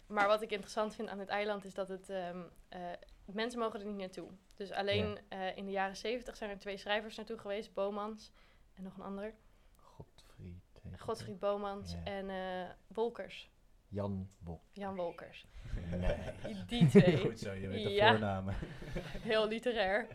maar 0.08 0.28
wat 0.28 0.42
ik 0.42 0.52
interessant 0.52 0.96
vind 0.96 1.10
aan 1.10 1.20
het 1.20 1.30
eiland 1.30 1.66
is 1.66 1.74
dat 1.74 1.88
het... 1.88 2.10
ehm, 2.10 2.42
eh, 2.70 2.80
mensen 3.26 3.60
mogen 3.60 3.80
er 3.80 3.86
niet 3.86 3.98
naartoe. 3.98 4.30
Dus 4.56 4.72
alleen 4.72 5.20
eh, 5.30 5.58
in 5.58 5.66
de 5.66 5.72
jaren 5.72 5.96
zeventig 5.98 6.38
zijn 6.38 6.50
er 6.50 6.58
twee 6.60 6.78
schrijvers 6.78 7.16
naartoe 7.16 7.38
geweest. 7.38 7.74
Bomans 7.74 8.32
en 8.76 8.84
nog 8.84 8.96
een 8.98 9.04
ander. 9.04 9.34
Godfried. 9.76 10.64
Godfried 11.00 11.40
Bomans 11.40 11.92
Ja. 11.92 12.04
en 12.04 12.30
eh, 12.30 12.70
Wolkers. 12.88 13.50
Jan 13.88 14.30
Wolk. 14.44 14.62
Jan 14.72 14.96
Wolkers. 14.96 15.46
Nee, 15.92 16.16
Die 16.68 16.88
twee. 16.88 17.18
Goed 17.26 17.40
zo, 17.40 17.52
je 17.54 17.68
weet 17.68 17.84
de 17.84 17.90
Ja. 17.90 18.10
voornamen. 18.10 18.56
Heel 19.32 19.48
literair. 19.48 20.08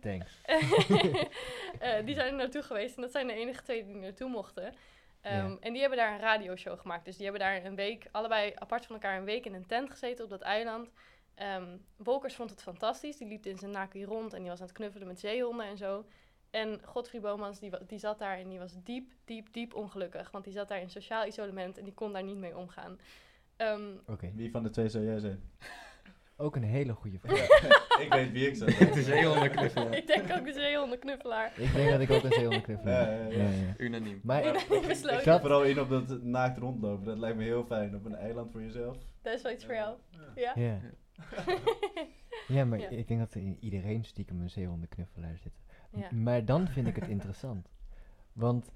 thanks. 0.00 0.40
Die 2.04 2.14
zijn 2.14 2.26
er 2.28 2.34
naartoe 2.34 2.62
geweest 2.62 2.96
en 2.96 3.02
dat 3.02 3.10
zijn 3.10 3.26
de 3.26 3.32
enige 3.32 3.62
twee 3.62 3.84
die 3.84 3.94
naartoe 3.96 4.28
mochten. 4.28 4.74
Ehm, 5.20 5.48
Ja. 5.50 5.56
En 5.60 5.72
die 5.72 5.80
hebben 5.80 5.98
daar 5.98 6.12
een 6.12 6.20
radioshow 6.20 6.80
gemaakt. 6.80 7.04
Dus 7.04 7.14
die 7.16 7.24
hebben 7.26 7.42
daar 7.42 7.64
een 7.64 7.74
week, 7.74 8.08
allebei 8.10 8.52
apart 8.54 8.86
van 8.86 8.94
elkaar, 8.94 9.18
een 9.18 9.24
week 9.24 9.44
in 9.44 9.54
een 9.54 9.66
tent 9.66 9.90
gezeten 9.90 10.24
op 10.24 10.30
dat 10.30 10.40
eiland. 10.40 10.90
Ehm 11.34 11.76
Wolkers 11.96 12.34
vond 12.34 12.50
het 12.50 12.62
fantastisch. 12.62 13.16
Die 13.16 13.28
liep 13.28 13.46
in 13.46 13.58
zijn 13.58 13.70
naki 13.70 14.04
rond 14.04 14.32
en 14.32 14.40
die 14.40 14.50
was 14.50 14.60
aan 14.60 14.66
het 14.66 14.76
knuffelen 14.76 15.06
met 15.06 15.20
zeehonden 15.20 15.66
en 15.66 15.76
zo. 15.76 16.04
En 16.50 16.80
Godfried 16.84 17.22
Bomans, 17.22 17.58
die, 17.58 17.70
die 17.86 17.98
zat 17.98 18.18
daar 18.18 18.38
en 18.38 18.48
die 18.48 18.58
was 18.58 18.72
diep, 18.82 19.12
diep, 19.24 19.52
diep 19.52 19.74
ongelukkig. 19.74 20.30
Want 20.30 20.44
die 20.44 20.52
zat 20.52 20.68
daar 20.68 20.80
in 20.80 20.90
sociaal 20.90 21.26
isolement 21.26 21.78
en 21.78 21.84
die 21.84 21.94
kon 21.94 22.12
daar 22.12 22.22
niet 22.22 22.36
mee 22.36 22.56
omgaan. 22.56 22.98
Ehm, 23.56 23.92
Oké, 24.06 24.30
Wie 24.34 24.50
van 24.50 24.62
de 24.62 24.70
twee 24.70 24.88
zou 24.88 25.04
jij 25.04 25.18
zijn? 25.18 25.50
ook 26.40 26.56
een 26.56 26.62
hele 26.62 26.92
goede 26.92 27.18
vraag. 27.18 27.48
ik 28.04 28.12
weet 28.12 28.32
wie 28.32 28.46
ik 28.48 28.56
zou 28.56 28.70
zijn. 28.70 28.92
De 28.92 29.02
zeehondenknuffelaar. 29.02 29.96
ik 29.96 30.06
denk 30.06 30.30
ook 30.38 30.44
de 30.44 30.52
zeehondenknuffelaar. 30.52 31.52
ik 31.60 31.72
denk 31.72 31.90
dat 31.90 32.00
ik 32.00 32.10
ook 32.10 32.22
een 32.22 32.32
zeehondenknuffelaar 32.32 33.06
ben. 33.06 33.30
ja, 33.30 33.42
ja. 33.44 33.50
Ja, 33.50 33.66
ja. 33.66 33.74
Unaniem. 33.78 34.20
Maar 34.22 34.42
Maar 34.44 34.54
ik- 34.56 34.84
Besloten. 34.86 35.20
ga 35.20 35.40
vooral 35.40 35.64
in 35.64 35.80
op 35.80 35.88
dat 35.88 36.22
naakt 36.22 36.58
rondlopen. 36.58 37.04
Dat 37.04 37.18
lijkt 37.18 37.36
me 37.36 37.42
heel 37.44 37.64
fijn. 37.64 37.94
Op 37.96 38.04
een 38.04 38.14
eiland 38.14 38.50
voor 38.52 38.62
jezelf. 38.62 38.96
Dat 39.22 39.34
is 39.34 39.42
wel 39.42 39.52
iets 39.52 39.64
voor 39.64 39.74
jou. 39.74 39.96
Ja? 40.34 40.52
ja. 40.56 40.78
ja, 42.56 42.64
maar 42.64 42.78
Ja. 42.80 42.88
ik 42.88 43.08
denk 43.08 43.20
dat 43.20 43.34
er 43.34 43.40
in 43.40 43.56
iedereen 43.60 44.04
stiekem 44.04 44.40
een 44.40 44.50
zeehondenknuffelaar 44.50 45.36
zit. 45.38 45.52
Maar 46.12 46.44
dan 46.44 46.68
vind 46.68 46.86
ik 46.86 46.96
het 46.96 47.08
interessant. 47.16 47.68
Want 48.32 48.70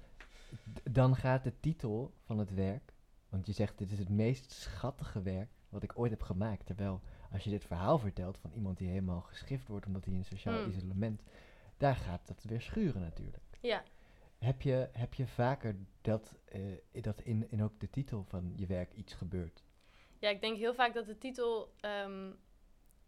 dan 0.91 1.15
gaat 1.15 1.43
de 1.43 1.53
titel 1.59 2.13
van 2.25 2.37
het 2.37 2.53
werk, 2.53 2.93
want 3.29 3.45
je 3.45 3.51
zegt 3.53 3.77
dit 3.77 3.91
is 3.91 3.99
het 3.99 4.09
meest 4.09 4.51
schattige 4.51 5.21
werk 5.21 5.49
wat 5.69 5.83
ik 5.83 5.99
ooit 5.99 6.11
heb 6.11 6.21
gemaakt. 6.21 6.65
Terwijl 6.65 7.01
als 7.31 7.43
je 7.43 7.49
dit 7.49 7.65
verhaal 7.65 7.99
vertelt 7.99 8.37
van 8.37 8.51
iemand 8.51 8.77
die 8.77 8.87
helemaal 8.87 9.21
geschift 9.21 9.67
wordt 9.67 9.85
omdat 9.85 10.05
hij 10.05 10.13
in 10.13 10.25
sociaal 10.25 10.61
Mm. 10.61 10.69
isolement, 10.69 11.21
daar 11.77 11.95
gaat 11.95 12.27
dat 12.27 12.43
weer 12.43 12.61
schuren 12.61 13.01
natuurlijk. 13.01 13.43
Ja. 13.61 13.83
Heb 14.37 14.61
je, 14.61 14.89
heb 14.91 15.13
je 15.13 15.27
vaker 15.27 15.75
dat, 16.01 16.35
eh, 16.45 16.61
dat 16.91 17.21
in, 17.21 17.51
in 17.51 17.63
ook 17.63 17.79
de 17.79 17.89
titel 17.89 18.23
van 18.23 18.53
je 18.55 18.65
werk 18.65 18.93
iets 18.93 19.13
gebeurt? 19.13 19.63
Ja, 20.19 20.29
ik 20.29 20.41
denk 20.41 20.57
heel 20.57 20.73
vaak 20.73 20.93
dat 20.93 21.05
de 21.05 21.17
titel 21.17 21.73
ehm, 21.79 22.31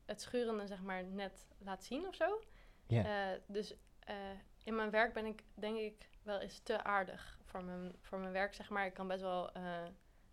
het 0.06 0.22
schurende 0.22 0.68
zeg 0.68 0.82
maar 0.82 1.04
net 1.04 1.48
laat 1.58 1.84
zien 1.84 2.08
of 2.08 2.16
zo. 2.16 2.42
Ja. 2.88 3.34
Eh, 3.34 3.40
dus 3.48 3.76
eh, 4.00 4.16
in 4.64 4.76
mijn 4.76 4.90
werk 4.90 5.14
ben 5.14 5.26
ik 5.26 5.44
denk 5.54 5.78
ik 5.78 6.10
wel 6.24 6.40
eens 6.40 6.60
te 6.60 6.84
aardig 6.84 7.40
voor 7.44 7.64
mijn, 7.64 7.96
voor 8.02 8.20
mijn 8.20 8.32
werk, 8.32 8.54
zeg 8.54 8.70
maar. 8.70 8.86
Ik 8.86 8.94
kan 8.94 9.08
best 9.08 9.22
wel 9.22 9.52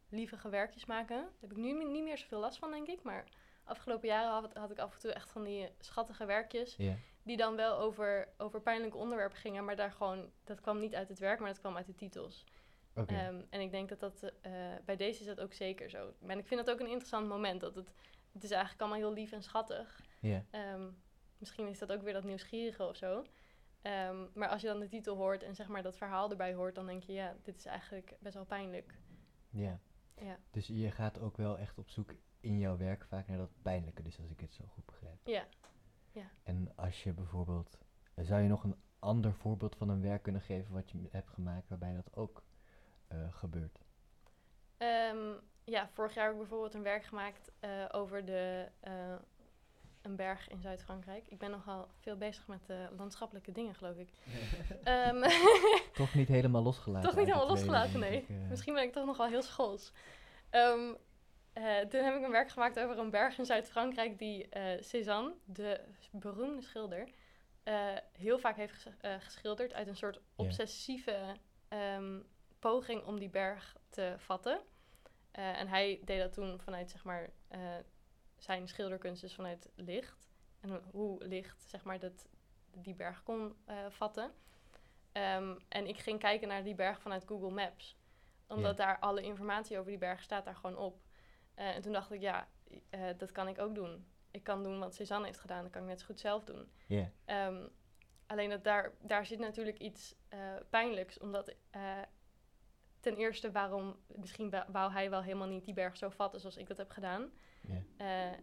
lievige 0.09 0.49
werkjes 0.49 0.85
maken. 0.85 1.17
Daar 1.17 1.33
heb 1.41 1.51
ik 1.51 1.57
nu 1.57 1.85
niet 1.85 2.03
meer 2.03 2.19
zoveel 2.19 2.41
last 2.41 2.59
van, 2.59 2.71
denk 2.71 2.87
ik. 2.87 3.03
Maar 3.03 3.25
afgelopen 3.65 4.09
jaren 4.09 4.31
had, 4.31 4.55
had 4.55 4.71
ik 4.71 4.79
af 4.79 4.95
en 4.95 5.01
toe 5.01 5.13
echt 5.13 5.31
van 5.31 5.43
die 5.45 5.69
schattige 5.79 6.25
werkjes. 6.25 6.77
Die 7.23 7.37
dan 7.37 7.57
wel 7.57 7.79
over, 7.79 8.29
over 8.39 8.61
pijnlijke 8.61 8.97
onderwerpen 8.97 9.39
gingen. 9.39 9.65
Maar 9.65 9.77
daar 9.77 9.93
gewoon, 9.93 10.31
dat 10.45 10.61
kwam 10.61 10.79
niet 10.79 10.95
uit 10.95 11.09
het 11.09 11.19
werk, 11.19 11.39
maar 11.39 11.49
dat 11.49 11.61
kwam 11.61 11.77
uit 11.77 11.87
de 11.87 11.95
titels. 11.95 12.45
Ehm, 12.95 13.43
en 13.51 13.61
ik 13.61 13.71
denk 13.71 13.89
dat 13.89 14.01
dat 14.01 14.33
eh, 14.41 14.53
bij 14.85 14.97
deze 14.97 15.21
is 15.21 15.27
dat 15.27 15.41
ook 15.41 15.53
zeker 15.53 15.91
zo. 15.91 16.13
En 16.27 16.39
ik 16.39 16.47
vind 16.47 16.65
dat 16.65 16.75
ook 16.75 16.81
een 16.81 16.87
interessant 16.91 17.29
moment. 17.29 17.61
Dat 17.61 17.75
het, 17.75 17.93
het 18.33 18.45
is 18.45 18.51
eigenlijk 18.51 18.81
allemaal 18.81 18.99
heel 18.99 19.13
lief 19.13 19.33
en 19.33 19.43
schattig. 19.43 20.01
Ja. 20.21 20.45
Ehm, 20.51 20.91
misschien 21.39 21.69
is 21.69 21.79
dat 21.79 21.93
ook 21.93 22.03
weer 22.03 22.13
dat 22.13 22.25
nieuwsgierige 22.25 22.89
of 22.89 22.97
zo. 22.97 23.25
Ehm, 23.83 24.27
maar 24.35 24.49
als 24.49 24.61
je 24.61 24.67
dan 24.67 24.81
de 24.81 24.89
titel 24.89 25.17
hoort 25.17 25.43
en 25.43 25.55
zeg 25.55 25.69
maar 25.69 25.83
dat 25.83 25.97
verhaal 25.97 26.31
erbij 26.31 26.55
hoort, 26.55 26.75
dan 26.75 26.87
denk 26.87 27.03
je, 27.03 27.13
ja, 27.13 27.37
dit 27.43 27.57
is 27.57 27.65
eigenlijk 27.65 28.17
best 28.21 28.35
wel 28.35 28.45
pijnlijk. 28.45 28.95
Ja. 29.51 29.81
Ja. 30.17 30.39
Dus 30.51 30.67
je 30.67 30.91
gaat 30.91 31.19
ook 31.19 31.37
wel 31.37 31.59
echt 31.59 31.79
op 31.79 31.89
zoek 31.89 32.15
in 32.45 32.59
jouw 32.59 32.77
werk 32.77 33.05
vaak 33.05 33.29
naar 33.29 33.39
dat 33.39 33.51
pijnlijke, 33.63 34.03
dus 34.03 34.19
als 34.19 34.31
ik 34.31 34.41
het 34.41 34.55
zo 34.55 34.65
goed 34.75 34.87
begrijp. 34.87 35.19
Ja. 35.25 35.45
En 36.43 36.73
als 36.75 37.03
je 37.03 37.13
bijvoorbeeld, 37.13 37.79
zou 38.17 38.43
je 38.43 38.49
nog 38.49 38.65
een 38.65 38.77
ander 38.99 39.35
voorbeeld 39.35 39.77
van 39.77 39.89
een 39.89 40.01
werk 40.01 40.23
kunnen 40.23 40.43
geven 40.43 40.73
wat 40.73 40.91
je 40.91 41.09
hebt 41.11 41.31
gemaakt 41.31 41.69
waarbij 41.69 41.95
dat 41.95 42.17
ook 42.17 42.43
eh, 43.09 43.19
gebeurt? 43.31 43.79
Ehm, 44.77 45.33
ja, 45.65 45.89
vorig 45.93 46.15
jaar 46.15 46.25
heb 46.25 46.33
ik 46.33 46.39
bijvoorbeeld 46.39 46.75
een 46.75 46.83
werk 46.83 47.05
gemaakt 47.05 47.51
eh, 47.61 47.71
over 47.91 48.25
de, 48.25 48.69
eh, 48.81 49.15
een 50.03 50.17
berg 50.17 50.49
in 50.49 50.61
Zuid-Frankrijk. 50.61 51.27
Ik 51.29 51.39
ben 51.39 51.51
nogal 51.51 51.89
veel 51.99 52.17
bezig 52.17 52.47
met 52.47 52.63
landschappelijke 52.97 53.53
dingen, 53.53 53.75
geloof 53.75 53.97
ik. 53.97 54.09
Ehm, 54.83 55.23
Toch 55.93 56.15
niet 56.15 56.29
helemaal 56.29 56.63
losgelaten. 56.63 57.09
Toch 57.09 57.19
niet 57.19 57.27
helemaal 57.27 57.49
losgelaten, 57.49 58.01
nee. 58.01 58.23
ik. 58.23 58.29
Misschien 58.49 58.75
ben 58.75 58.83
ik 58.83 58.93
toch 58.93 59.07
nogal 59.07 59.29
heel 59.29 59.43
schools. 59.43 59.93
Ehm, 60.51 60.95
eh, 61.55 61.79
toen 61.79 62.01
heb 62.05 62.15
ik 62.15 62.23
een 62.23 62.31
werk 62.31 62.49
gemaakt 62.51 62.79
over 62.81 62.99
een 62.99 63.11
berg 63.11 63.39
in 63.39 63.47
Zuid-Frankrijk 63.47 64.19
die 64.19 64.49
eh 64.49 64.83
Cézanne, 64.83 65.35
de 65.45 65.81
beroemde 66.11 66.63
schilder, 66.63 67.09
eh, 67.63 67.97
heel 68.13 68.39
vaak 68.39 68.57
heeft 68.57 68.73
ges- 68.73 69.23
geschilderd 69.25 69.73
uit 69.75 69.87
een 69.89 69.97
soort 69.97 70.21
obsessieve 70.37 71.37
ehm, 71.69 72.21
poging 72.59 73.05
om 73.05 73.19
die 73.19 73.29
berg 73.31 73.77
te 73.91 74.15
vatten. 74.19 74.61
En 75.33 75.69
hij 75.69 76.01
deed 76.05 76.21
dat 76.21 76.33
toen 76.33 76.61
vanuit, 76.61 76.91
zeg 76.91 77.05
maar, 77.05 77.31
zijn 78.37 78.69
schilderkunst, 78.69 79.21
dus 79.21 79.35
vanuit 79.35 79.69
licht. 79.75 80.29
En 80.61 80.83
hoe 80.91 81.25
licht, 81.25 81.63
zeg 81.63 81.85
maar, 81.85 81.99
dat, 81.99 82.27
die 82.71 82.95
berg 82.95 83.23
kon 83.23 83.57
vatten. 83.89 84.33
Ehm, 85.13 85.55
en 85.69 85.87
ik 85.87 85.99
ging 85.99 86.19
kijken 86.19 86.49
naar 86.49 86.65
die 86.65 86.75
berg 86.75 87.01
vanuit 87.01 87.25
Google 87.27 87.51
Maps. 87.51 87.97
Omdat 88.47 88.77
daar 88.77 88.99
alle 88.99 89.23
informatie 89.23 89.79
over 89.79 89.91
die 89.91 89.99
berg 89.99 90.23
staat 90.23 90.45
daar 90.45 90.57
gewoon 90.57 90.77
op. 90.77 91.01
Eh, 91.55 91.75
en 91.75 91.83
toen 91.83 91.93
dacht 91.93 92.13
ik, 92.13 92.21
ja, 92.21 92.49
eh, 92.91 93.01
dat 93.17 93.33
kan 93.33 93.49
ik 93.49 93.59
ook 93.59 93.75
doen. 93.75 94.07
Ik 94.31 94.45
kan 94.45 94.63
doen 94.63 94.79
wat 94.79 94.95
Suzanne 94.95 95.27
heeft 95.27 95.41
gedaan, 95.41 95.63
dat 95.63 95.73
kan 95.73 95.83
ik 95.83 95.89
net 95.89 96.01
zo 96.01 96.07
goed 96.07 96.21
zelf 96.21 96.45
doen. 96.45 96.69
Ehm, 97.25 97.67
alleen 98.27 98.51
dat 98.51 98.65
daar, 98.65 98.93
daar 99.01 99.27
zit 99.27 99.39
natuurlijk 99.39 99.79
iets 99.79 100.15
eh, 100.29 100.39
pijnlijks. 100.71 101.19
Omdat 101.19 101.55
ten 103.01 103.17
eerste 103.17 103.51
waarom, 103.51 103.97
misschien 104.07 104.55
wou 104.73 104.93
hij 104.93 105.11
wel 105.11 105.23
helemaal 105.23 105.49
niet 105.49 105.65
die 105.65 105.75
berg 105.75 105.97
zo 105.97 106.09
vatten 106.09 106.41
zoals 106.41 106.57
ik 106.57 106.67
dat 106.67 106.77
heb 106.77 106.91
gedaan. 106.91 107.31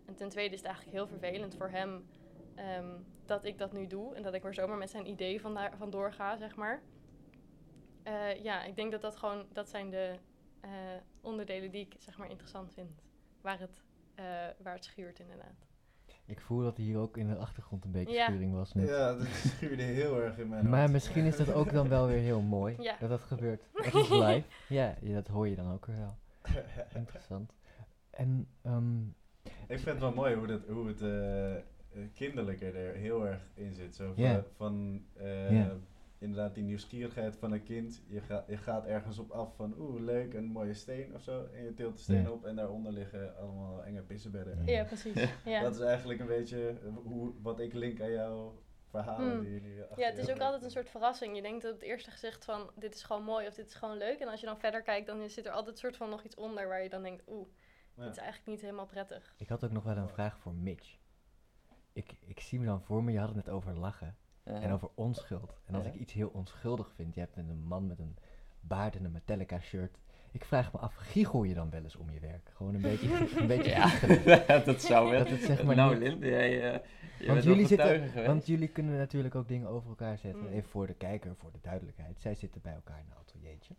En 0.05 0.15
ten 0.15 0.29
tweede 0.29 0.53
is 0.53 0.59
het 0.59 0.67
eigenlijk 0.67 0.97
heel 0.97 1.07
vervelend 1.07 1.55
voor 1.55 1.69
hem 1.69 2.09
ehm, 2.55 2.99
dat 3.25 3.45
ik 3.45 3.57
dat 3.57 3.71
nu 3.71 3.87
doe. 3.87 4.15
En 4.15 4.23
dat 4.23 4.33
ik 4.33 4.43
er 4.43 4.53
zomaar 4.53 4.77
met 4.77 4.89
zijn 4.89 5.07
idee 5.07 5.41
van 5.41 5.53
daar, 5.53 5.77
vandoor 5.77 6.13
ga, 6.13 6.37
zeg 6.37 6.55
maar. 6.55 6.81
Ja, 8.41 8.63
ik 8.63 8.75
denk 8.75 8.91
dat 8.91 9.01
dat 9.01 9.15
gewoon, 9.15 9.47
dat 9.51 9.69
zijn 9.69 9.89
de 9.89 10.19
eh, 10.61 10.69
onderdelen 11.21 11.71
die 11.71 11.81
ik 11.81 11.95
zeg 11.99 12.17
maar 12.17 12.29
interessant 12.29 12.73
vind. 12.73 13.01
Waar 13.41 13.59
het, 13.59 13.83
eh, 14.15 14.25
waar 14.63 14.73
het 14.73 14.83
schuurt 14.83 15.19
inderdaad. 15.19 15.65
Ik 16.25 16.41
voel 16.41 16.63
dat 16.63 16.77
hier 16.77 16.97
ook 16.97 17.17
in 17.17 17.27
de 17.27 17.35
achtergrond 17.35 17.85
een 17.85 17.91
beetje 17.91 18.13
Ja. 18.15 18.25
schuring 18.25 18.53
was 18.53 18.73
net. 18.73 18.87
Ja, 18.87 19.13
dat 19.13 19.27
schuurde 19.27 19.83
heel 19.83 20.21
erg 20.21 20.37
in 20.37 20.49
mijn 20.49 20.69
Maar 20.69 20.79
hart. 20.79 20.91
misschien 20.91 21.25
is 21.25 21.37
dat 21.37 21.53
ook 21.53 21.71
dan 21.71 21.89
wel 21.89 22.07
weer 22.07 22.19
heel 22.21 22.41
mooi 22.41 22.75
Ja. 22.79 22.95
dat 22.99 23.09
dat 23.09 23.21
gebeurt. 23.21 23.63
Dat 23.73 23.93
is 23.93 24.09
live. 24.09 24.43
Ja, 24.67 24.95
ja, 25.01 25.13
dat 25.13 25.27
hoor 25.27 25.47
je 25.47 25.55
dan 25.55 25.71
ook 25.71 25.85
weer 25.85 25.97
wel. 25.97 26.17
Interessant. 26.95 27.53
En 28.09 28.47
ehm, 28.61 29.01
Ik 29.43 29.79
vind 29.79 29.85
het 29.85 29.99
wel 29.99 30.13
mooi 30.13 30.35
hoe, 30.35 30.47
dat, 30.47 30.65
hoe 30.67 30.87
het 30.87 31.01
eh, 31.01 31.55
eh, 31.55 31.61
kinderlijke 32.13 32.71
er 32.71 32.95
heel 32.95 33.27
erg 33.27 33.41
in 33.53 33.73
zit. 33.73 33.95
Zo 33.95 34.13
van, 34.13 34.43
van 34.55 35.05
eh. 35.17 35.67
Inderdaad 36.21 36.53
die 36.55 36.63
nieuwsgierigheid 36.63 37.35
van 37.37 37.51
een 37.51 37.63
kind. 37.63 38.03
Je, 38.07 38.21
gaat 38.21 38.47
je 38.47 38.57
gaat 38.57 38.85
ergens 38.85 39.19
op 39.19 39.31
af 39.31 39.55
van 39.55 39.75
oeh, 39.79 40.01
leuk, 40.01 40.33
een 40.33 40.45
mooie 40.45 40.73
steen 40.73 41.15
of 41.15 41.21
zo. 41.21 41.45
En 41.53 41.63
je 41.63 41.73
tilt 41.73 41.95
de 41.95 42.01
steen 42.01 42.21
Ja. 42.21 42.31
op 42.31 42.45
en 42.45 42.55
daaronder 42.55 42.91
liggen 42.91 43.37
allemaal 43.37 43.83
enge 43.83 44.01
pissebedden. 44.01 44.65
Ja. 44.65 44.71
Ja, 44.77 44.83
precies. 44.83 45.29
Ja. 45.45 45.61
Dat 45.61 45.73
is 45.75 45.79
eigenlijk 45.81 46.19
een 46.19 46.27
beetje 46.27 46.77
hoe, 47.03 47.33
wat 47.41 47.59
ik 47.59 47.73
link 47.73 48.01
aan 48.01 48.11
jouw 48.11 48.61
verhalen 48.89 49.31
Hmm. 49.31 49.41
die 49.43 49.81
achter 49.81 49.99
Ja, 49.99 50.05
het 50.09 50.17
is 50.17 50.29
ook 50.29 50.39
altijd 50.39 50.63
een 50.63 50.71
soort 50.71 50.89
verrassing. 50.89 51.35
Je 51.35 51.41
denkt 51.41 51.65
op 51.65 51.71
het 51.71 51.81
eerste 51.81 52.11
gezicht 52.11 52.45
van 52.45 52.71
dit 52.75 52.95
is 52.95 53.03
gewoon 53.03 53.23
mooi 53.23 53.47
of 53.47 53.53
dit 53.53 53.67
is 53.67 53.73
gewoon 53.73 53.97
leuk. 53.97 54.19
En 54.19 54.27
als 54.27 54.39
je 54.39 54.45
dan 54.45 54.59
verder 54.59 54.81
kijkt, 54.81 55.07
dan 55.07 55.29
zit 55.29 55.45
er 55.45 55.51
altijd 55.51 55.73
een 55.73 55.79
soort 55.81 55.97
van 55.97 56.09
nog 56.09 56.23
iets 56.23 56.35
onder 56.35 56.67
waar 56.67 56.83
je 56.83 56.89
dan 56.89 57.03
denkt, 57.03 57.23
oeh, 57.27 57.47
Ja. 57.95 58.03
dit 58.03 58.11
is 58.11 58.17
eigenlijk 58.17 58.47
niet 58.49 58.61
helemaal 58.61 58.85
prettig. 58.85 59.33
ik 59.37 59.49
had 59.49 59.63
ook 59.65 59.71
nog 59.71 59.83
wel 59.83 59.97
een 59.97 60.09
vraag 60.09 60.39
voor 60.39 60.53
Mitch. 60.53 60.97
Ik, 61.93 62.15
ik 62.19 62.39
zie 62.39 62.59
me 62.59 62.65
dan 62.65 62.81
voor 62.81 63.03
me, 63.03 63.11
je 63.11 63.17
had 63.19 63.27
het 63.27 63.37
net 63.45 63.49
over 63.49 63.77
lachen 63.77 64.17
Eh, 64.43 64.63
en 64.63 64.71
over 64.71 64.89
onschuld. 64.93 65.53
En 65.65 65.75
als 65.75 65.85
ik 65.85 65.93
iets 65.93 66.13
heel 66.13 66.29
onschuldig 66.29 66.91
vind, 66.95 67.13
je 67.13 67.19
hebt 67.19 67.37
een 67.37 67.63
man 67.67 67.87
met 67.87 67.99
een 67.99 68.17
baard 68.59 68.95
en 68.95 69.05
een 69.05 69.11
Metallica 69.11 69.59
shirt. 69.59 69.97
Ik 70.31 70.45
vraag 70.45 70.73
me 70.73 70.79
af, 70.79 70.95
giechel 70.95 71.43
je 71.43 71.53
dan 71.53 71.69
wel 71.69 71.83
eens 71.83 71.95
om 71.95 72.11
je 72.11 72.19
werk? 72.19 72.49
Gewoon 72.53 72.73
een 72.75 72.81
beetje, 72.81 73.39
een 73.39 73.47
beetje 73.47 73.69
ja, 74.47 74.59
dat 74.65 74.81
zou 74.81 75.09
wel. 75.09 75.19
Dat 75.19 75.29
het 75.29 75.41
zeg 75.41 75.63
maar 75.63 75.75
nou, 75.75 75.95
Linde, 75.97 76.27
jij, 76.27 76.71
eh, 76.73 76.79
je 77.19 77.27
Want 77.27 77.43
jullie, 77.43 77.67
zitten, 77.67 78.07
geweest. 78.09 78.27
want 78.27 78.45
jullie 78.47 78.67
kunnen 78.67 78.97
natuurlijk 78.97 79.35
ook 79.35 79.47
dingen 79.47 79.67
over 79.67 79.89
elkaar 79.89 80.17
zetten. 80.17 80.41
Mm. 80.41 80.47
Even 80.53 80.69
voor 80.69 80.87
de 80.87 80.93
kijker, 80.93 81.35
voor 81.35 81.51
de 81.51 81.59
duidelijkheid. 81.61 82.19
Zij 82.21 82.35
zitten 82.35 82.61
bij 82.61 82.73
elkaar 82.73 82.99
in 82.99 83.05
een 83.09 83.17
ateliertje. 83.17 83.73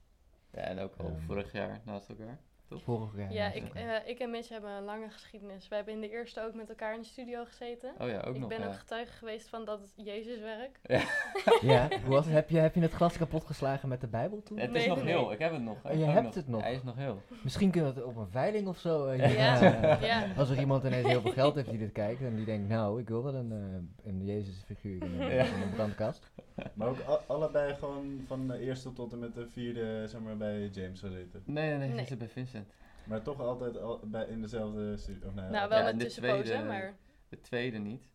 Ja, 0.51 0.61
en 0.61 0.79
ook 0.79 0.95
al 0.97 1.07
Ehm, 1.07 1.21
vorig 1.21 1.53
jaar 1.53 1.81
naast 1.85 2.09
elkaar. 2.09 2.39
Vorig 2.81 3.17
jaar. 3.17 3.33
Ja, 3.33 3.53
ik, 3.53 3.65
eh, 3.75 3.83
ik 4.05 4.19
en 4.19 4.31
Mitch 4.31 4.49
hebben 4.49 4.71
een 4.71 4.85
lange 4.85 5.11
geschiedenis. 5.11 5.69
We 5.69 5.75
hebben 5.75 5.95
in 5.95 6.01
de 6.01 6.11
eerste 6.11 6.41
ook 6.43 6.55
met 6.55 6.69
elkaar 6.69 6.95
in 6.95 7.01
de 7.01 7.07
studio 7.07 7.45
gezeten. 7.45 7.93
Oh 7.99 8.09
ja, 8.09 8.21
ook 8.21 8.35
ik 8.35 8.41
nog. 8.41 8.49
ben 8.49 8.61
ja. 8.61 8.67
ook 8.67 8.75
getuige 8.75 9.13
geweest 9.13 9.49
van 9.49 9.65
dat 9.65 9.81
het 9.81 9.93
Jezus 10.07 10.41
werk. 10.41 10.79
ja, 11.73 11.89
hoe 12.05 12.15
was 12.15 12.25
het? 12.25 12.35
Heb 12.35 12.51
je, 12.51 12.59
heb 12.59 12.75
je 12.75 12.81
het 12.81 12.93
glas 12.93 13.17
kapot 13.17 13.45
geslagen 13.45 13.89
met 13.89 14.01
de 14.01 14.07
Bijbel 14.07 14.43
toen? 14.43 14.59
Het 14.59 14.71
Nee, 14.71 14.83
is 14.83 14.89
nog 14.89 14.97
nee, 15.03 15.07
heel, 15.07 15.33
ik 15.33 15.39
heb 15.39 15.53
het 15.53 15.63
nog. 15.63 15.77
Oh, 15.85 15.93
je 15.93 16.05
hebt 16.05 16.35
het 16.35 16.49
nog? 16.49 16.63
Hij 16.63 16.75
is 16.75 16.83
nog 16.83 16.97
heel. 16.97 17.21
Misschien 17.43 17.71
kunnen 17.71 17.95
we 17.95 18.01
het 18.01 18.09
op 18.09 18.17
een 18.17 18.31
veiling 18.31 18.69
of 18.69 18.79
zo. 18.79 19.07
eh, 19.07 19.35
Ja, 19.37 19.63
ja. 19.63 19.99
ja. 20.01 20.27
Als 20.39 20.51
er 20.51 20.59
iemand 20.59 20.85
ineens 20.85 21.07
heel 21.07 21.21
veel 21.21 21.33
geld 21.33 21.55
heeft 21.55 21.71
die 21.71 21.79
dit 21.79 21.93
kijkt 21.93 22.21
en 22.21 22.37
die 22.37 22.45
denkt, 22.45 22.69
nou, 22.69 23.01
ik 23.01 23.09
wil 23.09 23.23
wel 23.23 23.35
een, 23.35 23.53
eh, 23.53 24.09
een 24.11 24.25
Jezus 24.25 24.63
figuur 24.67 25.03
in, 25.03 25.17
Ja. 25.19 25.27
in 25.45 25.63
een 25.63 25.71
brandkast. 25.75 26.31
Maar 26.75 26.89
ook 26.89 26.99
allebei 27.27 27.75
gewoon 27.75 28.25
van 28.27 28.49
de 28.49 28.59
eerste 28.59 28.93
tot 28.93 29.13
en 29.13 29.19
met 29.19 29.35
de 29.35 29.49
vierde, 29.49 30.09
zeg 30.09 30.21
maar, 30.21 30.37
bij 30.37 30.69
James 30.69 31.01
gezeten. 31.01 31.43
Nee, 31.45 31.69
nee, 31.69 31.79
nee, 31.79 31.89
Nee. 31.89 32.07
zit 32.07 32.19
bij 32.19 32.29
Vincent. 32.29 32.73
Maar 33.05 33.23
toch 33.23 33.41
altijd 33.41 33.79
al 33.79 34.01
bij, 34.05 34.27
in 34.27 34.41
dezelfde 34.41 34.97
studio. 34.97 35.29
Of, 35.29 35.35
nou, 35.35 35.51
Nou, 35.51 35.69
wel 35.69 35.79
Ja, 35.79 35.85
met 35.85 35.99
tussenpozen, 36.01 36.45
tweede- 36.45 36.65
maar 36.65 36.95
De 37.29 37.41
tweede 37.41 37.79
niet. 37.79 38.09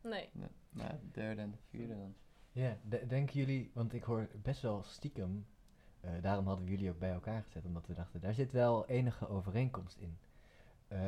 nee. 0.00 0.28
Nee, 0.32 0.48
maar 0.70 0.98
de 1.00 1.10
derde 1.20 1.40
en 1.40 1.50
de 1.50 1.58
vierde 1.68 1.94
dan. 1.96 2.14
Ja, 2.52 2.76
de- 2.88 3.06
denken 3.06 3.38
jullie, 3.38 3.70
want 3.74 3.92
ik 3.92 4.02
hoor 4.02 4.28
best 4.42 4.62
wel 4.62 4.82
stiekem, 4.82 5.46
eh, 6.00 6.10
daarom 6.20 6.46
hadden 6.46 6.64
we 6.64 6.70
jullie 6.70 6.90
ook 6.90 6.98
bij 6.98 7.12
elkaar 7.12 7.42
gezet, 7.42 7.64
omdat 7.64 7.86
we 7.86 7.94
dachten, 7.94 8.20
daar 8.20 8.34
zit 8.34 8.52
wel 8.52 8.86
enige 8.86 9.28
overeenkomst 9.28 9.96
in. 9.98 10.18
Eh, 10.88 10.98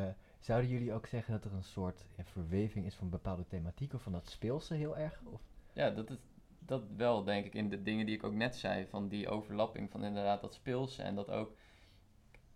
zouden 0.41 0.71
jullie 0.71 0.93
ook 0.93 1.07
zeggen 1.07 1.33
dat 1.33 1.45
er 1.45 1.53
een 1.53 1.63
soort 1.65 2.05
ja, 2.17 2.25
verweving 2.25 2.87
is 2.87 2.95
van 2.95 3.11
bepaalde 3.11 3.47
thematiek 3.47 3.93
of 3.95 4.03
van 4.03 4.13
dat 4.13 4.29
speelse 4.31 4.75
heel 4.75 4.97
erg? 4.97 5.21
Of? 5.25 5.41
Ja, 5.73 5.91
dat, 5.91 6.11
is, 6.11 6.17
dat 6.67 6.83
wel 6.97 7.25
denk 7.25 7.47
ik 7.47 7.55
in 7.55 7.69
de 7.69 7.83
dingen 7.83 8.07
die 8.07 8.15
ik 8.17 8.25
ook 8.25 8.33
net 8.35 8.57
zei. 8.57 8.87
Van 8.87 9.09
die 9.09 9.29
overlapping 9.29 9.91
van 9.91 10.05
inderdaad 10.05 10.41
dat 10.41 10.55
speelse 10.55 11.03
en 11.03 11.15
dat 11.15 11.31
ook... 11.31 11.57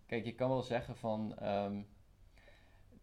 Kijk, 0.05 0.25
je 0.25 0.35
kan 0.35 0.49
wel 0.49 0.61
zeggen 0.61 0.95
van... 0.97 1.37
ehm, 1.37 1.81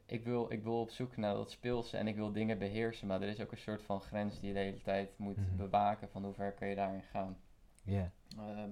ik, 0.06 0.24
wil, 0.24 0.52
ik 0.52 0.62
wil 0.62 0.80
op 0.80 0.90
zoek 0.90 1.16
naar 1.16 1.34
dat 1.34 1.50
speelse 1.50 1.96
en 1.96 2.06
ik 2.08 2.16
wil 2.16 2.32
dingen 2.32 2.58
beheersen. 2.58 3.06
Maar 3.06 3.22
er 3.22 3.28
is 3.28 3.40
ook 3.40 3.52
een 3.52 3.58
soort 3.58 3.82
van 3.82 4.00
grens 4.00 4.38
die 4.40 4.48
je 4.48 4.54
de 4.54 4.60
hele 4.60 4.82
tijd 4.82 5.18
moet 5.18 5.36
Mhm. 5.36 5.56
bewaken. 5.56 6.08
Van 6.08 6.24
hoe 6.24 6.34
ver 6.34 6.52
kun 6.52 6.68
je 6.68 6.74
daarin 6.74 7.02
gaan. 7.02 7.38
Ja, 7.84 8.10
Ehm, 8.38 8.70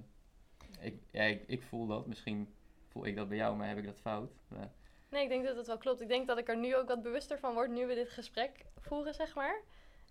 ik, 0.80 1.00
ja, 1.11 1.22
ik, 1.22 1.42
ik 1.46 1.62
voel 1.62 1.86
dat. 1.86 2.06
Misschien 2.06 2.54
voel 2.88 3.06
ik 3.06 3.16
dat 3.16 3.28
bij 3.28 3.36
jou, 3.36 3.56
maar 3.56 3.68
heb 3.68 3.78
ik 3.78 3.84
dat 3.84 4.00
fout. 4.00 4.30
Maar, 4.48 4.72
Nee, 5.11 5.22
ik 5.22 5.28
denk 5.28 5.44
dat 5.46 5.56
het 5.56 5.66
wel 5.66 5.78
klopt. 5.78 6.00
Ik 6.00 6.08
denk 6.08 6.26
dat 6.26 6.38
ik 6.38 6.48
er 6.48 6.56
nu 6.58 6.76
ook 6.76 6.88
wat 6.88 7.02
bewuster 7.02 7.38
van 7.38 7.54
word, 7.54 7.70
nu 7.70 7.86
we 7.86 7.94
dit 7.94 8.08
gesprek 8.08 8.66
voeren, 8.76 9.14
zeg 9.14 9.34
maar. 9.34 9.61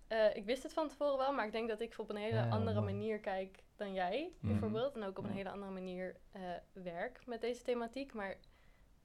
Eh, 0.08 0.36
ik 0.36 0.44
wist 0.44 0.62
het 0.62 0.72
van 0.72 0.88
tevoren 0.88 1.18
wel, 1.18 1.32
maar 1.32 1.46
ik 1.46 1.52
denk 1.52 1.68
dat 1.68 1.80
ik 1.80 1.94
op 1.98 2.10
een 2.10 2.16
hele 2.16 2.34
Ja, 2.36 2.48
andere 2.48 2.80
manier 2.80 3.20
kijk 3.20 3.62
dan 3.76 3.92
jij, 3.92 4.30
Mhm. 4.40 4.50
bijvoorbeeld. 4.52 4.94
En 4.96 5.02
ook 5.04 5.18
op 5.18 5.24
een 5.24 5.30
Ja. 5.30 5.36
hele 5.36 5.50
andere 5.50 5.72
manier 5.72 6.16
eh, 6.32 6.40
werk 6.72 7.26
met 7.26 7.40
deze 7.40 7.62
thematiek. 7.62 8.12
Maar 8.14 8.36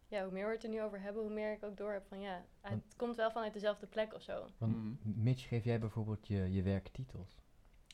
ja, 0.07 0.23
hoe 0.23 0.31
meer 0.31 0.45
we 0.47 0.53
het 0.53 0.63
er 0.63 0.69
nu 0.69 0.81
over 0.81 1.01
hebben, 1.01 1.21
hoe 1.21 1.31
meer 1.31 1.51
ik 1.53 1.63
ook 1.63 1.77
door 1.77 1.91
heb 1.91 2.05
van 2.07 2.19
ja, 2.19 2.45
het 2.61 2.71
Want- 2.71 2.95
komt 2.97 3.15
wel 3.15 3.31
vanuit 3.31 3.53
dezelfde 3.53 3.87
plek 3.87 4.13
of 4.13 4.21
zo. 4.21 4.45
want 4.57 4.75
Mhm. 4.75 4.93
Mitch, 5.23 5.47
geef 5.47 5.63
jij 5.63 5.79
bijvoorbeeld 5.79 6.27
je, 6.27 6.51
je 6.53 6.61
werk 6.61 6.87
titels? 6.87 7.37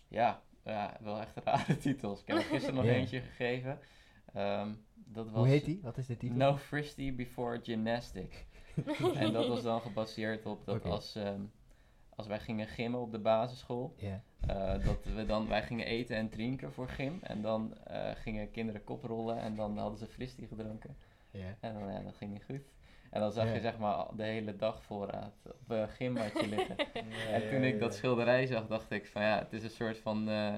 Ja, 0.07 0.41
ja, 0.63 0.97
wel 1.01 1.19
echt 1.19 1.37
rare 1.43 1.77
titels. 1.87 2.21
Ik 2.21 2.27
heb 2.27 2.37
er 2.37 2.43
gisteren 2.43 2.75
nog 2.75 2.85
Ja. 2.85 2.91
eentje 2.91 3.21
gegeven. 3.21 3.79
Ehm, 4.33 4.73
dat 4.93 5.25
was 5.25 5.35
Hoe 5.35 5.47
heet 5.47 5.65
die? 5.65 5.79
Wat 5.81 5.97
is 5.97 6.05
de 6.05 6.17
titel? 6.17 6.37
No 6.37 6.57
Fristy 6.57 7.15
Before 7.15 7.59
Gymnastic. 7.63 8.45
en 9.15 9.33
dat 9.33 9.47
was 9.47 9.63
dan 9.63 9.81
gebaseerd 9.81 10.45
op 10.45 10.65
dat 10.65 10.85
als, 10.85 11.15
ehm, 11.15 11.41
als 12.17 12.27
wij 12.27 12.39
gingen 12.39 12.67
gymmen 12.67 12.99
op 12.99 13.11
de 13.11 13.19
basisschool, 13.19 13.93
Ja. 13.97 14.21
eh, 14.47 14.85
dat 14.85 15.05
we 15.15 15.25
dan, 15.25 15.47
wij 15.47 15.63
gingen 15.63 15.85
eten 15.85 16.15
en 16.15 16.29
drinken 16.29 16.71
voor 16.73 16.87
gym. 16.87 17.19
En 17.21 17.41
dan 17.41 17.77
eh, 17.83 18.11
gingen 18.15 18.51
kinderen 18.51 18.83
koprollen 18.83 19.39
en 19.39 19.55
dan 19.55 19.77
hadden 19.77 19.99
ze 19.99 20.07
fristie 20.07 20.47
gedronken. 20.47 20.97
ja. 21.31 21.55
En 21.59 21.73
dan, 21.73 21.91
ja, 21.91 21.99
dat 22.01 22.15
ging 22.15 22.31
niet 22.31 22.43
goed. 22.43 22.71
En 23.11 23.19
dan 23.21 23.31
zag 23.31 23.53
je 23.53 23.59
zeg 23.59 23.77
maar 23.77 23.93
al 23.93 24.15
de 24.15 24.23
hele 24.23 24.55
dag 24.55 24.83
voorraad 24.83 25.33
op 25.45 25.69
een 25.69 25.89
gymmatje 25.89 26.47
liggen. 26.55 26.75
Ja, 26.93 27.31
en 27.31 27.49
toen 27.49 27.63
ik 27.63 27.79
dat 27.79 27.93
schilderij 27.95 28.45
zag, 28.45 28.67
dacht 28.67 28.91
ik 28.91 29.07
van 29.07 29.21
ja, 29.21 29.37
het 29.39 29.53
is 29.53 29.63
een 29.63 29.69
soort 29.69 29.97
van 29.97 30.29
eh, 30.29 30.53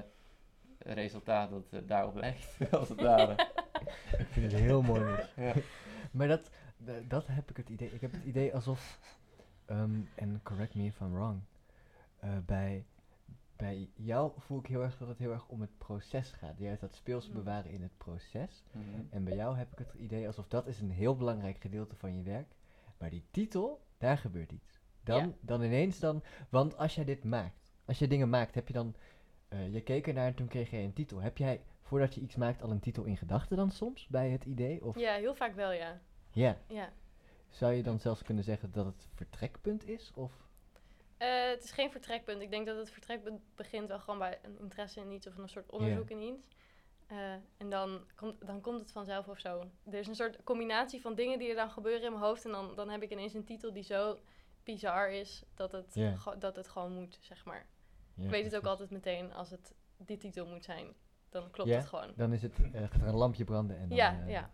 resultaat 0.78 1.50
dat 1.50 1.72
eh, 1.72 1.80
daarop 1.86 2.14
lijkt, 2.14 2.56
als 2.78 2.88
het 2.88 3.00
ware. 3.00 3.48
Ik 4.18 4.26
vind 4.30 4.52
het 4.52 4.60
heel 4.60 4.82
mooi. 4.82 5.14
Ja. 5.36 5.52
Maar 6.12 6.28
dat, 6.28 6.50
da- 6.76 7.00
dat 7.08 7.26
heb 7.26 7.50
ik 7.50 7.56
het 7.56 7.68
idee. 7.68 7.92
Ik 7.94 8.00
heb 8.00 8.12
het 8.12 8.24
idee 8.24 8.54
alsof, 8.54 8.98
ehm, 9.66 10.00
en 10.14 10.40
correct 10.42 10.74
me 10.74 10.84
if 10.84 11.00
I'm 11.00 11.12
wrong, 11.12 11.40
eh, 12.20 12.38
bij, 12.46 12.84
bij 13.56 13.88
jou 13.94 14.32
voel 14.36 14.58
ik 14.58 14.66
heel 14.66 14.82
erg 14.82 14.98
dat 14.98 15.08
het 15.08 15.18
heel 15.18 15.32
erg 15.32 15.48
om 15.48 15.60
het 15.60 15.78
proces 15.78 16.30
gaat. 16.30 16.58
Juist 16.58 16.80
dat 16.80 16.94
speels 16.94 17.28
Mm. 17.28 17.34
bewaren 17.34 17.70
in 17.70 17.82
het 17.82 17.96
proces. 17.96 18.62
Mhm. 18.72 18.84
En 19.10 19.24
bij 19.24 19.34
jou 19.36 19.56
heb 19.56 19.72
ik 19.72 19.78
het 19.78 19.94
idee 19.94 20.26
alsof 20.26 20.48
dat 20.48 20.66
is 20.66 20.80
een 20.80 20.90
heel 20.90 21.16
belangrijk 21.16 21.60
gedeelte 21.60 21.96
van 21.96 22.16
je 22.16 22.22
werk. 22.22 22.54
Maar 22.98 23.10
die 23.10 23.24
titel, 23.30 23.80
daar 23.98 24.18
gebeurt 24.18 24.52
iets. 24.52 24.78
Dan, 25.02 25.26
Ja. 25.26 25.32
dan 25.40 25.62
ineens 25.62 25.98
dan, 25.98 26.22
want 26.48 26.76
als 26.76 26.94
jij 26.94 27.04
dit 27.04 27.24
maakt, 27.24 27.72
als 27.84 27.98
je 27.98 28.08
dingen 28.08 28.28
maakt, 28.28 28.54
heb 28.54 28.66
je 28.66 28.72
dan, 28.74 28.94
eh, 29.48 29.72
je 29.72 29.80
keek 29.80 30.06
ernaar 30.06 30.26
en 30.26 30.34
toen 30.34 30.48
kreeg 30.48 30.70
jij 30.70 30.84
een 30.84 30.92
titel. 30.92 31.20
Heb 31.20 31.36
jij, 31.38 31.62
voordat 31.80 32.14
je 32.14 32.20
iets 32.20 32.36
maakt, 32.36 32.62
al 32.62 32.70
een 32.70 32.80
titel 32.80 33.04
in 33.04 33.16
gedachten 33.16 33.56
dan 33.56 33.70
soms, 33.70 34.06
bij 34.06 34.30
het 34.30 34.44
idee? 34.44 34.84
Of, 34.84 34.98
Ja, 34.98 35.14
heel 35.14 35.34
vaak 35.34 35.54
wel, 35.54 35.72
ja. 35.72 36.00
ja. 36.30 36.58
ja. 36.68 36.92
Zou 37.48 37.72
je 37.72 37.82
dan 37.82 37.98
zelfs 37.98 38.22
kunnen 38.22 38.44
zeggen 38.44 38.70
dat 38.72 38.86
het 38.86 39.08
vertrekpunt 39.14 39.88
is? 39.88 40.12
Of? 40.14 40.32
Eh, 41.20 41.48
het 41.48 41.64
is 41.64 41.70
geen 41.70 41.90
vertrekpunt. 41.90 42.42
Ik 42.42 42.50
denk 42.50 42.66
dat 42.66 42.76
het 42.76 42.90
vertrekpunt 42.90 43.40
begint 43.54 43.88
wel 43.88 44.00
gewoon 44.00 44.18
bij 44.18 44.38
een 44.42 44.58
interesse 44.58 45.00
in 45.00 45.10
iets 45.10 45.26
of 45.26 45.36
een 45.36 45.48
soort 45.48 45.70
onderzoek 45.70 46.10
in 46.10 46.20
iets. 46.20 46.48
Eh, 47.06 47.32
en 47.56 47.70
dan 47.70 48.04
komt, 48.14 48.46
dan 48.46 48.60
komt 48.60 48.80
het 48.80 48.92
vanzelf 48.92 49.28
of 49.28 49.38
zo. 49.38 49.70
Er 49.84 49.98
is 49.98 50.06
een 50.06 50.14
soort 50.14 50.44
combinatie 50.44 51.00
van 51.00 51.14
dingen 51.14 51.38
die 51.38 51.48
er 51.48 51.54
dan 51.54 51.70
gebeuren 51.70 52.02
in 52.02 52.12
mijn 52.12 52.24
hoofd. 52.24 52.44
En 52.44 52.50
dan, 52.50 52.74
dan 52.74 52.88
heb 52.88 53.02
ik 53.02 53.10
ineens 53.10 53.34
een 53.34 53.44
titel 53.44 53.72
die 53.72 53.82
zo 53.82 54.18
bizar 54.64 55.10
is 55.10 55.42
dat 55.54 55.72
het, 55.72 55.94
dat 56.38 56.56
het 56.56 56.68
gewoon 56.68 56.92
moet, 56.92 57.18
zeg 57.20 57.44
maar. 57.44 57.66
Ik 58.16 58.30
weet 58.30 58.44
het 58.44 58.56
ook 58.56 58.66
altijd 58.66 58.90
meteen 58.90 59.32
als 59.32 59.50
het 59.50 59.74
die 59.96 60.16
titel 60.16 60.46
moet 60.46 60.64
zijn. 60.64 60.94
Dan 61.28 61.50
klopt 61.50 61.70
het 61.70 61.86
gewoon. 61.86 62.12
Dan 62.16 62.32
is 62.32 62.42
het, 62.42 62.52
eh, 62.72 62.80
gaat 62.80 63.00
er 63.00 63.06
een 63.06 63.14
lampje 63.14 63.44
branden 63.44 63.78
en 63.78 63.88
dan... 63.88 63.96
Ja, 63.96 64.24
ja. 64.26 64.50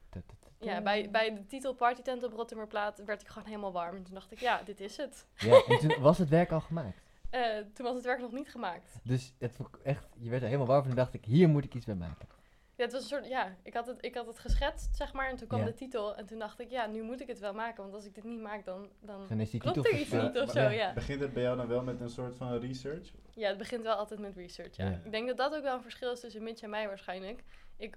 Ja, 0.61 0.81
bij, 0.83 1.11
bij 1.11 1.35
de 1.35 1.47
titel 1.47 1.75
Partytent 1.75 2.23
op 2.25 2.33
Rotterdamplaat 2.33 3.03
werd 3.05 3.21
ik 3.21 3.29
gewoon 3.29 3.49
helemaal 3.49 3.73
warm. 3.73 3.97
En 3.97 4.03
toen 4.03 4.15
dacht 4.15 4.33
ik, 4.33 4.41
ja, 4.41 4.63
dit 4.65 4.81
is 4.81 4.97
het. 4.97 5.27
Ja, 5.37 5.63
en 5.69 5.79
toen 5.79 6.01
was 6.09 6.19
het 6.19 6.29
werk 6.29 6.53
al 6.53 6.61
gemaakt. 6.61 7.03
Eh, 7.31 7.57
toen 7.75 7.87
was 7.87 7.95
het 7.95 8.05
werk 8.05 8.21
nog 8.21 8.33
niet 8.33 8.49
gemaakt. 8.51 8.99
Dus 9.03 9.35
het, 9.39 9.57
echt, 9.83 10.07
je 10.17 10.31
werd 10.31 10.43
er 10.43 10.49
helemaal 10.49 10.69
warm 10.69 10.83
van 10.83 10.91
en 10.91 10.97
dacht 10.97 11.15
ik, 11.15 11.25
hier 11.25 11.49
moet 11.49 11.65
ik 11.65 11.75
iets 11.75 11.87
bij 11.87 11.95
maken. 11.95 12.29
Ja, 12.77 12.85
het 12.85 12.93
was 12.93 13.03
een 13.03 13.09
soort, 13.09 13.27
ja, 13.29 13.57
ik 13.63 13.75
had 13.75 13.87
het, 13.87 14.05
ik 14.05 14.15
had 14.15 14.27
het 14.27 14.39
geschetst, 14.39 14.97
zeg 14.97 15.13
maar, 15.13 15.29
en 15.29 15.37
toen 15.37 15.49
kwam 15.49 15.61
Ja. 15.61 15.67
de 15.67 15.75
titel. 15.75 16.17
En 16.17 16.27
toen 16.27 16.39
dacht 16.39 16.61
ik, 16.61 16.71
ja, 16.71 16.87
nu 16.87 17.03
moet 17.03 17.21
ik 17.21 17.27
het 17.27 17.39
wel 17.39 17.53
maken, 17.55 17.83
want 17.83 17.95
als 17.95 18.05
ik 18.05 18.15
dit 18.15 18.25
niet 18.25 18.41
maak, 18.41 18.65
dan, 18.65 18.89
dan 19.01 19.27
Dan 19.29 19.41
is 19.41 19.51
die 19.51 19.61
klopt 19.61 19.77
titel 19.77 19.93
er 19.93 19.99
iets 20.01 20.11
niet 20.11 20.39
of 20.43 20.51
zo, 20.51 20.61
ja. 20.69 20.93
Begint 20.93 21.21
het 21.21 21.33
bij 21.33 21.43
jou 21.43 21.57
dan 21.57 21.67
wel 21.67 21.83
met 21.83 22.01
een 22.01 22.11
soort 22.11 22.37
van 22.37 22.59
research? 22.59 23.11
Ja, 23.35 23.49
het 23.49 23.59
begint 23.59 23.83
wel 23.83 23.95
altijd 23.95 24.21
met 24.21 24.37
research, 24.37 24.77
ja. 24.77 24.85
Ja. 24.89 25.01
Ik 25.05 25.11
denk 25.11 25.27
dat 25.29 25.37
dat 25.37 25.55
ook 25.55 25.63
wel 25.63 25.75
een 25.75 25.83
verschil 25.83 26.13
is 26.13 26.21
tussen 26.21 26.43
Mitch 26.43 26.63
en 26.63 26.71
mij 26.71 26.87
waarschijnlijk. 26.87 27.43
Ik, 27.77 27.97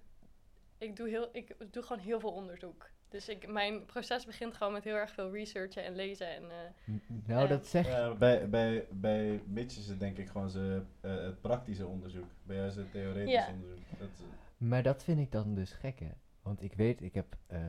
ik, 0.80 0.96
doe, 0.96 1.10
heel, 1.10 1.30
ik 1.32 1.56
doe 1.72 1.84
gewoon 1.84 2.02
heel 2.02 2.20
veel 2.20 2.32
onderzoek. 2.32 2.90
Dus 3.10 3.30
ik, 3.30 3.48
mijn 3.48 3.86
proces 3.86 4.26
begint 4.26 4.58
gewoon 4.58 4.74
met 4.74 4.84
heel 4.84 4.96
erg 4.96 5.12
veel 5.12 5.32
researchen 5.32 5.84
en 5.84 5.96
lezen. 5.96 6.36
En, 6.36 6.44
eh, 6.44 6.94
Nou, 7.26 7.48
dat 7.48 7.68
zeg. 7.68 7.88
Ja, 7.88 8.14
bij, 8.14 8.50
bij, 8.50 8.88
bij 8.92 9.42
Mitch 9.46 9.78
is 9.78 9.88
het 9.88 10.00
denk 10.00 10.18
ik 10.18 10.28
gewoon 10.28 10.50
ze, 10.50 10.82
eh, 11.02 11.16
het 11.16 11.42
praktische 11.42 11.88
onderzoek. 11.88 12.28
Bij 12.44 12.56
jou 12.56 12.68
is 12.68 12.76
het 12.76 12.92
theoretisch 12.92 13.34
Ja. 13.34 13.48
onderzoek. 13.52 13.86
Dat, 14.00 14.10
Maar 14.58 14.84
dat 14.84 15.04
vind 15.04 15.20
ik 15.20 15.32
dan 15.32 15.56
dus 15.56 15.72
gek, 15.72 16.00
hè. 16.00 16.12
Want 16.42 16.62
ik 16.62 16.74
weet, 16.74 17.02
ik 17.02 17.14
heb 17.14 17.38
eh, 17.48 17.60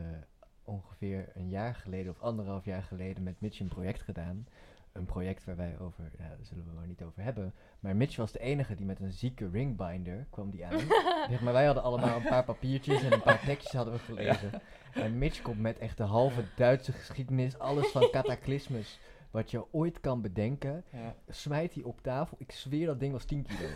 ongeveer 0.65 1.29
een 1.35 1.49
jaar 1.49 1.75
geleden 1.75 2.13
of 2.13 2.21
anderhalf 2.21 2.65
jaar 2.65 2.83
geleden 2.83 3.23
met 3.23 3.41
Mitch 3.41 3.61
een 3.61 3.69
project 3.69 4.03
gedaan. 4.03 4.47
Een 4.93 5.05
project 5.07 5.45
waar 5.45 5.57
wij 5.57 5.79
over, 5.79 6.05
ja, 6.19 6.29
daar 6.29 6.37
zullen 6.43 6.65
we 6.67 6.73
maar 6.73 6.87
niet 6.87 7.03
over 7.03 7.23
hebben. 7.23 7.55
Maar 7.81 7.97
Mitch 7.97 8.17
was 8.17 8.33
de 8.33 8.39
enige 8.41 8.75
die 8.75 8.87
met 8.87 9.01
een 9.01 9.13
zieke 9.13 9.49
ringbinder 9.49 10.27
kwam 10.31 10.51
die 10.51 10.67
aan. 10.67 10.79
zeg 11.31 11.41
maar 11.41 11.53
wij 11.53 11.65
hadden 11.65 11.83
allemaal 11.83 12.17
een 12.17 12.23
paar 12.29 12.45
papiertjes 12.45 13.03
en 13.03 13.13
een 13.13 13.23
paar 13.23 13.41
tekstjes 13.45 13.73
hadden 13.73 13.95
we 13.95 14.01
gelezen. 14.01 14.51
En 14.93 15.19
Mitch 15.19 15.43
komt 15.43 15.59
met 15.61 15.79
echt 15.79 15.97
de 15.97 16.03
halve 16.03 16.45
Duitse 16.57 16.93
geschiedenis, 16.93 17.59
alles 17.59 17.87
van 17.91 18.09
cataclysmes. 18.13 18.99
Wat 19.31 19.51
je 19.51 19.73
ooit 19.73 20.01
kan 20.01 20.21
bedenken, 20.23 20.85
Ja. 20.93 21.15
smijt 21.29 21.75
hij 21.75 21.83
op 21.83 22.03
tafel. 22.03 22.37
Ik 22.41 22.53
zweer 22.53 22.87
dat 22.87 23.01
ding 23.01 23.13
was 23.13 23.25
10 23.25 23.43
kilo. 23.47 23.69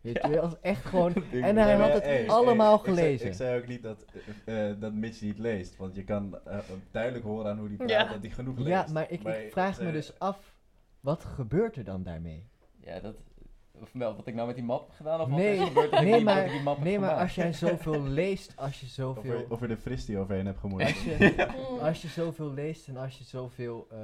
Weet 0.00 0.18
Ja. 0.22 0.28
je, 0.28 0.40
was 0.40 0.60
echt 0.60 0.84
gewoon... 0.90 1.14
En 1.32 1.56
hij 1.56 1.74
had 1.76 1.92
het 1.92 2.04
hey, 2.04 2.28
allemaal 2.28 2.70
hey, 2.70 2.78
ik 2.78 2.84
zei- 2.84 2.96
gelezen. 3.06 3.26
Ik 3.26 3.32
zei, 3.34 3.60
ook 3.60 3.66
niet 3.66 3.82
dat, 3.82 4.04
eh, 4.44 4.70
eh, 4.70 4.80
dat 4.80 4.92
Mitch 4.92 5.20
niet 5.20 5.38
leest. 5.38 5.76
Want 5.76 5.94
je 5.94 6.04
kan 6.04 6.38
eh, 6.46 6.58
duidelijk 6.90 7.24
horen 7.24 7.50
aan 7.50 7.58
hoe 7.58 7.66
hij 7.68 7.76
praat 7.76 7.90
Ja. 7.90 8.04
dat 8.04 8.20
hij 8.22 8.30
genoeg 8.30 8.56
leest. 8.58 8.68
Ja, 8.68 8.86
maar 8.92 9.10
ik, 9.10 9.22
ik 9.24 9.52
vraag 9.52 9.80
me 9.80 9.92
dus 9.92 10.18
af, 10.18 10.54
wat 11.00 11.24
gebeurt 11.24 11.76
er 11.76 11.84
dan 11.84 12.02
daarmee? 12.02 12.48
Ja, 12.80 13.00
dat... 13.00 13.16
Of 13.80 13.92
wel, 13.92 14.16
wat 14.16 14.26
ik 14.26 14.34
nou 14.34 14.46
met 14.46 14.56
die 14.56 14.64
map 14.64 14.80
heb 14.86 14.96
gedaan, 14.96 15.20
of 15.20 15.28
Nee, 15.28 15.58
wat 15.58 15.60
er 15.60 15.66
gebeurt 15.66 15.92
ik 15.92 16.00
nee, 16.00 16.12
die- 16.14 16.24
maar- 16.24 16.44
ik 16.44 16.50
die 16.50 16.60
map 16.62 16.74
heb 16.76 16.84
Nee, 16.84 16.98
maar 16.98 17.08
gemaakt. 17.08 17.24
als 17.26 17.34
jij 17.34 17.52
zoveel 17.52 18.02
leest, 18.22 18.52
als 18.56 18.80
je 18.80 18.86
Of 18.86 18.92
zoveel... 18.92 19.32
er, 19.32 19.50
of 19.50 19.62
er 19.62 19.68
de 19.68 19.76
fris 19.76 20.04
die 20.04 20.18
overheen 20.18 20.46
hebt 20.46 20.58
gemoeid. 20.58 20.86
Als 20.86 21.04
je, 21.04 21.46
als 21.88 22.02
je 22.02 22.08
zoveel 22.08 22.52
leest 22.52 22.88
en 22.88 22.96
als 22.96 23.18
je 23.18 23.24
zoveel... 23.24 23.86
eh, 23.90 23.98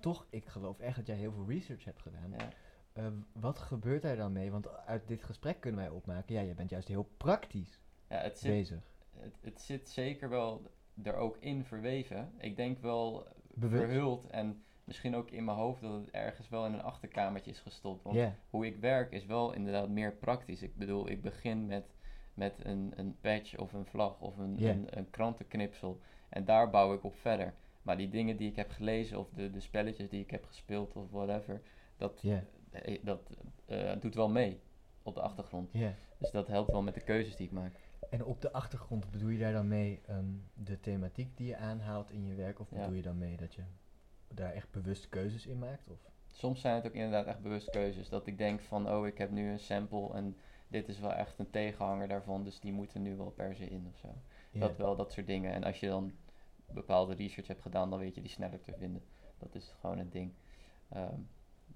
toch, 0.00 0.26
ik 0.30 0.46
geloof 0.46 0.78
echt 0.78 0.96
dat 0.96 1.06
jij 1.06 1.16
heel 1.16 1.32
veel 1.32 1.44
research 1.48 1.84
hebt 1.84 2.00
gedaan. 2.02 2.30
Ja. 2.38 2.48
Eh, 2.92 3.06
wat 3.32 3.58
gebeurt 3.58 4.04
er 4.04 4.16
dan 4.16 4.32
mee? 4.32 4.50
Want 4.50 4.68
uit 4.86 5.08
dit 5.08 5.22
gesprek 5.24 5.60
kunnen 5.60 5.80
wij 5.80 5.90
opmaken, 5.90 6.34
ja, 6.34 6.42
jij 6.42 6.54
bent 6.54 6.70
juist 6.70 6.88
heel 6.88 7.08
praktisch 7.16 7.80
Ja, 8.08 8.16
het 8.16 8.38
zit, 8.38 8.50
bezig. 8.50 8.82
het, 9.16 9.34
het 9.40 9.60
zit 9.60 9.88
zeker 9.88 10.28
wel 10.28 10.62
er 11.02 11.14
ook 11.14 11.36
in 11.40 11.64
verweven. 11.64 12.32
Ik 12.38 12.56
denk 12.56 12.78
wel 12.78 13.26
Bewust. 13.54 13.82
verhuld 13.82 14.26
en 14.26 14.62
misschien 14.84 15.14
ook 15.14 15.30
in 15.30 15.44
mijn 15.44 15.56
hoofd 15.56 15.80
dat 15.80 15.92
het 15.92 16.10
ergens 16.10 16.48
wel 16.48 16.66
in 16.66 16.72
een 16.72 16.82
achterkamertje 16.82 17.50
is 17.50 17.60
gestopt. 17.60 18.02
Want 18.02 18.16
hoe 18.50 18.66
ik 18.66 18.76
werk 18.76 19.12
is 19.12 19.26
wel 19.26 19.52
inderdaad 19.52 19.88
meer 19.88 20.12
praktisch. 20.12 20.62
Ik 20.62 20.76
bedoel, 20.76 21.08
ik 21.10 21.22
begin 21.22 21.66
met, 21.66 21.94
met 22.34 22.54
een, 22.64 22.92
een 22.96 23.16
patch 23.20 23.56
of 23.58 23.72
een 23.72 23.86
vlag 23.86 24.20
of 24.20 24.38
een, 24.38 24.56
een, 24.68 24.98
een 24.98 25.10
krantenknipsel. 25.10 26.00
En 26.28 26.44
daar 26.44 26.70
bouw 26.70 26.94
ik 26.94 27.04
op 27.04 27.14
verder. 27.14 27.54
Maar 27.82 27.96
die 27.96 28.08
dingen 28.08 28.36
die 28.36 28.48
ik 28.50 28.56
heb 28.56 28.70
gelezen 28.70 29.18
of 29.18 29.28
de, 29.30 29.50
de 29.50 29.60
spelletjes 29.60 30.08
die 30.08 30.20
ik 30.20 30.30
heb 30.30 30.44
gespeeld 30.44 30.96
of 30.96 31.10
whatever, 31.10 31.62
dat, 31.96 32.20
dat 33.02 33.30
eh, 33.66 33.92
doet 34.00 34.14
wel 34.14 34.28
mee 34.28 34.60
op 35.02 35.14
de 35.14 35.20
achtergrond. 35.20 35.72
Dus 36.18 36.30
dat 36.30 36.46
helpt 36.48 36.70
wel 36.70 36.82
met 36.82 36.94
de 36.94 37.00
keuzes 37.00 37.36
die 37.36 37.46
ik 37.46 37.52
maak. 37.52 37.72
En 38.10 38.24
op 38.24 38.40
de 38.40 38.52
achtergrond 38.52 39.10
bedoel 39.10 39.28
je 39.28 39.38
daar 39.38 39.52
dan 39.52 39.68
mee 39.68 40.00
ehm, 40.06 40.24
de 40.54 40.80
thematiek 40.80 41.36
die 41.36 41.46
je 41.46 41.56
aanhaalt 41.56 42.10
in 42.10 42.24
je 42.26 42.34
werk? 42.34 42.60
Of 42.60 42.70
Ja. 42.70 42.76
bedoel 42.76 42.94
je 42.94 43.02
dan 43.02 43.18
mee 43.18 43.36
dat 43.36 43.54
je 43.54 43.62
daar 44.28 44.52
echt 44.52 44.70
bewust 44.70 45.08
keuzes 45.08 45.46
in 45.46 45.58
maakt? 45.58 45.90
Of? 45.90 45.98
Soms 46.32 46.60
zijn 46.60 46.74
het 46.74 46.86
ook 46.86 46.92
inderdaad 46.92 47.26
echt 47.26 47.40
bewust 47.40 47.70
keuzes. 47.70 48.08
Dat 48.08 48.26
ik 48.26 48.38
denk 48.38 48.60
van, 48.60 48.90
oh, 48.90 49.06
ik 49.06 49.18
heb 49.18 49.30
nu 49.30 49.50
een 49.50 49.58
sample 49.58 50.12
en 50.12 50.36
dit 50.68 50.88
is 50.88 50.98
wel 51.00 51.12
echt 51.12 51.38
een 51.38 51.50
tegenhanger 51.50 52.08
daarvan, 52.08 52.44
dus 52.44 52.60
die 52.60 52.72
moeten 52.72 53.02
nu 53.02 53.16
wel 53.16 53.30
per 53.30 53.54
se 53.54 53.66
in 53.70 53.86
of 53.92 53.98
zo. 53.98 54.08
Dat 54.52 54.76
wel, 54.76 54.96
dat 54.96 55.12
soort 55.12 55.26
dingen. 55.26 55.52
En 55.52 55.64
als 55.64 55.80
je 55.80 55.86
dan 55.86 56.12
bepaalde 56.72 57.14
research 57.14 57.46
hebt 57.48 57.62
gedaan, 57.62 57.90
dan 57.90 57.98
weet 57.98 58.14
je 58.14 58.20
die 58.20 58.30
sneller 58.30 58.60
te 58.60 58.72
vinden. 58.78 59.02
Dat 59.38 59.54
is 59.54 59.74
gewoon 59.80 59.98
het 59.98 60.12
ding. 60.12 60.32
Ehm, 60.88 61.20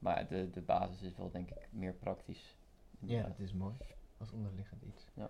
maar 0.04 0.28
de, 0.28 0.50
de 0.50 0.60
basis 0.60 1.02
is 1.02 1.16
wel, 1.16 1.30
denk 1.30 1.50
ik, 1.50 1.68
meer 1.70 1.92
praktisch. 1.92 2.56
Ja, 2.98 3.22
dat 3.22 3.38
is 3.38 3.52
mooi. 3.52 3.74
Als 4.18 4.32
onderliggend 4.32 4.82
iets. 4.82 5.08
Ja. 5.14 5.28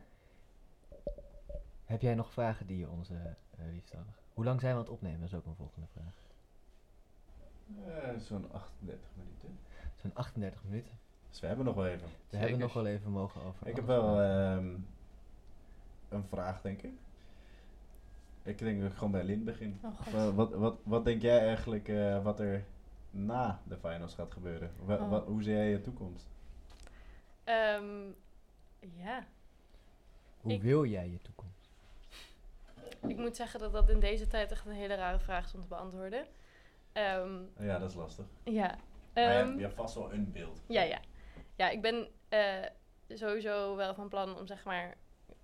Heb 1.84 2.00
jij 2.00 2.14
nog 2.14 2.32
vragen 2.32 2.66
die 2.66 2.78
je 2.78 2.88
ons 2.88 3.10
eh 3.10 3.16
eh, 3.26 3.72
liefst? 3.72 3.94
Hoe 4.34 4.44
lang 4.44 4.60
zijn 4.60 4.72
we 4.72 4.78
aan 4.78 4.84
het 4.84 4.94
opnemen? 4.94 5.20
Dat 5.20 5.28
is 5.28 5.34
ook 5.34 5.46
een 5.46 5.54
volgende 5.56 5.86
vraag. 5.92 6.12
Eh, 7.86 8.18
Zo'n 8.20 8.52
38 8.52 9.08
minuten. 9.16 9.58
Zo'n 9.94 10.14
38 10.14 10.64
minuten. 10.64 10.92
Dus 11.30 11.40
we 11.40 11.46
hebben 11.46 11.64
nog 11.64 11.74
wel 11.74 11.86
even. 11.86 12.06
We 12.08 12.12
Zeker. 12.24 12.40
hebben 12.40 12.58
nog 12.58 12.72
wel 12.72 12.86
even 12.86 13.10
mogen 13.10 13.42
over. 13.42 13.66
Ik 13.66 13.76
heb 13.76 13.86
wel 13.86 14.20
ehm, 14.20 14.74
een 16.08 16.24
vraag, 16.28 16.60
denk 16.60 16.82
ik. 16.82 16.92
Ik 18.42 18.58
denk 18.58 18.80
dat 18.80 18.90
ik 18.90 18.96
gewoon 18.96 19.12
bij 19.12 19.24
Lin 19.24 19.44
begin. 19.44 19.80
Oh. 19.82 20.12
Wa- 20.12 20.32
wat, 20.32 20.52
wat, 20.52 20.76
wat 20.82 21.04
denk 21.04 21.22
jij 21.22 21.38
eigenlijk 21.46 21.88
eh, 21.88 22.22
wat 22.22 22.40
er 22.40 22.64
na 23.14 23.62
de 23.68 23.76
finals 23.76 24.14
gaat 24.14 24.32
gebeuren? 24.32 24.74
Oh. 24.88 25.24
hoe 25.26 25.42
zie 25.42 25.52
jij 25.54 25.68
je 25.70 25.80
toekomst? 25.80 26.26
Ehm, 27.44 28.06
ja, 28.80 29.24
Hoe 30.40 30.52
ik- 30.52 30.62
wil 30.62 30.84
jij 30.84 31.08
je 31.10 31.20
toekomst? 31.22 31.68
ik 33.06 33.16
moet 33.16 33.36
zeggen 33.36 33.60
dat 33.60 33.72
dat 33.72 33.88
in 33.88 34.00
deze 34.00 34.26
tijd 34.26 34.50
echt 34.50 34.66
een 34.66 34.72
hele 34.72 34.94
rare 34.94 35.18
vraag 35.18 35.44
is 35.44 35.54
om 35.54 35.60
te 35.60 35.68
beantwoorden. 35.68 36.26
Ehm, 36.92 37.42
Ja, 37.58 37.78
dat 37.78 37.90
is 37.90 37.96
lastig. 37.96 38.26
ja. 38.44 38.66
Maar 39.14 39.22
je, 39.24 39.30
Ehm, 39.30 39.44
hebt, 39.46 39.56
je 39.58 39.62
hebt 39.64 39.74
vast 39.74 39.94
wel 39.94 40.12
een 40.12 40.32
beeld. 40.32 40.62
Ja, 40.66 40.82
ja. 40.82 40.98
Ja, 41.56 41.68
ik 41.70 41.82
ben... 41.82 42.08
eh, 42.28 42.64
sowieso 43.08 43.76
wel 43.76 43.94
van 43.94 44.08
plan 44.08 44.38
om 44.38 44.46
zeg 44.46 44.64
maar 44.64 44.94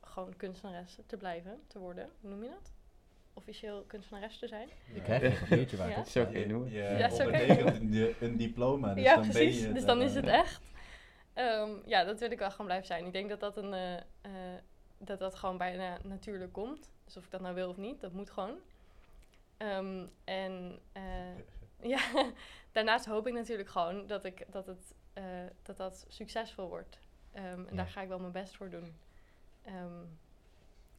gewoon 0.01 0.37
kunstenares 0.37 0.99
te 1.07 1.17
blijven, 1.17 1.61
te 1.67 1.79
worden. 1.79 2.11
Hoe 2.21 2.31
noem 2.31 2.43
je 2.43 2.49
dat? 2.51 2.73
Officieel 3.35 3.85
kunstenares 3.87 4.39
te 4.39 4.49
zijn. 4.49 4.69
Je 4.95 5.03
krijgt 5.03 5.25
een 5.25 5.39
papiertje 5.49 5.77
waar 5.77 5.89
Ja. 5.89 5.95
toch? 5.95 6.09
Zo 6.09 6.23
kun 6.25 6.33
je 6.33 6.39
het 6.39 6.49
noemen. 6.49 6.71
Je 6.73 6.79
Ja, 6.83 7.09
zo 7.11 7.17
kun 7.17 7.27
je- 7.27 7.33
ondertekent 7.41 7.77
een, 7.81 7.91
di- 7.91 8.15
een 8.21 8.37
diploma, 8.37 8.95
dus 8.95 9.05
ja, 9.05 9.15
dan 9.15 9.23
ben 9.23 9.31
precies. 9.31 9.59
je 9.61 9.67
het. 9.67 9.75
dus 9.75 9.85
dan 9.85 10.03
is 10.03 10.15
het 10.15 10.27
echt. 10.27 10.63
Ehm, 11.35 11.71
ja, 11.87 12.05
dat 12.05 12.21
wil 12.21 12.31
ik 12.31 12.39
wel 12.39 12.51
gewoon 12.51 12.67
blijven 12.67 12.87
zijn. 12.87 13.07
Ik 13.07 13.13
denk 13.13 13.29
dat 13.29 13.41
dat, 13.41 13.57
een, 13.57 13.73
eh, 13.75 13.97
eh, 13.97 14.03
dat 14.99 15.19
dat 15.19 15.35
gewoon 15.35 15.57
bijna 15.59 15.99
natuurlijk 16.03 16.53
komt. 16.53 16.91
Dus 17.05 17.17
of 17.17 17.25
ik 17.25 17.31
dat 17.31 17.41
nou 17.41 17.55
wil 17.55 17.69
of 17.69 17.77
niet, 17.77 18.01
dat 18.01 18.13
moet 18.13 18.31
gewoon. 18.31 18.59
Ehm, 19.57 20.07
en 20.25 20.79
eh, 20.93 21.03
ja, 21.83 22.01
daarnaast 22.73 23.07
hoop 23.07 23.27
ik 23.27 23.33
natuurlijk 23.33 23.69
gewoon 23.69 24.07
dat, 24.07 24.25
ik, 24.25 24.45
dat, 24.51 24.67
het, 24.67 24.95
eh, 25.13 25.25
dat 25.63 25.77
dat 25.77 26.05
succesvol 26.09 26.69
wordt. 26.69 26.99
Ehm, 27.33 27.45
en 27.45 27.67
Ja. 27.71 27.77
daar 27.77 27.87
ga 27.87 28.01
ik 28.03 28.09
wel 28.09 28.19
mijn 28.19 28.33
best 28.33 28.57
voor 28.57 28.71
doen. 28.71 28.95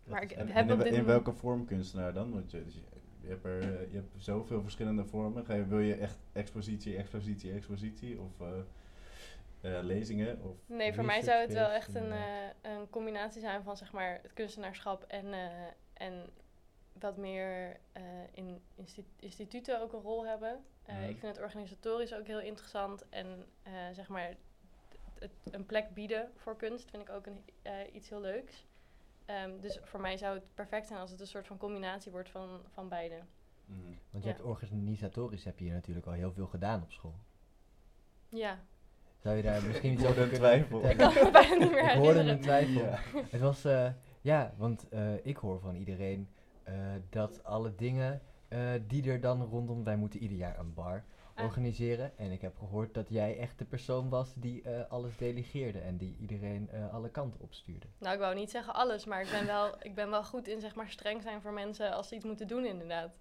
Maar 0.04 0.24
is- 0.24 0.32
ik 0.32 0.38
En, 0.38 0.48
heb 0.48 0.70
en 0.70 0.80
op 0.80 0.86
in, 0.86 1.06
welke 1.06 1.34
vorm 1.34 1.66
kunstenaar 1.66 2.14
dan? 2.14 2.34
Want 2.34 2.52
je, 2.52 2.64
dus 2.64 2.74
je, 2.76 2.82
je 3.22 3.28
hebt, 3.28 3.46
er, 3.46 3.60
eh, 3.62 3.92
je 3.92 3.96
hebt 3.96 4.10
zoveel 4.18 4.62
verschillende 4.62 5.06
vormen. 5.06 5.46
Ga 5.46 5.54
je, 5.54 5.66
wil 5.66 5.80
je 5.80 5.96
echt 5.96 6.18
expositie, 6.32 6.96
expositie, 6.98 7.52
expositie? 7.52 8.20
Of 8.20 8.40
eh, 9.62 9.80
lezingen? 9.82 10.42
Of, 10.44 10.56
Nee, 10.66 10.94
voor 10.94 11.06
mij 11.06 11.22
zou 11.22 11.40
het 11.40 11.54
wel 11.54 11.70
echt 11.70 11.96
een, 11.96 12.12
een 12.62 12.90
combinatie 12.90 13.42
zijn 13.42 13.64
van 13.64 13.78
zeg 13.78 13.92
maar 13.92 14.20
het 14.22 14.34
kunstenaarschap 14.34 15.04
en, 15.04 15.26
en 15.94 16.30
wat 17.00 17.18
meer 17.18 17.78
in 18.32 18.62
insti- 18.76 19.06
instituten 19.20 19.82
ook 19.82 19.94
een 19.94 20.02
rol 20.02 20.26
hebben. 20.26 20.64
Ik 21.10 21.18
vind 21.20 21.36
het 21.36 21.40
organisatorisch 21.46 22.14
ook 22.14 22.28
heel 22.28 22.40
interessant 22.42 23.10
en 23.10 23.46
zeg 23.94 24.08
maar 24.08 24.36
het, 25.20 25.32
een 25.52 25.66
plek 25.66 25.94
bieden 25.94 26.32
voor 26.36 26.56
kunst 26.58 26.90
vind 26.90 27.04
ik 27.04 27.10
ook 27.10 27.26
een, 27.26 27.44
iets 27.94 28.10
heel 28.10 28.22
leuks. 28.22 28.66
Ehm, 29.32 29.60
dus 29.60 29.80
voor 29.84 30.02
mij 30.02 30.18
zou 30.18 30.36
het 30.36 30.44
perfect 30.56 30.88
zijn 30.88 31.00
als 31.00 31.12
het 31.12 31.20
een 31.20 31.28
soort 31.28 31.48
van 31.48 31.58
combinatie 31.58 32.12
wordt 32.12 32.30
van, 32.30 32.62
van 32.74 32.90
beide. 32.90 33.16
Mhm. 33.66 33.80
Want 34.12 34.24
je 34.24 34.30
Ja. 34.30 34.36
hebt 34.36 34.42
organisatorisch 34.46 35.44
heb 35.44 35.60
je 35.60 35.66
hier 35.66 35.74
natuurlijk 35.74 36.06
al 36.08 36.14
heel 36.14 36.32
veel 36.34 36.48
gedaan 36.48 36.82
op 36.82 36.92
school. 36.92 37.16
Ja, 38.30 38.60
Zou 39.20 39.36
je 39.36 39.42
daar 39.44 39.64
misschien 39.68 39.92
iets 39.94 40.02
over 40.06 40.16
kunnen 40.16 40.38
twijfel. 40.40 40.90
ik 40.90 40.98
kan 40.98 41.14
bijna 41.32 41.56
niet 41.56 41.72
meer 41.72 41.92
Ik 41.92 41.98
hoorde 41.98 42.20
een 42.20 42.42
twijfel. 42.42 42.82
Ja. 42.82 43.00
Het 43.30 43.42
was, 43.42 43.66
eh, 43.66 43.90
ja, 44.22 44.54
want 44.58 44.90
eh, 44.90 45.26
ik 45.26 45.38
hoor 45.38 45.60
van 45.60 45.76
iedereen 45.76 46.28
eh, 46.64 46.76
dat 47.10 47.44
alle 47.44 47.76
dingen 47.76 48.22
eh, 48.48 48.72
die 48.88 49.12
er 49.12 49.22
dan 49.22 49.42
rondom, 49.44 49.84
wij 49.84 49.96
moeten 49.98 50.20
ieder 50.20 50.38
jaar 50.38 50.60
een 50.60 50.74
bar. 50.74 51.04
Organiseren. 51.38 52.18
En 52.18 52.32
ik 52.32 52.42
heb 52.42 52.58
gehoord 52.58 52.94
dat 52.94 53.10
jij 53.10 53.38
echt 53.38 53.58
de 53.60 53.66
persoon 53.66 54.10
was 54.10 54.34
die 54.36 54.62
eh, 54.62 54.90
alles 54.90 55.18
delegeerde 55.18 55.80
en 55.80 55.98
die 55.98 56.16
iedereen 56.20 56.70
eh, 56.70 56.94
alle 56.94 57.10
kanten 57.10 57.40
opstuurde. 57.42 57.88
Nou, 57.98 58.14
ik 58.14 58.20
wou 58.20 58.36
niet 58.36 58.52
zeggen 58.52 58.74
alles, 58.74 59.06
maar 59.06 59.22
ik 59.22 59.30
ben 59.32 59.46
wel, 59.46 59.76
ik 59.82 59.96
ben 59.96 60.10
wel 60.10 60.24
goed 60.24 60.48
in 60.48 60.60
zeg 60.60 60.76
maar 60.76 60.90
streng 60.90 61.22
zijn 61.22 61.42
voor 61.42 61.54
mensen 61.54 61.94
als 61.94 62.08
ze 62.08 62.16
iets 62.16 62.26
moeten 62.26 62.48
doen 62.48 62.66
inderdaad. 62.66 63.12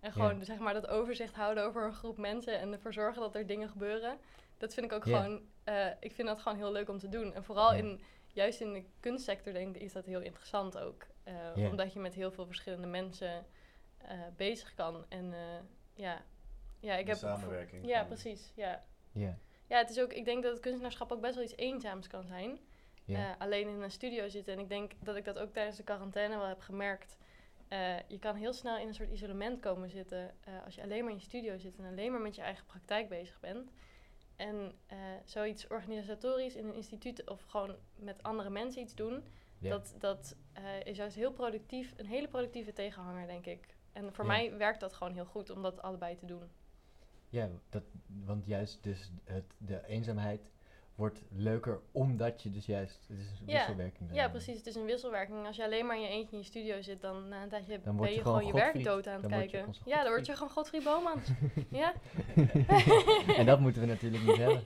En 0.00 0.12
gewoon 0.12 0.38
Ja. 0.38 0.44
zeg 0.44 0.58
maar 0.58 0.74
dat 0.74 0.86
overzicht 0.88 1.34
houden 1.34 1.64
over 1.64 1.84
een 1.84 1.94
groep 1.94 2.16
mensen 2.16 2.58
en 2.58 2.72
ervoor 2.72 2.92
zorgen 2.92 3.20
dat 3.20 3.34
er 3.34 3.46
dingen 3.46 3.68
gebeuren. 3.68 4.18
Dat 4.58 4.74
vind 4.74 4.86
ik 4.86 4.92
ook 4.92 5.04
gewoon, 5.04 5.40
eh, 5.64 5.86
ik 6.00 6.12
vind 6.12 6.28
dat 6.28 6.40
gewoon 6.40 6.58
heel 6.58 6.72
leuk 6.72 6.88
om 6.88 6.98
te 6.98 7.08
doen. 7.08 7.34
En 7.34 7.44
vooral 7.44 7.72
Ja. 7.72 7.78
in, 7.78 8.00
juist 8.32 8.60
in 8.60 8.72
de 8.72 8.84
kunstsector 9.00 9.52
denk 9.52 9.76
ik, 9.76 9.82
is 9.82 9.92
dat 9.92 10.04
heel 10.04 10.20
interessant 10.20 10.78
ook. 10.78 11.06
Omdat 11.56 11.92
je 11.92 11.98
met 11.98 12.14
heel 12.14 12.30
veel 12.30 12.46
verschillende 12.46 12.86
mensen 12.86 13.46
bezig 14.36 14.74
kan. 14.74 15.04
En 15.08 15.34
ja, 15.94 16.22
ja, 16.80 16.94
ik 16.96 17.04
De 17.04 17.10
heb... 17.10 17.20
samenwerking 17.20 17.86
Ja, 17.86 18.04
precies, 18.04 18.52
ja. 18.54 18.84
Ja, 19.12 19.38
Ja, 19.66 19.78
het 19.78 19.90
is 19.90 20.00
ook, 20.00 20.12
ik 20.12 20.24
denk 20.24 20.42
dat 20.42 20.52
het 20.52 20.60
kunstenaarschap 20.60 21.12
ook 21.12 21.20
best 21.20 21.34
wel 21.34 21.44
iets 21.44 21.56
eenzaams 21.56 22.06
kan 22.06 22.24
zijn. 22.26 22.58
ja. 23.04 23.18
Eh, 23.30 23.40
alleen 23.40 23.68
in 23.68 23.82
een 23.82 23.90
studio 23.90 24.28
zitten. 24.28 24.52
En 24.52 24.58
ik 24.58 24.68
denk 24.68 24.92
dat 25.00 25.16
ik 25.16 25.24
dat 25.24 25.38
ook 25.38 25.52
tijdens 25.52 25.76
de 25.76 25.82
quarantaine 25.82 26.36
wel 26.36 26.46
heb 26.46 26.60
gemerkt. 26.60 27.16
Eh, 27.68 27.96
je 28.08 28.18
kan 28.18 28.34
heel 28.34 28.52
snel 28.52 28.78
in 28.78 28.86
een 28.88 28.94
soort 28.94 29.10
isolement 29.10 29.60
komen 29.60 29.90
zitten 29.90 30.34
eh, 30.40 30.54
als 30.64 30.74
je 30.74 30.82
alleen 30.82 31.02
maar 31.02 31.12
in 31.12 31.18
je 31.18 31.24
studio 31.24 31.58
zit 31.58 31.76
en 31.78 31.84
alleen 31.84 32.10
maar 32.12 32.20
met 32.20 32.34
je 32.34 32.42
eigen 32.42 32.66
praktijk 32.66 33.08
bezig 33.08 33.40
bent. 33.40 33.70
En 34.36 34.72
eh, 34.86 34.98
zoiets 35.24 35.66
organisatorisch 35.66 36.54
in 36.56 36.66
een 36.66 36.74
instituut 36.74 37.28
of 37.28 37.42
gewoon 37.42 37.76
met 37.96 38.22
andere 38.22 38.50
mensen 38.50 38.82
iets 38.82 38.94
doen, 38.94 39.24
ja. 39.58 39.70
dat, 39.70 39.94
dat 39.98 40.36
eh, 40.52 40.62
is 40.84 40.96
juist 40.96 41.16
heel 41.16 41.32
productief, 41.32 41.92
een 41.96 42.06
hele 42.06 42.28
productieve 42.28 42.72
tegenhanger, 42.72 43.26
denk 43.26 43.46
ik. 43.46 43.66
En 43.92 44.14
voor 44.14 44.24
Ja. 44.24 44.30
mij 44.30 44.56
werkt 44.56 44.80
dat 44.80 44.92
gewoon 44.92 45.12
heel 45.12 45.24
goed 45.24 45.50
om 45.50 45.62
dat 45.62 45.82
allebei 45.82 46.16
te 46.16 46.26
doen. 46.26 46.50
Ja, 47.30 47.48
dat, 47.70 47.82
want 48.24 48.46
juist 48.46 48.82
dus 48.82 49.10
het, 49.24 49.44
de 49.58 49.86
eenzaamheid 49.86 50.40
wordt 50.94 51.22
leuker 51.28 51.80
omdat 51.92 52.42
je 52.42 52.50
dus 52.50 52.66
juist, 52.66 52.98
het 53.08 53.18
is 53.18 53.24
een 53.40 53.46
Ja, 53.46 53.56
wisselwerking. 53.56 54.10
Ja, 54.12 54.28
precies. 54.28 54.56
Het 54.56 54.66
is 54.66 54.74
een 54.74 54.84
wisselwerking. 54.84 55.46
Als 55.46 55.56
je 55.56 55.64
alleen 55.64 55.86
maar 55.86 55.96
in 55.96 56.02
je 56.02 56.08
eentje 56.08 56.32
in 56.32 56.38
je 56.38 56.44
studio 56.44 56.82
zit, 56.82 57.00
dan 57.00 57.28
na 57.28 57.42
een 57.42 57.48
tijdje 57.48 57.80
Dan 57.84 57.96
ben 57.96 58.08
je 58.08 58.14
je 58.14 58.22
gewoon 58.22 58.38
gewoon 58.38 58.46
je 58.56 58.72
werk 58.72 58.84
dood 58.84 59.06
aan 59.06 59.20
het 59.20 59.30
kijken. 59.30 59.74
Ja, 59.84 60.02
dan 60.02 60.12
word 60.12 60.26
je 60.26 60.32
gewoon 60.32 60.50
Godfried 60.50 60.84
Bomans. 60.84 61.28
ja? 61.82 61.92
en 63.36 63.46
dat 63.46 63.60
moeten 63.60 63.80
we 63.80 63.86
natuurlijk 63.86 64.24
niet 64.24 64.36
hebben. 64.36 64.62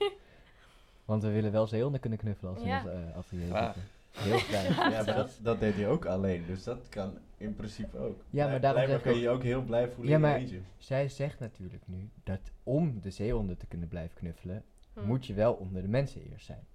Want 1.05 1.23
we 1.23 1.31
willen 1.31 1.51
wel 1.51 1.67
zeehonden 1.67 1.99
kunnen 1.99 2.19
knuffelen 2.19 2.53
als 2.53 2.61
we 2.61 2.67
Ja. 2.67 2.77
ons 2.77 2.87
eh, 2.87 3.39
zitten. 3.39 3.73
Heel 4.11 4.37
graag. 4.37 4.75
Ja, 4.91 5.03
maar 5.03 5.15
dat, 5.15 5.39
dat 5.41 5.59
deed 5.59 5.75
hij 5.75 5.87
ook 5.87 6.05
alleen, 6.05 6.45
dus 6.45 6.63
dat 6.63 6.89
kan 6.89 7.17
in 7.37 7.55
principe 7.55 7.97
ook. 7.97 8.23
Ja, 8.29 8.47
maar 8.47 8.59
daarom 8.61 8.83
Blijkbaar 8.83 8.87
zeg 8.87 8.97
ik 8.97 9.03
kun 9.03 9.21
je 9.21 9.29
ook- 9.29 9.33
je 9.33 9.37
ook 9.37 9.43
heel 9.43 9.61
blij 9.63 9.89
voelen 9.89 10.19
Ja, 10.21 10.35
in 10.37 10.47
je 10.47 10.53
maar-. 10.53 10.63
Zij 10.77 11.09
zegt 11.09 11.39
natuurlijk 11.39 11.83
nu 11.87 12.09
dat 12.23 12.39
om 12.63 13.01
de 13.01 13.11
zeehonden 13.11 13.57
te 13.57 13.65
kunnen 13.67 13.87
blijven 13.87 14.15
knuffelen, 14.15 14.63
Hm. 14.93 15.05
moet 15.05 15.25
je 15.25 15.33
wel 15.33 15.53
onder 15.53 15.81
de 15.81 15.87
mensen 15.87 16.21
eerst 16.31 16.45
zijn. 16.45 16.65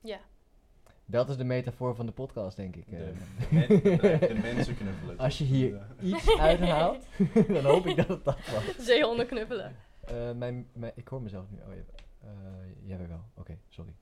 Ja. 0.00 0.18
Dat 1.08 1.28
is 1.28 1.36
de 1.36 1.44
metafoor 1.44 1.94
van 1.94 2.06
de 2.06 2.12
podcast, 2.12 2.56
denk 2.56 2.76
ik. 2.76 2.86
eh. 2.86 2.98
De, 2.98 3.12
men- 3.50 3.68
de, 3.68 4.26
de 4.26 4.38
mensen 4.42 4.76
knuffelen. 4.76 5.18
Als 5.18 5.38
je 5.38 5.44
hier 5.44 5.74
Ja. 5.74 5.86
iets 6.00 6.38
uithaalt, 6.38 7.06
dan 7.54 7.64
hoop 7.64 7.86
ik 7.86 7.96
dat 7.96 8.08
het 8.08 8.24
dat 8.24 8.50
was. 8.50 8.76
Zeehonden 8.86 9.26
knuffelen. 9.26 9.76
Eh, 10.06 10.32
mijn, 10.32 10.68
mijn, 10.72 10.92
ik 10.94 11.08
hoor 11.08 11.22
mezelf 11.22 11.50
nu. 11.50 11.58
Oh, 11.68 11.74
ja. 11.74 11.80
eh 12.20 12.28
jij 12.88 13.08
wel. 13.08 13.24
Oké, 13.34 13.58
sorry. 13.68 13.94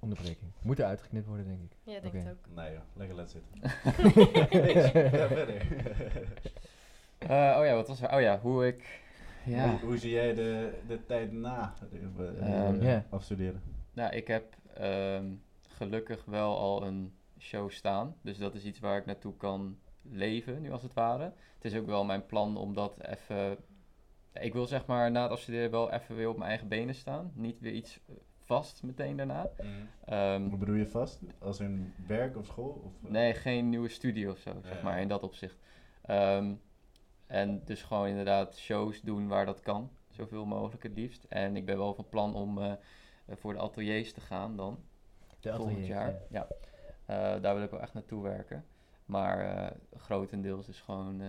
Onderbreking. 0.00 0.50
Moet 0.62 0.78
er 0.78 0.84
uitgeknipt 0.84 1.26
worden, 1.26 1.46
denk 1.46 1.60
ik. 1.62 1.72
Ja, 1.82 2.00
denk 2.00 2.14
het 2.14 2.28
ook. 2.28 2.54
Nee 2.54 2.72
joh, 2.72 2.80
lekker 2.92 3.16
laten 3.16 3.30
zitten. 3.30 3.60
ja, 5.18 5.28
verder. 5.28 5.66
Eh, 7.18 7.56
oh 7.58 7.64
ja, 7.64 7.74
wat 7.74 7.88
was 7.88 8.00
er? 8.02 8.14
Oh 8.14 8.20
ja, 8.20 8.38
hoe 8.40 8.66
ik... 8.66 9.00
Ja, 9.44 9.70
Hoe, 9.70 9.80
hoe 9.80 9.98
zie 9.98 10.10
jij 10.10 10.34
de, 10.34 10.78
de 10.86 11.04
tijd 11.06 11.32
na 11.32 11.74
eh, 11.92 12.64
Ehm, 12.66 12.80
eh, 12.80 12.82
Ja. 12.82 13.04
afstuderen? 13.10 13.62
nou, 13.92 14.14
ik 14.16 14.26
heb 14.26 14.54
ehm, 14.74 15.26
gelukkig 15.68 16.24
wel 16.24 16.58
al 16.58 16.86
een 16.86 17.12
show 17.38 17.70
staan. 17.70 18.16
Dus 18.22 18.38
dat 18.38 18.54
is 18.54 18.64
iets 18.64 18.78
waar 18.78 18.96
ik 18.98 19.06
naartoe 19.06 19.36
kan 19.36 19.78
leven, 20.02 20.60
nu 20.62 20.72
als 20.72 20.82
het 20.82 20.94
ware. 20.94 21.32
Het 21.54 21.64
is 21.72 21.74
ook 21.74 21.86
wel 21.86 22.04
mijn 22.04 22.26
plan 22.26 22.56
om 22.56 22.74
dat 22.74 23.00
even... 23.06 23.56
Ik 24.32 24.52
wil 24.52 24.66
zeg 24.66 24.86
maar 24.86 25.10
na 25.10 25.22
het 25.22 25.30
afstuderen 25.32 25.70
wel 25.70 25.92
even 25.92 26.16
weer 26.16 26.28
op 26.28 26.36
mijn 26.36 26.50
eigen 26.50 26.68
benen 26.68 26.94
staan. 26.94 27.30
Niet 27.34 27.60
weer 27.60 27.72
iets 27.72 28.00
eh, 28.08 28.14
vast 28.48 28.82
meteen 28.82 29.16
daarna. 29.16 29.50
Ehm, 30.04 30.48
Hoe 30.48 30.58
bedoel 30.58 30.74
je 30.74 30.86
vast? 30.86 31.20
Als 31.38 31.60
in 31.60 31.92
werk 32.06 32.36
of 32.36 32.46
school? 32.46 32.80
Of, 32.84 32.92
eh? 33.04 33.10
Nee, 33.10 33.34
geen 33.34 33.68
nieuwe 33.68 33.88
studie 33.88 34.30
of 34.30 34.38
zo, 34.38 34.52
zeg 34.64 34.82
maar, 34.82 35.00
in 35.00 35.08
dat 35.08 35.22
opzicht. 35.22 35.56
Ehm, 36.02 36.54
en 37.26 37.62
dus 37.64 37.82
gewoon 37.82 38.06
inderdaad 38.08 38.56
shows 38.58 39.00
doen 39.00 39.28
waar 39.28 39.46
dat 39.46 39.60
kan, 39.60 39.90
zoveel 40.10 40.44
mogelijk 40.46 40.82
het 40.82 40.94
liefst. 40.94 41.24
En 41.28 41.56
ik 41.56 41.64
ben 41.66 41.78
wel 41.78 41.94
van 41.94 42.08
plan 42.08 42.34
om 42.34 42.58
eh, 42.62 42.72
voor 43.28 43.52
de 43.52 43.58
ateliers 43.58 44.12
te 44.12 44.20
gaan 44.20 44.56
dan, 44.56 44.78
De 45.40 45.48
volgend 45.50 45.68
atelier, 45.70 45.88
jaar. 45.88 46.14
ja. 46.30 46.46
Ja. 47.06 47.34
Eh, 47.36 47.42
daar 47.42 47.54
wil 47.54 47.64
ik 47.64 47.70
wel 47.70 47.80
echt 47.80 47.94
naartoe 47.94 48.22
werken. 48.22 48.64
Maar 49.06 49.40
eh, 49.56 49.70
grotendeels 49.96 50.68
is 50.68 50.80
gewoon 50.80 51.20
eh, 51.20 51.26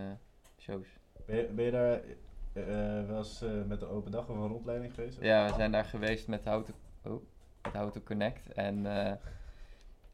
shows. 0.57 0.87
Ben, 1.25 1.35
je, 1.37 1.43
ben 1.47 1.65
je 1.65 1.71
daar 1.71 2.01
eh, 2.53 3.07
wel 3.07 3.17
eens 3.17 3.41
eh, 3.41 3.49
met 3.67 3.79
de 3.79 3.85
open 3.85 4.11
dag 4.11 4.29
of 4.29 4.35
een 4.37 4.47
rondleiding 4.47 4.93
geweest? 4.93 5.21
Ja, 5.21 5.47
we 5.47 5.53
zijn 5.53 5.71
daar 5.71 5.85
geweest 5.85 6.27
met 6.27 6.45
How 6.45 6.65
to, 6.65 6.73
oh, 7.03 7.23
How 7.73 7.91
to 7.91 8.01
Connect. 8.01 8.51
En 8.53 9.05
eh, 9.05 9.13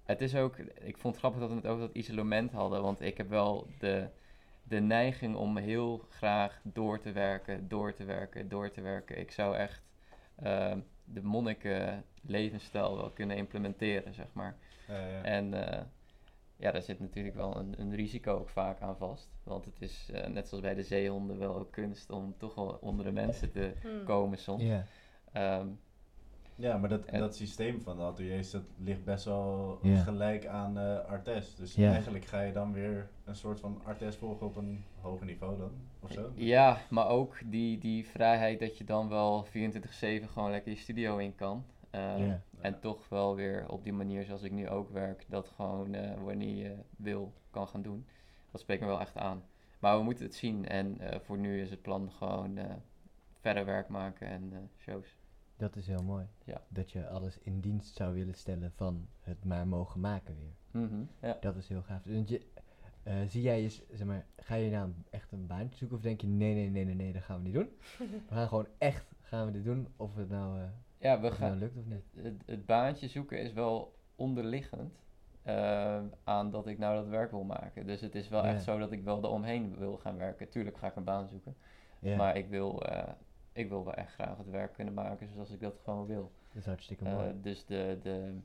het 0.04 0.22
is 0.22 0.36
ook, 0.36 0.58
ik 0.58 0.98
vond 0.98 1.14
het 1.14 1.24
grappig 1.24 1.40
dat 1.42 1.50
we 1.50 1.56
het 1.56 1.68
over 1.68 1.88
dat 1.88 1.96
isolement 1.96 2.52
hadden. 2.52 2.82
Want 2.82 3.02
ik 3.02 3.18
heb 3.18 3.30
wel 3.30 3.68
de, 3.80 4.08
de 4.64 4.80
neiging 4.80 5.36
om 5.36 5.58
heel 5.58 6.06
graag 6.10 6.60
door 6.64 7.00
te 7.00 7.12
werken, 7.12 7.68
door 7.68 7.94
te 7.94 8.04
werken, 8.04 8.50
door 8.50 8.72
te 8.72 8.82
werken. 8.82 9.20
Ik 9.20 9.32
zou 9.32 9.56
echt 9.56 9.82
eh, 10.36 10.74
de 11.04 11.22
monniken 11.24 12.04
levensstijl 12.22 12.98
wel 12.98 13.12
kunnen 13.12 13.38
implementeren, 13.38 14.14
zeg 14.14 14.28
maar. 14.34 14.58
Ja. 14.88 15.22
En 15.24 15.54
eh, 15.72 15.82
ja, 16.58 16.72
daar 16.72 16.82
zit 16.82 17.00
natuurlijk 17.00 17.36
wel 17.36 17.58
een, 17.58 17.76
een 17.78 17.96
risico 17.96 18.38
ook 18.38 18.50
vaak 18.50 18.82
aan 18.82 18.98
vast. 18.98 19.30
Want 19.44 19.66
het 19.66 19.82
is 19.82 20.10
eh, 20.14 20.28
net 20.28 20.48
zoals 20.48 20.64
bij 20.64 20.74
de 20.74 20.84
zeehonden 20.84 21.40
wel 21.40 21.56
ook 21.56 21.72
kunst 21.72 22.10
om 22.10 22.36
toch 22.38 22.56
wel 22.56 22.78
onder 22.82 23.06
de 23.06 23.12
mensen 23.12 23.52
te 23.52 23.74
Hm. 23.82 24.04
komen 24.06 24.38
soms. 24.38 24.64
Ja. 24.64 24.86
Ehm, 25.32 25.68
Ja, 26.56 26.78
maar 26.78 26.90
dat, 26.90 27.06
En- 27.06 27.20
dat 27.20 27.36
systeem 27.36 27.82
van 27.82 27.98
de 27.98 28.04
ateliers, 28.04 28.52
dat 28.52 28.62
ligt 28.78 29.04
best 29.04 29.26
wel 29.26 29.80
gelijk 30.04 30.46
aan 30.46 30.78
eh 30.78 31.06
Artes. 31.06 31.56
Dus 31.56 31.76
eigenlijk 31.76 32.26
ga 32.26 32.42
je 32.42 32.52
dan 32.54 32.74
weer 32.74 33.10
een 33.26 33.36
soort 33.36 33.60
van 33.60 33.82
Artes 33.86 34.16
volgen 34.16 34.46
op 34.46 34.56
een 34.56 34.84
hoger 35.02 35.26
niveau 35.26 35.58
dan, 35.58 35.72
of 36.00 36.12
zo? 36.12 36.32
Ja, 36.36 36.78
maar 36.90 37.08
ook 37.10 37.38
die, 37.46 37.78
die 37.78 38.06
vrijheid 38.06 38.60
dat 38.60 38.78
je 38.78 38.84
dan 38.84 39.10
wel 39.10 39.46
24-7 39.46 39.50
gewoon 40.28 40.52
lekker 40.52 40.72
je 40.72 40.78
studio 40.78 41.18
in 41.18 41.36
kan. 41.36 41.66
Eh, 41.90 42.28
Ja. 42.28 42.42
En 42.62 42.80
toch 42.80 43.10
wel 43.10 43.36
weer 43.36 43.70
op 43.70 43.84
die 43.84 43.94
manier 43.94 44.26
zoals 44.26 44.42
ik 44.44 44.52
nu 44.52 44.70
ook 44.70 44.90
werk, 44.90 45.26
dat 45.28 45.48
gewoon 45.56 45.94
eh, 45.94 46.24
wanneer 46.24 46.56
je 46.56 46.76
wil 46.98 47.34
kan 47.52 47.68
gaan 47.68 47.82
doen. 47.82 48.06
Dat 48.52 48.62
spreekt 48.62 48.82
me 48.82 48.88
wel 48.88 49.00
echt 49.00 49.18
aan. 49.18 49.44
Maar 49.80 49.98
we 49.98 50.04
moeten 50.04 50.26
het 50.26 50.36
zien 50.36 50.68
en 50.68 51.00
eh, 51.00 51.20
voor 51.20 51.38
nu 51.38 51.62
is 51.62 51.70
het 51.70 51.82
plan 51.82 52.12
gewoon 52.12 52.60
verder 53.40 53.66
werk 53.66 53.88
maken 53.90 54.28
en 54.28 54.70
shows. 54.78 55.18
Dat 55.58 55.76
is 55.76 55.88
heel 55.88 56.04
mooi. 56.04 56.26
Ja. 56.44 56.62
Dat 56.68 56.92
je 56.92 57.08
alles 57.08 57.40
in 57.40 57.60
dienst 57.60 57.96
zou 57.96 58.14
willen 58.14 58.34
stellen 58.36 58.72
van 58.76 59.08
het 59.22 59.46
maar 59.46 59.68
mogen 59.68 60.00
maken 60.00 60.36
weer. 60.36 60.82
Mhm, 60.84 61.04
ja. 61.22 61.38
Dat 61.42 61.56
is 61.56 61.68
heel 61.68 61.82
gaaf. 61.82 62.02
Dus 62.02 62.30
je, 62.30 62.42
eh, 63.04 63.16
zie 63.28 63.42
jij 63.42 63.62
je, 63.62 63.70
s- 63.70 63.82
zeg 63.92 64.08
maar, 64.08 64.26
ga 64.38 64.56
je 64.56 64.72
nou 64.72 64.90
echt 65.10 65.32
een 65.32 65.48
baantje 65.48 65.78
zoeken 65.78 65.98
of 65.98 66.04
denk 66.04 66.22
je 66.22 66.28
nee, 66.28 66.54
nee, 66.54 66.70
nee, 66.70 66.86
nee, 66.86 66.96
nee, 66.96 67.14
dat 67.14 67.22
gaan 67.22 67.38
we 67.38 67.44
niet 67.44 67.54
doen. 67.54 67.70
We 68.30 68.34
gaan 68.36 68.48
gewoon 68.48 68.68
echt, 68.78 69.06
gaan 69.22 69.46
we 69.46 69.52
dit 69.52 69.64
doen 69.64 69.88
of 69.96 70.16
het 70.16 70.30
nou, 70.30 70.60
eh, 70.60 70.64
ja, 70.98 71.20
we 71.20 71.28
het 71.28 71.40
nou 71.40 71.52
gaan, 71.52 71.58
lukt 71.60 71.78
of 71.78 71.86
niet. 71.86 72.04
het, 72.24 72.42
het 72.46 72.66
baantje 72.66 73.08
zoeken 73.08 73.40
is 73.42 73.54
wel 73.54 73.96
onderliggend 74.16 74.94
eh, 75.44 76.02
aan 76.24 76.52
dat 76.52 76.68
ik 76.68 76.78
nou 76.78 76.96
dat 76.96 77.08
werk 77.08 77.32
wil 77.32 77.44
maken. 77.44 77.88
Dus 77.88 78.02
het 78.02 78.16
is 78.16 78.28
wel 78.30 78.44
Ja. 78.46 78.54
echt 78.54 78.64
zo 78.64 78.80
dat 78.80 78.92
ik 78.92 79.04
wel 79.04 79.18
eromheen 79.24 79.78
wil 79.78 79.98
gaan 79.98 80.18
werken. 80.18 80.50
Tuurlijk 80.50 80.78
ga 80.78 80.88
ik 80.88 80.96
een 80.96 81.04
baan 81.04 81.28
zoeken. 81.28 81.56
Ja, 82.00 82.16
Maar 82.18 82.38
ik 82.38 82.48
wil, 82.50 82.84
ik 83.56 83.70
wil 83.70 83.84
wel 83.84 83.94
echt 83.94 84.14
graag 84.14 84.38
het 84.38 84.50
werk 84.50 84.74
kunnen 84.74 84.94
maken 84.94 85.28
zoals 85.34 85.50
ik 85.52 85.60
dat 85.60 85.80
gewoon 85.84 86.06
wil. 86.06 86.32
dat 86.48 86.58
is 86.62 86.66
hartstikke 86.66 87.06
Eh, 87.06 87.14
mooi. 87.16 87.32
dus 87.42 87.66
de, 87.66 87.98
de 88.04 88.38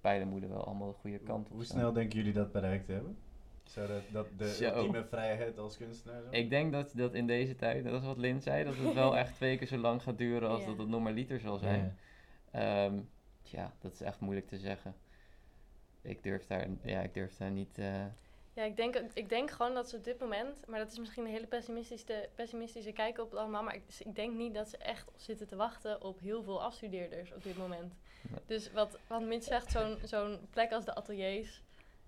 pijlen 0.00 0.28
moeten 0.28 0.48
wel 0.48 0.64
allemaal 0.64 0.88
de 0.88 0.98
goede 1.00 1.18
kant 1.18 1.46
op 1.48 1.52
Hoe 1.52 1.64
staan. 1.64 1.78
snel 1.78 1.92
denken 1.92 2.18
jullie 2.18 2.32
dat 2.32 2.52
bereikt 2.52 2.86
te 2.86 2.92
hebben? 2.92 3.16
Zou 3.64 3.88
dat, 3.88 4.02
dat 4.12 4.26
de 4.38 4.48
Zo. 4.48 4.64
ultieme 4.74 5.04
vrijheid 5.04 5.58
als 5.58 5.76
kunstenaar 5.76 6.22
zijn? 6.22 6.32
Ik 6.34 6.50
denk 6.50 6.72
dat, 6.72 6.92
dat 6.94 7.14
in 7.14 7.26
deze 7.26 7.56
tijd, 7.56 7.84
dat 7.84 8.00
is 8.00 8.06
wat 8.06 8.18
Lin 8.18 8.42
zei, 8.42 8.64
dat 8.64 8.76
het 8.76 8.94
wel 8.94 9.16
echt 9.22 9.34
twee 9.34 9.58
keer 9.58 9.66
zo 9.66 9.76
lang 9.76 10.02
gaat 10.02 10.18
duren 10.18 10.48
als 10.48 10.60
Ja. 10.60 10.66
dat 10.66 10.78
het 10.78 10.88
normaliter 10.88 11.40
zal 11.40 11.58
zijn. 11.58 11.96
Ehm, 12.50 12.98
tja, 13.42 13.72
dat 13.80 13.92
is 13.92 14.00
echt 14.00 14.20
moeilijk 14.20 14.46
te 14.48 14.58
zeggen. 14.58 14.94
Ik 16.02 16.22
durf 16.22 16.46
daar, 16.46 16.66
ja, 16.82 17.00
ik 17.00 17.14
durf 17.14 17.36
daar 17.36 17.50
niet. 17.50 17.78
eh, 17.78 18.04
Ja, 18.54 18.62
ik 18.62 18.76
denk, 18.76 18.96
ik 19.12 19.28
denk 19.28 19.50
gewoon 19.50 19.74
dat 19.74 19.88
ze 19.88 19.96
op 19.96 20.04
dit 20.04 20.20
moment, 20.20 20.66
maar 20.66 20.78
dat 20.78 20.92
is 20.92 20.98
misschien 20.98 21.24
een 21.24 21.30
hele 21.30 21.46
pessimistische, 21.46 22.28
pessimistische 22.34 22.92
kijk 22.92 23.18
op 23.18 23.30
het 23.30 23.40
allemaal, 23.40 23.62
maar 23.62 23.74
ik, 23.74 23.82
ik 23.98 24.14
denk 24.14 24.36
niet 24.36 24.54
dat 24.54 24.68
ze 24.68 24.76
echt 24.76 25.10
zitten 25.16 25.46
te 25.46 25.56
wachten 25.56 26.02
op 26.02 26.20
heel 26.20 26.42
veel 26.42 26.62
afstudeerders 26.62 27.32
op 27.32 27.42
dit 27.42 27.56
moment. 27.56 27.94
Nee. 28.30 28.40
Dus 28.46 28.72
wat, 28.72 28.98
wat 29.06 29.22
Mitch 29.22 29.46
zegt, 29.46 29.70
zo'n 29.70 29.98
zo'n 30.04 30.46
plek 30.50 30.72
als 30.72 30.84
de 30.84 30.94
ateliers 30.94 31.62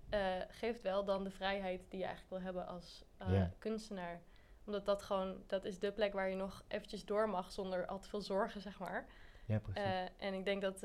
eh, 0.09 0.19
geeft 0.49 0.81
wel 0.81 1.05
dan 1.05 1.23
de 1.23 1.31
vrijheid 1.31 1.81
die 1.89 1.99
je 1.99 2.05
eigenlijk 2.05 2.33
wil 2.33 2.43
hebben 2.43 2.67
als 2.67 3.03
eh, 3.17 3.43
kunstenaar. 3.59 4.21
Omdat 4.65 4.85
dat 4.85 5.03
gewoon, 5.03 5.43
dat 5.47 5.65
is 5.65 5.79
de 5.79 5.91
plek 5.91 6.13
waar 6.13 6.29
je 6.29 6.35
nog 6.35 6.63
eventjes 6.67 7.05
door 7.05 7.29
mag 7.29 7.51
zonder 7.51 7.85
al 7.85 7.99
te 7.99 8.09
veel 8.09 8.21
zorgen, 8.21 8.61
zeg 8.61 8.79
maar. 8.79 9.07
ja, 9.45 9.59
precies. 9.59 9.83
Eh, 9.83 10.01
en 10.17 10.33
ik 10.33 10.45
denk 10.45 10.61
dat, 10.61 10.79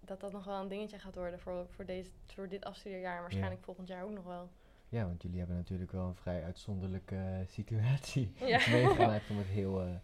dat 0.00 0.20
dat 0.20 0.32
nog 0.32 0.44
wel 0.44 0.60
een 0.60 0.68
dingetje 0.68 0.98
gaat 0.98 1.14
worden 1.14 1.40
voor, 1.40 1.66
voor, 1.68 1.84
deze, 1.84 2.10
voor 2.26 2.48
dit 2.48 2.64
afstudeerjaar 2.64 3.20
waarschijnlijk 3.20 3.64
volgend 3.64 3.88
jaar 3.88 4.04
ook 4.04 4.10
nog 4.10 4.24
wel. 4.24 4.50
Ja, 4.90 5.06
want 5.06 5.22
jullie 5.22 5.38
hebben 5.38 5.56
natuurlijk 5.56 5.92
wel 5.92 6.06
een 6.06 6.14
vrij 6.14 6.44
uitzonderlijke 6.44 7.16
eh, 7.16 7.46
situatie 7.46 8.32
Ja. 8.46 8.70
meegemaakt 8.70 9.30
om 9.30 9.38
het 9.38 9.46
heel 9.46 9.82
eh, 9.82 9.94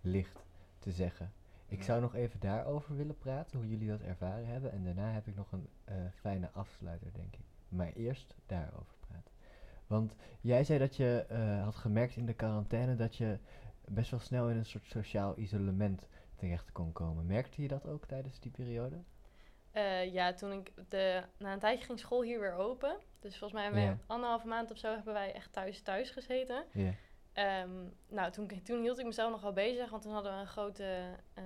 licht 0.00 0.44
te 0.78 0.90
zeggen. 0.92 1.32
Ik 1.68 1.82
zou 1.82 2.00
nog 2.00 2.14
even 2.14 2.40
daarover 2.40 2.96
willen 2.96 3.18
praten, 3.18 3.58
hoe 3.58 3.68
jullie 3.68 3.88
dat 3.88 4.00
ervaren 4.00 4.46
hebben. 4.46 4.72
En 4.72 4.84
daarna 4.84 5.10
heb 5.12 5.26
ik 5.26 5.36
nog 5.36 5.52
een 5.52 5.68
eh, 5.84 5.94
fijne 6.14 6.50
afsluiter, 6.52 7.12
denk 7.12 7.34
ik. 7.34 7.44
Maar 7.68 7.92
eerst 7.92 8.34
daarover 8.46 8.94
praten. 9.00 9.32
Want 9.86 10.16
jij 10.40 10.64
zei 10.64 10.78
dat 10.78 10.96
je 10.96 11.24
had 11.64 11.74
gemerkt 11.74 12.16
in 12.16 12.26
de 12.26 12.34
quarantaine 12.34 12.96
dat 12.96 13.16
je 13.16 13.38
best 13.88 14.10
wel 14.10 14.20
snel 14.20 14.50
in 14.50 14.56
een 14.56 14.66
soort 14.66 14.86
sociaal 14.86 15.38
isolement 15.38 16.08
terecht 16.36 16.72
kon 16.72 16.92
komen. 16.92 17.26
Merkte 17.26 17.62
je 17.62 17.68
dat 17.68 17.86
ook 17.86 18.06
tijdens 18.06 18.40
die 18.40 18.50
periode? 18.50 18.96
Eh, 19.74 20.12
ja, 20.12 20.32
toen 20.32 20.52
ik 20.52 20.72
de, 20.88 21.22
na 21.38 21.52
een 21.52 21.58
tijdje 21.58 21.84
ging 21.84 21.98
school 21.98 22.22
hier 22.22 22.40
weer 22.40 22.54
open. 22.54 22.96
Dus 23.20 23.38
volgens 23.38 23.52
mij 23.52 23.62
hebben 23.62 23.82
we 23.82 24.02
anderhalve 24.06 24.46
maand 24.46 24.70
of 24.70 24.78
zo 24.78 24.94
hebben 24.94 25.12
wij 25.12 25.32
echt 25.32 25.52
thuis 25.52 25.82
thuis 25.82 26.10
gezeten. 26.10 26.64
Ehm, 27.32 27.70
nou, 28.08 28.32
toen, 28.32 28.62
toen 28.62 28.80
hield 28.80 28.98
ik 28.98 29.04
mezelf 29.04 29.30
nog 29.30 29.40
wel 29.40 29.52
bezig, 29.52 29.90
want 29.90 30.02
toen 30.02 30.12
hadden 30.12 30.32
we 30.34 30.38
een 30.38 30.46
grote, 30.46 31.00
eh, 31.34 31.44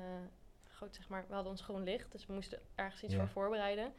groot, 0.64 0.95
zeg 0.95 1.09
maar, 1.09 1.24
we 1.29 1.35
hadden 1.35 1.53
ons 1.53 1.62
groen 1.62 1.83
licht, 1.83 2.12
dus 2.12 2.26
we 2.26 2.33
moesten 2.33 2.61
ergens 2.74 3.03
iets 3.03 3.14
voor 3.14 3.29
voorbereiden. 3.29 3.93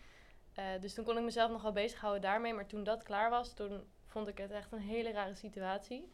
Eh, 0.53 0.65
dus 0.79 0.93
toen 0.93 1.05
kon 1.05 1.17
ik 1.17 1.23
mezelf 1.23 1.51
nog 1.51 1.61
wel 1.61 1.71
bezighouden 1.71 2.21
daarmee, 2.21 2.53
maar 2.53 2.67
toen 2.67 2.83
dat 2.83 3.03
klaar 3.03 3.29
was, 3.29 3.53
toen 3.53 3.83
vond 4.05 4.27
ik 4.27 4.37
het 4.37 4.51
echt 4.51 4.71
een 4.71 4.79
hele 4.79 5.11
rare 5.11 5.35
situatie. 5.35 6.11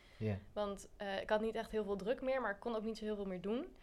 Want 0.54 0.90
ik 1.22 1.30
had 1.30 1.42
niet 1.42 1.56
echt 1.56 1.72
heel 1.72 1.84
veel 1.84 1.96
druk 1.96 2.22
meer, 2.22 2.42
maar 2.42 2.52
ik 2.52 2.60
kon 2.60 2.76
ook 2.76 2.84
niet 2.84 2.98
zo 2.98 3.06
heel 3.06 3.16
veel 3.16 3.26
meer 3.26 3.42
doen. 3.42 3.76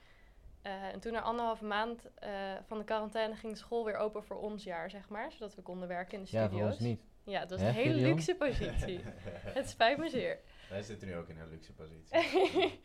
Eh, 0.63 0.85
en 0.93 1.01
toen 1.01 1.13
na 1.13 1.21
anderhalve 1.21 1.65
maand 1.65 2.11
eh, 2.15 2.31
van 2.67 2.79
de 2.79 2.85
quarantaine 2.85 3.35
ging 3.37 3.53
de 3.53 3.59
school 3.59 3.85
weer 3.85 3.97
open 3.97 4.25
voor 4.25 4.37
ons 4.41 4.65
jaar, 4.65 4.91
zeg 4.91 5.09
maar. 5.09 5.33
Zodat 5.33 5.55
we 5.55 5.63
konden 5.63 5.89
werken 5.89 6.19
in 6.19 6.25
de 6.25 6.31
ja, 6.31 6.43
studio's. 6.47 6.61
voor 6.63 6.71
ons 6.71 6.79
niet. 6.81 7.01
Ja, 7.25 7.41
dat 7.41 7.51
was 7.51 7.61
een 7.61 7.75
hele 7.75 7.93
Gideon? 7.93 8.09
luxe 8.09 8.35
positie. 8.35 9.01
het 9.59 9.69
spijt 9.69 9.99
me 9.99 10.09
zeer. 10.09 10.39
Wij 10.71 10.83
zitten 10.83 11.09
nu 11.09 11.17
ook 11.17 11.29
in 11.29 11.39
een 11.39 11.49
luxe 11.49 11.73
positie. 11.73 12.19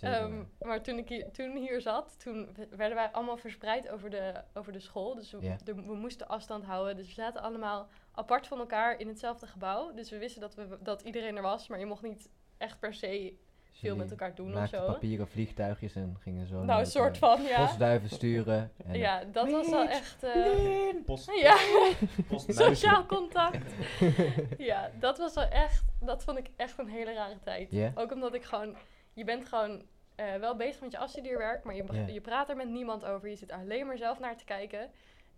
Ehm, 0.00 0.44
maar 0.60 0.82
toen 0.82 0.98
ik 0.98 1.08
hier, 1.08 1.30
toen 1.32 1.56
hier 1.56 1.80
zat, 1.80 2.20
toen 2.20 2.56
werden 2.70 2.94
wij 2.96 3.10
allemaal 3.10 3.36
verspreid 3.36 3.88
over 3.88 4.10
de, 4.10 4.42
over 4.54 4.72
de 4.72 4.78
school. 4.78 5.14
Dus 5.14 5.30
we, 5.32 5.40
Ja. 5.40 5.56
de- 5.64 5.74
we 5.74 5.94
moesten 5.94 6.28
afstand 6.28 6.64
houden. 6.64 6.96
Dus 6.96 7.06
we 7.06 7.12
zaten 7.12 7.42
allemaal 7.42 7.88
apart 8.12 8.46
van 8.46 8.58
elkaar 8.58 9.00
in 9.00 9.08
hetzelfde 9.08 9.46
gebouw. 9.46 9.92
Dus 9.94 10.10
we 10.10 10.18
wisten 10.18 10.40
dat, 10.40 10.54
we, 10.54 10.78
dat 10.82 11.02
iedereen 11.02 11.36
er 11.36 11.42
was, 11.42 11.68
maar 11.68 11.78
je 11.78 11.86
mocht 11.86 12.02
niet 12.02 12.28
echt 12.58 12.78
per 12.78 12.94
se 12.94 13.36
veel 13.78 13.96
met 13.96 14.10
elkaar 14.10 14.34
doen 14.34 14.56
of 14.56 14.68
zo. 14.68 14.86
papieren 14.86 15.28
vliegtuigjes 15.28 15.94
en 15.94 16.16
gingen 16.20 16.46
zo 16.46 16.62
Nou, 16.64 16.80
een 16.80 16.86
soort 16.86 17.18
van, 17.18 17.42
ja. 17.42 17.64
postduiven 17.64 18.08
sturen. 18.10 18.72
En 18.86 18.98
Ja, 18.98 19.24
dat 19.32 19.50
was 19.50 19.70
wel 19.70 19.88
echt... 19.88 20.22
eh, 20.22 20.94
Post, 21.04 21.30
ja, 21.40 21.56
postmuisje. 22.28 22.74
sociaal 22.74 23.06
contact. 23.06 23.72
ja, 24.58 24.90
dat 24.98 25.18
was 25.18 25.34
wel 25.34 25.48
echt... 25.48 25.84
Dat 26.00 26.24
vond 26.24 26.38
ik 26.38 26.50
echt 26.56 26.78
een 26.78 26.88
hele 26.88 27.12
rare 27.12 27.38
tijd. 27.40 27.70
Ja? 27.70 27.92
Ook 27.94 28.12
omdat 28.12 28.34
ik 28.34 28.44
gewoon... 28.44 28.76
Je 29.12 29.24
bent 29.24 29.48
gewoon 29.48 29.82
eh, 30.14 30.34
wel 30.34 30.56
bezig 30.56 30.80
met 30.80 30.92
je 30.92 30.98
afstudeerwerk, 30.98 31.64
maar 31.64 31.74
je, 31.74 31.84
je 32.12 32.20
praat 32.20 32.48
er 32.48 32.56
met 32.56 32.68
niemand 32.68 33.04
over. 33.04 33.28
Je 33.28 33.36
zit 33.36 33.52
alleen 33.52 33.86
maar 33.86 33.98
zelf 33.98 34.18
naar 34.18 34.36
te 34.36 34.44
kijken. 34.44 34.90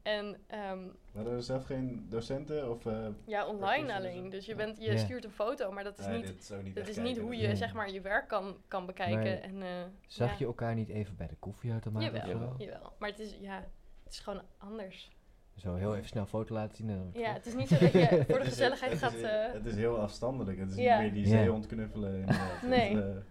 En 0.02 0.36
ehm, 0.46 0.78
Hadden 1.14 1.34
we 1.34 1.40
zelf 1.40 1.64
geen 1.64 2.06
docenten? 2.08 2.70
Of, 2.70 2.86
eh, 2.86 3.06
ja, 3.26 3.46
online 3.46 3.66
Recursies 3.86 3.96
alleen. 3.96 4.24
en- 4.24 4.30
Dus 4.30 4.46
je, 4.46 4.54
bent, 4.54 4.78
je 4.78 4.90
Ja. 4.92 4.96
stuurt 4.96 5.24
een 5.24 5.30
foto, 5.30 5.70
maar 5.72 5.84
dat 5.84 5.98
is 5.98 6.06
nee, 6.06 6.16
niet... 6.22 6.48
Dat 6.74 6.88
is 6.88 6.96
niet 6.96 7.18
hoe 7.18 7.30
dus- 7.30 7.40
je 7.40 7.46
Nee. 7.46 7.56
zeg 7.56 7.74
maar 7.74 7.90
je 7.90 8.00
werk 8.00 8.28
kan, 8.28 8.56
kan 8.68 8.86
bekijken. 8.86 9.18
Maar 9.18 9.68
en, 9.68 9.82
eh, 9.82 9.90
Zag 10.06 10.30
ja. 10.30 10.36
je 10.38 10.44
elkaar 10.44 10.74
niet 10.74 10.88
even 10.88 11.16
bij 11.16 11.26
de 11.26 11.36
koffieautomaat 11.38 12.02
of 12.02 12.08
Jawel, 12.26 12.38
zo? 12.38 12.54
jawel. 12.64 12.92
Maar 12.98 13.08
het 13.08 13.18
is, 13.18 13.36
ja, 13.40 13.64
het 14.04 14.12
is 14.12 14.18
gewoon 14.20 14.42
anders. 14.58 15.10
Zo 15.56 15.74
heel 15.74 15.94
even 15.96 16.08
snel 16.08 16.22
een 16.22 16.28
foto 16.28 16.54
laten 16.54 16.76
zien 16.76 16.90
en 16.90 17.10
Ja, 17.12 17.32
het 17.32 17.46
is 17.46 17.54
niet 17.54 17.68
zo 17.68 17.78
dat 17.78 17.92
je 17.92 18.06
voor 18.08 18.24
de 18.26 18.32
Het 18.32 18.42
is- 18.42 18.48
gezelligheid 18.48 18.90
het 18.92 19.00
gaat... 19.00 19.14
is, 19.14 19.22
eh, 19.22 19.52
het 19.52 19.66
is 19.66 19.74
heel 19.74 19.98
afstandelijk. 20.00 20.58
Het 20.58 20.70
is 20.70 20.76
Ja. 20.76 21.00
niet 21.00 21.12
meer 21.12 21.22
die 21.22 21.32
Ja. 21.32 21.38
zeehond 21.40 21.66
knuffelen. 21.66 22.14
inderdaad. 22.14 22.62
Nee. 22.62 22.96
Het, 22.96 23.24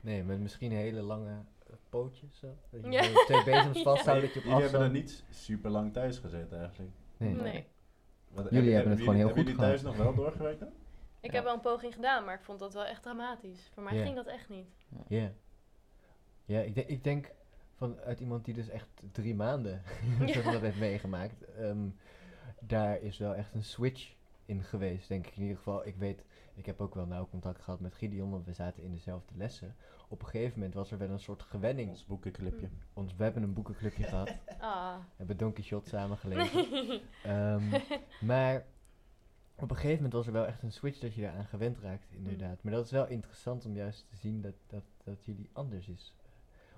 Nee, 0.00 0.22
met 0.22 0.40
misschien 0.40 0.72
hele 0.72 1.00
lange 1.02 1.30
pootjes 1.92 2.38
zo. 2.38 2.56
Dat 2.70 2.80
je 2.84 2.90
Ja. 2.90 3.24
twee 3.24 3.44
bezems 3.44 3.76
Ja. 3.78 3.82
vasthoudt 3.82 4.20
dat 4.20 4.32
je 4.32 4.38
op 4.38 4.44
Jullie 4.44 4.62
hebben 4.62 4.80
er 4.80 4.90
niet 4.90 5.24
super 5.30 5.70
lang 5.70 5.92
thuis 5.92 6.18
gezeten 6.18 6.58
eigenlijk. 6.60 6.92
Nee. 7.16 7.34
nee. 7.34 7.66
Jullie 8.50 8.72
hebben 8.74 8.90
het 8.92 9.00
gewoon 9.00 9.14
heel 9.14 9.26
hebben 9.26 9.44
goed 9.44 9.52
jullie 9.52 9.66
thuis 9.66 9.82
nog 9.82 9.96
wel 9.96 10.14
doorgewerkt 10.14 10.60
dan? 10.60 10.68
Ik 11.20 11.30
Ja. 11.30 11.36
heb 11.36 11.44
wel 11.44 11.54
een 11.54 11.60
poging 11.60 11.94
gedaan, 11.94 12.24
maar 12.24 12.34
ik 12.34 12.42
vond 12.44 12.58
dat 12.58 12.74
wel 12.74 12.84
echt 12.84 13.02
dramatisch. 13.02 13.70
Voor 13.74 13.82
mij 13.82 14.02
ging 14.02 14.14
dat 14.16 14.26
echt 14.26 14.48
niet. 14.48 14.68
Ja. 15.08 15.32
Ja, 16.44 16.60
ik, 16.60 16.74
denk- 16.74 16.88
ik 16.88 17.04
denk 17.04 17.30
vanuit 17.76 18.20
iemand 18.20 18.44
die 18.44 18.54
dus 18.54 18.68
echt 18.68 18.88
drie 19.12 19.34
maanden 19.34 19.82
Ja. 20.26 20.50
dat 20.52 20.60
heeft 20.60 20.78
meegemaakt. 20.78 21.44
ehm, 21.54 21.88
daar 22.60 23.00
is 23.00 23.18
wel 23.18 23.34
echt 23.34 23.54
een 23.54 23.64
switch 23.64 24.14
in 24.44 24.62
geweest, 24.62 25.08
denk 25.08 25.26
ik 25.26 25.36
in 25.36 25.42
ieder 25.42 25.56
geval. 25.56 25.86
Ik 25.86 25.96
weet, 25.96 26.24
ik 26.54 26.66
heb 26.66 26.80
ook 26.80 26.94
wel 26.94 27.06
nauw 27.06 27.28
contact 27.30 27.62
gehad 27.62 27.80
met 27.80 27.94
Gideon, 27.94 28.30
want 28.30 28.44
we 28.44 28.52
zaten 28.52 28.82
in 28.82 28.92
dezelfde 28.92 29.36
lessen. 29.36 29.76
Op 30.08 30.20
een 30.22 30.28
gegeven 30.28 30.54
moment 30.54 30.74
was 30.74 30.90
er 30.90 30.98
wel 30.98 31.10
een 31.10 31.20
soort 31.20 31.42
gewenning. 31.42 31.90
Ons 31.90 32.06
boekenclipje. 32.06 32.68
Ons, 32.92 33.16
we 33.16 33.22
hebben 33.22 33.42
een 33.42 33.52
boekenclubje 33.52 34.02
gehad. 34.02 34.34
Ah. 34.60 34.96
We 34.96 35.14
hebben 35.16 35.36
Don 35.36 35.52
Quixote 35.52 35.88
samen 35.98 36.16
gelezen. 36.16 37.00
Ehm, 37.24 37.62
maar 38.30 38.64
op 39.54 39.70
een 39.70 39.76
gegeven 39.76 39.96
moment 39.96 40.12
was 40.12 40.26
er 40.26 40.32
wel 40.32 40.46
echt 40.46 40.62
een 40.62 40.72
switch 40.72 40.98
dat 40.98 41.14
je 41.14 41.20
daaraan 41.20 41.46
gewend 41.46 41.78
raakt, 41.78 42.06
inderdaad. 42.10 42.62
Maar 42.62 42.72
dat 42.72 42.84
is 42.84 42.90
wel 42.90 43.06
interessant 43.06 43.66
om 43.66 43.74
juist 43.74 44.06
te 44.08 44.16
zien 44.16 44.40
dat, 44.40 44.54
dat, 44.66 44.82
dat 45.04 45.24
jullie 45.24 45.50
anders 45.52 45.88
is. 45.88 46.14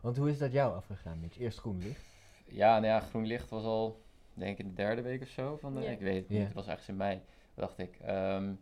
Want 0.00 0.16
hoe 0.16 0.30
is 0.30 0.38
dat 0.38 0.52
jou 0.52 0.74
afgegaan, 0.74 1.20
Mitch? 1.20 1.38
Eerst 1.38 1.58
groen 1.58 1.78
licht. 1.78 2.04
Ja, 2.44 2.72
nou 2.72 2.86
ja, 2.86 3.00
groen 3.00 3.26
licht 3.26 3.48
was 3.50 3.64
al, 3.64 4.02
denk 4.34 4.58
ik, 4.58 4.66
de 4.66 4.74
derde 4.74 5.02
week 5.02 5.22
of 5.22 5.28
zo. 5.28 5.56
Van 5.56 5.74
de. 5.74 5.86
Ik 5.86 6.00
weet 6.00 6.16
het 6.16 6.28
niet, 6.28 6.44
het 6.44 6.52
was 6.52 6.66
ergens 6.66 6.88
in 6.88 6.96
mei, 6.96 7.20
dacht 7.54 7.78
ik. 7.78 7.98
Ehm, 8.00 8.52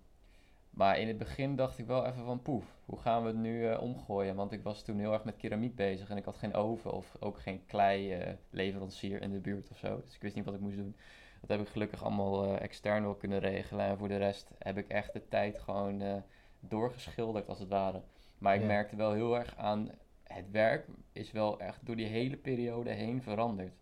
maar 0.73 0.99
in 0.99 1.09
het 1.09 1.19
begin 1.19 1.57
dacht 1.57 1.79
ik 1.79 1.87
wel 1.87 2.07
even 2.07 2.25
van 2.25 2.43
poef, 2.43 2.65
hoe 2.85 2.99
gaan 2.99 3.23
we 3.23 3.29
het 3.29 3.37
nu 3.37 3.67
eh, 3.69 3.83
omgooien? 3.83 4.35
Want 4.35 4.53
ik 4.53 4.63
was 4.63 4.83
toen 4.83 4.99
heel 4.99 5.13
erg 5.13 5.25
met 5.25 5.37
keramiek 5.37 5.75
bezig 5.77 6.11
en 6.11 6.17
ik 6.17 6.25
had 6.25 6.37
geen 6.37 6.55
oven 6.55 6.93
of 6.93 7.17
ook 7.21 7.39
geen 7.41 7.67
klei 7.67 8.13
eh, 8.13 8.33
leverancier 8.51 9.23
in 9.23 9.31
de 9.33 9.39
buurt 9.39 9.71
of 9.71 9.79
zo. 9.79 10.01
Dus 10.05 10.15
ik 10.15 10.21
wist 10.23 10.35
niet 10.35 10.45
wat 10.45 10.55
ik 10.55 10.61
moest 10.61 10.77
doen. 10.77 10.97
Dat 11.41 11.51
heb 11.51 11.61
ik 11.61 11.69
gelukkig 11.69 12.03
allemaal 12.05 12.45
eh, 12.45 12.61
extern 12.63 13.03
wel 13.03 13.15
kunnen 13.15 13.39
regelen. 13.39 13.85
En 13.87 13.99
voor 13.99 14.09
de 14.09 14.17
rest 14.17 14.51
heb 14.59 14.77
ik 14.79 14.89
echt 14.89 15.13
de 15.13 15.29
tijd 15.29 15.59
gewoon 15.59 16.01
eh, 16.01 16.15
doorgeschilderd 16.61 17.49
als 17.49 17.59
het 17.59 17.69
ware. 17.69 18.03
Maar 18.39 18.55
ik 18.55 18.61
Ja. 18.61 18.67
merkte 18.67 18.97
wel 18.97 19.13
heel 19.13 19.39
erg 19.39 19.57
aan, 19.57 19.91
het 20.23 20.51
werk 20.51 20.87
is 21.13 21.33
wel 21.33 21.61
echt 21.61 21.87
door 21.87 21.97
die 21.97 22.07
hele 22.07 22.37
periode 22.37 22.91
heen 22.91 23.23
veranderd. 23.23 23.73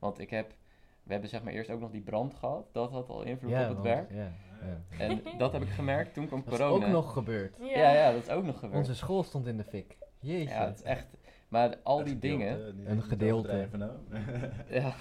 Want 0.00 0.18
ik 0.18 0.30
heb 0.30 0.54
we 1.02 1.12
hebben 1.12 1.30
zeg 1.30 1.42
maar 1.42 1.52
eerst 1.52 1.70
ook 1.70 1.80
nog 1.80 1.90
die 1.90 2.00
brand 2.00 2.34
gehad. 2.34 2.66
Dat 2.72 2.90
had 2.90 3.08
al 3.08 3.22
invloed 3.22 3.50
Ja, 3.50 3.60
op 3.62 3.66
het 3.68 3.76
want- 3.76 3.88
werk. 3.88 4.10
Ja. 4.62 5.04
En 5.04 5.22
dat 5.38 5.52
heb 5.52 5.62
ik 5.62 5.68
gemerkt. 5.68 6.14
Toen 6.14 6.26
kwam 6.26 6.42
Dat 6.44 6.52
is 6.52 6.58
corona. 6.58 6.86
ook 6.86 6.92
nog 6.92 7.12
gebeurd. 7.12 7.56
Ja. 7.60 7.66
Ja, 7.78 7.92
ja, 7.92 8.12
dat 8.12 8.22
is 8.22 8.28
ook 8.28 8.44
nog 8.44 8.58
gebeurd. 8.58 8.76
Onze 8.78 8.94
school 8.94 9.22
stond 9.22 9.46
in 9.46 9.56
de 9.56 9.64
fik. 9.64 9.96
Jeetje. 10.20 10.54
Ja, 10.54 10.64
dat 10.66 10.74
is 10.74 10.82
echt. 10.82 11.06
Maar 11.48 11.76
al 11.82 12.04
die 12.04 12.18
dingen. 12.18 12.80
Een 12.90 13.02
gedeelte. 13.02 13.68
nou. 13.76 13.90
Ja. 14.68 14.94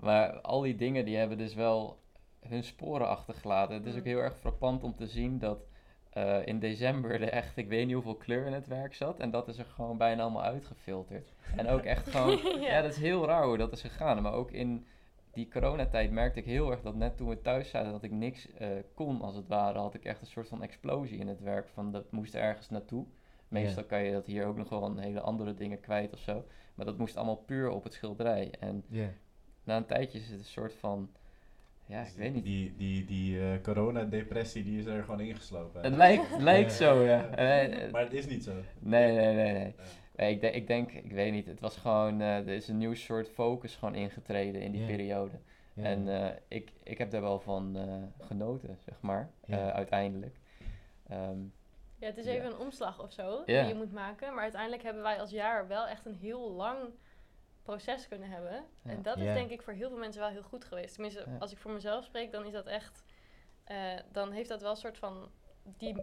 Maar 0.00 0.40
al 0.40 0.60
die 0.60 0.76
dingen 0.76 1.04
die 1.04 1.16
hebben 1.16 1.38
dus 1.38 1.54
wel 1.54 1.98
hun 2.48 2.64
sporen 2.64 3.08
achtergelaten. 3.08 3.74
Het 3.74 3.86
is 3.86 3.92
ook 3.94 3.98
Mm. 4.00 4.06
heel 4.06 4.18
erg 4.18 4.36
frappant 4.36 4.82
om 4.84 4.94
te 4.96 5.06
zien 5.06 5.38
dat 5.38 5.58
eh, 6.12 6.46
in 6.46 6.58
december 6.58 7.10
er 7.10 7.28
echt, 7.28 7.56
ik 7.56 7.68
weet 7.68 7.84
niet 7.86 7.94
hoeveel 7.94 8.14
kleur 8.14 8.46
in 8.46 8.52
het 8.52 8.66
werk 8.66 8.94
zat. 8.94 9.20
En 9.20 9.30
dat 9.30 9.48
is 9.48 9.58
er 9.58 9.64
gewoon 9.64 9.96
bijna 9.96 10.22
allemaal 10.22 10.42
uitgefilterd. 10.42 11.32
En 11.56 11.68
ook 11.68 11.82
echt 11.82 12.08
gewoon, 12.10 12.36
Ja. 12.60 12.68
ja. 12.68 12.82
dat 12.82 12.90
is 12.90 12.96
heel 12.98 13.26
raar 13.26 13.44
hoe 13.44 13.56
dat 13.56 13.72
is 13.72 13.80
gegaan. 13.80 14.22
Maar 14.22 14.32
ook 14.32 14.50
in 14.50 14.86
die 15.38 15.48
coronatijd 15.48 16.10
merkte 16.10 16.38
ik 16.38 16.44
heel 16.44 16.70
erg 16.70 16.80
dat 16.80 16.94
net 16.94 17.16
toen 17.16 17.28
we 17.28 17.40
thuis 17.42 17.70
zaten, 17.70 17.92
dat 17.92 18.02
ik 18.02 18.10
niks 18.10 18.52
eh, 18.52 18.68
kon 18.94 19.20
als 19.20 19.34
het 19.34 19.48
ware. 19.48 19.78
Had 19.78 19.94
ik 19.94 20.04
echt 20.04 20.20
een 20.20 20.26
soort 20.26 20.48
van 20.48 20.62
explosie 20.62 21.18
in 21.18 21.28
het 21.28 21.40
werk. 21.40 21.68
Van 21.68 21.92
dat 21.92 22.12
moest 22.12 22.34
ergens 22.34 22.70
naartoe. 22.70 23.04
Meestal 23.48 23.84
kan 23.84 24.02
je 24.02 24.12
dat 24.12 24.26
hier 24.26 24.46
ook 24.46 24.56
nog 24.56 24.68
wel 24.68 24.84
aan 24.84 24.98
hele 24.98 25.20
andere 25.20 25.54
dingen 25.54 25.80
kwijt 25.80 26.12
of 26.12 26.18
zo. 26.18 26.44
Maar 26.74 26.86
dat 26.86 26.98
moest 26.98 27.16
allemaal 27.16 27.36
puur 27.36 27.70
op 27.70 27.84
het 27.84 27.92
schilderij. 27.92 28.54
En 28.60 28.84
na 29.64 29.76
een 29.76 29.86
tijdje 29.86 30.18
is 30.18 30.28
het 30.28 30.38
een 30.38 30.44
soort 30.44 30.74
van. 30.74 31.10
Ja, 31.86 32.02
ik 32.02 32.16
weet 32.16 32.34
niet. 32.34 32.44
Die, 32.44 32.74
die, 32.76 33.04
die 33.04 33.40
eh, 33.40 33.62
coronadepressie 33.62 34.64
die 34.64 34.78
is 34.78 34.86
er 34.86 35.04
gewoon 35.04 35.20
ingeslopen. 35.20 35.82
Het 35.82 35.96
lijkt, 35.96 36.38
lijkt 36.38 36.72
zo, 36.72 37.02
ja. 37.04 37.28
Eh, 37.34 37.92
Maar 37.92 38.02
het 38.02 38.12
is 38.12 38.26
niet 38.26 38.44
zo. 38.44 38.52
nee, 38.78 39.16
nee, 39.16 39.34
nee, 39.34 39.52
nee. 39.52 39.74
Nee, 40.18 40.30
ik, 40.34 40.40
denk, 40.40 40.54
ik 40.54 40.66
denk, 40.66 40.92
ik 40.92 41.12
weet 41.12 41.32
niet, 41.32 41.46
het 41.46 41.60
was 41.60 41.76
gewoon, 41.76 42.20
eh, 42.20 42.36
er 42.36 42.48
is 42.48 42.68
een 42.68 42.78
nieuw 42.78 42.94
soort 42.94 43.28
focus 43.28 43.74
gewoon 43.76 43.94
ingetreden 43.94 44.60
in 44.62 44.72
die 44.72 44.86
periode. 44.86 45.38
En 45.74 46.08
eh, 46.22 46.36
ik, 46.48 46.72
ik 46.82 46.98
heb 46.98 47.10
daar 47.10 47.20
wel 47.20 47.40
van 47.40 47.76
eh, 47.76 48.26
genoten, 48.26 48.78
zeg 48.84 49.00
maar, 49.00 49.30
eh, 49.46 49.68
uiteindelijk. 49.68 50.36
Ehm, 51.08 51.38
Ja, 51.98 52.06
het 52.06 52.16
is 52.16 52.26
even 52.26 52.46
een 52.46 52.56
omslag 52.58 53.02
of 53.02 53.12
zo 53.12 53.44
die 53.44 53.54
je 53.56 53.74
moet 53.74 53.92
maken. 53.92 54.34
Maar 54.34 54.42
uiteindelijk 54.42 54.82
hebben 54.82 55.02
wij 55.02 55.20
als 55.20 55.30
jaar 55.30 55.66
wel 55.68 55.86
echt 55.86 56.06
een 56.06 56.14
heel 56.14 56.50
lang 56.52 56.78
proces 57.62 58.08
kunnen 58.08 58.30
hebben. 58.30 58.64
Ja. 58.82 58.90
En 58.90 59.02
dat 59.02 59.16
is 59.16 59.24
denk 59.24 59.50
ik 59.50 59.62
voor 59.62 59.72
heel 59.72 59.88
veel 59.88 59.98
mensen 59.98 60.20
wel 60.20 60.30
heel 60.30 60.42
goed 60.42 60.64
geweest. 60.64 60.92
Tenminste, 60.94 61.24
Ja. 61.26 61.36
als 61.38 61.52
ik 61.52 61.58
voor 61.58 61.70
mezelf 61.72 62.04
spreek, 62.04 62.32
dan 62.32 62.44
is 62.46 62.52
dat 62.52 62.66
echt... 62.66 63.04
eh, 63.64 63.76
dan 64.12 64.30
heeft 64.32 64.48
dat 64.48 64.60
wel 64.60 64.70
een 64.70 64.76
soort 64.76 64.98
van... 64.98 65.28
Die 65.76 65.96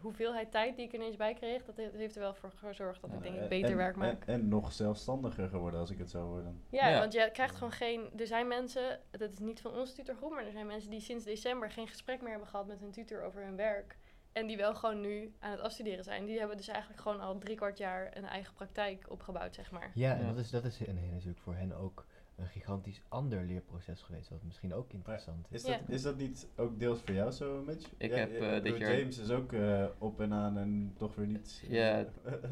hoeveelheid 0.00 0.50
tijd 0.50 0.76
die 0.76 0.84
ik 0.84 0.92
er 0.92 0.98
ineens 0.98 1.16
bij 1.16 1.34
kreeg, 1.34 1.64
dat 1.64 1.76
heeft, 1.76 2.14
er 2.14 2.20
wel 2.22 2.34
voor 2.34 2.50
gezorgd 2.50 3.00
dat 3.00 3.12
ik 3.12 3.22
denk 3.22 3.34
ik 3.36 3.48
beter 3.48 3.70
en- 3.70 3.76
werk 3.76 3.96
maak. 3.96 4.24
En, 4.24 4.34
en 4.34 4.48
nog 4.48 4.72
zelfstandiger 4.72 5.48
geworden 5.48 5.80
als 5.80 5.90
ik 5.90 5.98
het 5.98 6.10
zo 6.10 6.20
hoor 6.26 6.42
dan. 6.42 6.60
Ja, 6.70 6.88
Ja. 6.88 6.98
want 6.98 7.12
je 7.12 7.30
krijgt 7.32 7.54
gewoon 7.54 7.72
geen... 7.72 8.10
Er 8.16 8.26
zijn 8.26 8.48
mensen, 8.48 9.00
dat 9.10 9.32
is 9.32 9.38
niet 9.38 9.60
van 9.60 9.74
onze 9.74 9.94
tutorgroep, 9.94 10.30
maar 10.30 10.44
er 10.44 10.52
zijn 10.52 10.66
mensen 10.66 10.90
die 10.90 11.00
sinds 11.00 11.24
december 11.24 11.70
geen 11.70 11.88
gesprek 11.88 12.20
meer 12.20 12.30
hebben 12.30 12.48
gehad 12.48 12.66
met 12.66 12.80
hun 12.80 12.90
tutor 12.90 13.22
over 13.22 13.42
hun 13.44 13.56
werk. 13.56 13.98
En 14.32 14.46
die 14.46 14.56
wel 14.56 14.74
gewoon 14.74 15.00
nu 15.00 15.34
aan 15.38 15.50
het 15.50 15.60
afstuderen 15.60 16.04
zijn. 16.04 16.24
Die 16.24 16.38
hebben 16.38 16.56
dus 16.56 16.68
eigenlijk 16.68 17.00
gewoon 17.00 17.20
al 17.20 17.38
drie 17.38 17.56
kwart 17.56 17.78
jaar 17.78 18.16
een 18.16 18.24
eigen 18.24 18.54
praktijk 18.54 19.06
opgebouwd, 19.10 19.54
zeg 19.54 19.70
maar. 19.70 19.90
Ja, 19.94 20.16
en 20.16 20.26
dat 20.26 20.38
is, 20.38 20.50
dat 20.50 20.64
is 20.64 20.86
en, 20.86 21.08
natuurlijk 21.12 21.38
voor 21.40 21.54
hen 21.54 21.72
ook 21.76 22.06
een 22.38 22.48
gigantisch 22.48 23.02
ander 23.08 23.42
leerproces 23.44 24.02
geweest, 24.02 24.28
wat 24.28 24.42
misschien 24.42 24.74
ook 24.74 24.92
interessant 24.92 25.46
is. 25.50 25.54
Is 25.56 25.62
dat, 25.62 25.80
Ja. 25.86 25.94
is 25.94 26.02
dat 26.02 26.16
niet 26.16 26.48
ook 26.56 26.78
deels 26.80 27.00
voor 27.00 27.14
jou 27.14 27.30
zo, 27.30 27.62
Mitch? 27.66 27.88
Ik 27.96 28.10
Ja, 28.10 28.16
heb, 28.16 28.30
ja, 28.30 28.36
eh, 28.50 28.56
ik 28.56 28.62
dit 28.62 28.76
jaar- 28.76 28.98
James 28.98 29.18
is 29.18 29.30
ook 29.30 29.52
eh, 29.52 29.84
op 29.98 30.20
en 30.20 30.32
aan 30.32 30.58
en 30.58 30.94
toch 30.96 31.14
weer 31.14 31.26
niet. 31.26 31.62
Ja, 31.68 32.06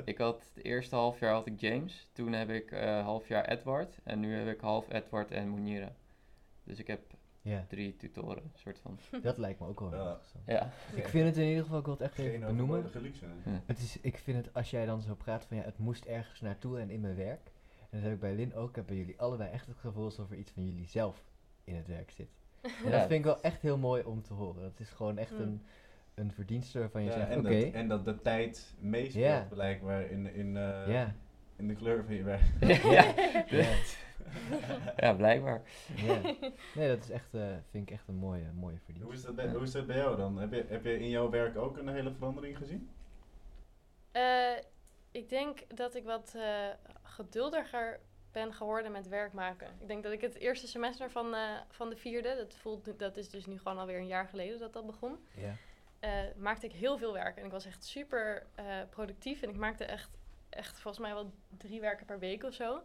ik 0.04 0.18
had 0.18 0.50
het 0.54 0.64
eerste 0.64 0.94
half 0.94 1.20
jaar 1.20 1.32
had 1.32 1.46
ik 1.46 1.60
James, 1.60 2.08
toen 2.12 2.32
heb 2.32 2.50
ik 2.50 2.70
eh 2.70 3.02
half 3.02 3.28
jaar 3.28 3.44
Edward 3.44 3.98
en 4.04 4.20
nu 4.20 4.34
heb 4.34 4.54
ik 4.54 4.60
half 4.60 4.92
Edward 4.92 5.30
en 5.30 5.54
Munira. 5.54 5.92
Dus 6.64 6.78
ik 6.78 6.86
heb 6.86 7.00
Ja, 7.42 7.64
drie 7.68 7.96
tutoren, 7.96 8.52
soort 8.54 8.78
van. 8.78 8.98
dat 9.22 9.38
lijkt 9.38 9.60
me 9.60 9.66
ook 9.66 9.80
wel 9.80 9.90
heel 9.90 10.02
Ja. 10.04 10.08
interessant. 10.10 10.44
Ja, 10.46 10.70
Ik 10.94 11.08
vind 11.08 11.26
het 11.26 11.36
in 11.36 11.46
ieder 11.48 11.62
geval, 11.62 11.78
ik 11.78 11.84
wil 11.84 11.94
het 11.94 12.02
echt 12.02 12.18
even 12.18 12.30
Geen 12.30 12.40
benoemen. 12.46 12.90
luxe. 13.02 13.24
hè? 13.26 13.58
Het 13.66 13.78
is, 13.78 14.00
ik 14.00 14.18
vind 14.18 14.44
het, 14.44 14.54
als 14.54 14.70
jij 14.70 14.86
dan 14.86 15.00
zo 15.00 15.14
praat 15.14 15.44
van 15.44 15.56
ja, 15.56 15.62
het 15.62 15.78
moest 15.78 16.04
ergens 16.04 16.40
naartoe 16.40 16.78
en 16.80 16.90
in 16.90 17.00
mijn 17.00 17.16
werk. 17.16 17.50
En 17.96 18.02
dat 18.02 18.10
heb 18.10 18.12
ik 18.12 18.20
bij 18.20 18.34
Lin 18.34 18.54
ook, 18.54 18.76
hebben 18.76 18.96
jullie 18.96 19.20
allebei 19.20 19.50
echt 19.50 19.66
het 19.66 19.76
gevoel 19.78 20.04
alsof 20.04 20.30
er 20.30 20.36
iets 20.36 20.50
van 20.50 20.64
jullie 20.64 20.86
zelf 20.86 21.24
in 21.64 21.74
het 21.74 21.86
werk 21.86 22.10
zit. 22.10 22.28
En 22.84 22.90
dat 22.90 23.00
vind 23.00 23.10
ik 23.12 23.24
wel 23.24 23.40
echt 23.40 23.62
heel 23.62 23.78
mooi 23.78 24.02
om 24.02 24.22
te 24.22 24.32
horen. 24.32 24.62
Dat 24.62 24.80
is 24.80 24.90
gewoon 24.90 25.18
echt 25.18 25.30
Mm. 25.30 25.40
een, 25.40 25.62
een 26.14 26.32
verdienste 26.32 26.78
waarvan 26.78 27.02
je 27.02 27.08
Ja, 27.08 27.14
zegt, 27.14 27.28
en, 27.28 27.38
oké, 27.38 27.60
dat, 27.64 27.72
en 27.72 27.88
dat 27.88 28.04
de 28.04 28.22
tijd 28.22 28.74
meespeelt 28.78 29.48
blijkbaar 29.48 30.02
in, 30.10 30.34
in, 30.34 30.56
eh, 30.56 31.06
in 31.56 31.68
de 31.68 31.74
kleur 31.74 32.04
van 32.04 32.14
je 32.14 32.22
werk. 32.22 32.42
ja, 32.82 33.14
ja, 33.48 33.74
ja, 34.96 35.12
blijkbaar. 35.14 35.62
ja. 35.96 36.20
Nee, 36.74 36.88
dat 36.88 36.98
is 37.02 37.10
echt, 37.10 37.34
eh, 37.34 37.46
vind 37.70 37.88
ik 37.88 37.94
echt 37.94 38.08
een 38.08 38.14
mooie, 38.14 38.44
mooie 38.54 38.74
Hoe 38.76 38.84
verdienste. 38.84 39.14
is, 39.14 39.22
dat 39.22 39.34
bij, 39.34 39.48
hoe 39.48 39.62
is 39.62 39.72
dat 39.72 39.86
bij 39.86 39.96
jou 39.96 40.16
dan? 40.16 40.36
Heb 40.38 40.52
je, 40.52 40.64
heb 40.68 40.84
je 40.84 40.98
in 40.98 41.08
jouw 41.08 41.30
werk 41.30 41.56
ook 41.56 41.76
een 41.76 41.88
hele 41.88 42.12
verandering 42.12 42.56
gezien? 42.56 42.88
Eh, 44.12 44.22
ik 45.16 45.28
denk 45.28 45.76
dat 45.76 45.94
ik 45.94 46.04
wat 46.04 46.34
eh, 46.36 46.68
geduldiger 47.02 48.00
ben 48.32 48.54
geworden 48.54 48.92
met 48.92 49.08
werk 49.08 49.32
maken. 49.32 49.68
Ik 49.80 49.88
denk 49.88 50.02
dat 50.02 50.12
ik 50.12 50.20
het 50.20 50.34
eerste 50.34 50.66
semester 50.66 51.10
van, 51.10 51.34
eh, 51.34 51.40
van 51.68 51.90
de 51.90 51.96
vierde, 51.96 52.36
dat, 52.36 52.54
voelt, 52.54 52.98
dat 52.98 53.16
is 53.16 53.30
dus 53.30 53.46
nu 53.46 53.58
gewoon 53.58 53.78
alweer 53.78 53.98
een 53.98 54.06
jaar 54.06 54.28
geleden 54.28 54.58
dat 54.58 54.72
dat 54.72 54.86
begon, 54.86 55.18
eh, 56.00 56.10
maakte 56.36 56.66
ik 56.66 56.72
heel 56.72 56.98
veel 56.98 57.12
werk. 57.12 57.36
En 57.36 57.44
ik 57.44 57.50
was 57.50 57.66
echt 57.66 57.84
super 57.84 58.46
productief 58.90 59.42
en 59.42 59.48
ik 59.48 59.56
maakte 59.56 59.84
echt, 59.84 60.10
echt 60.48 60.80
volgens 60.80 61.04
mij 61.06 61.14
wel 61.14 61.32
drie 61.56 61.80
werken 61.80 62.06
per 62.06 62.18
week 62.18 62.42
of 62.44 62.54
zo. 62.54 62.82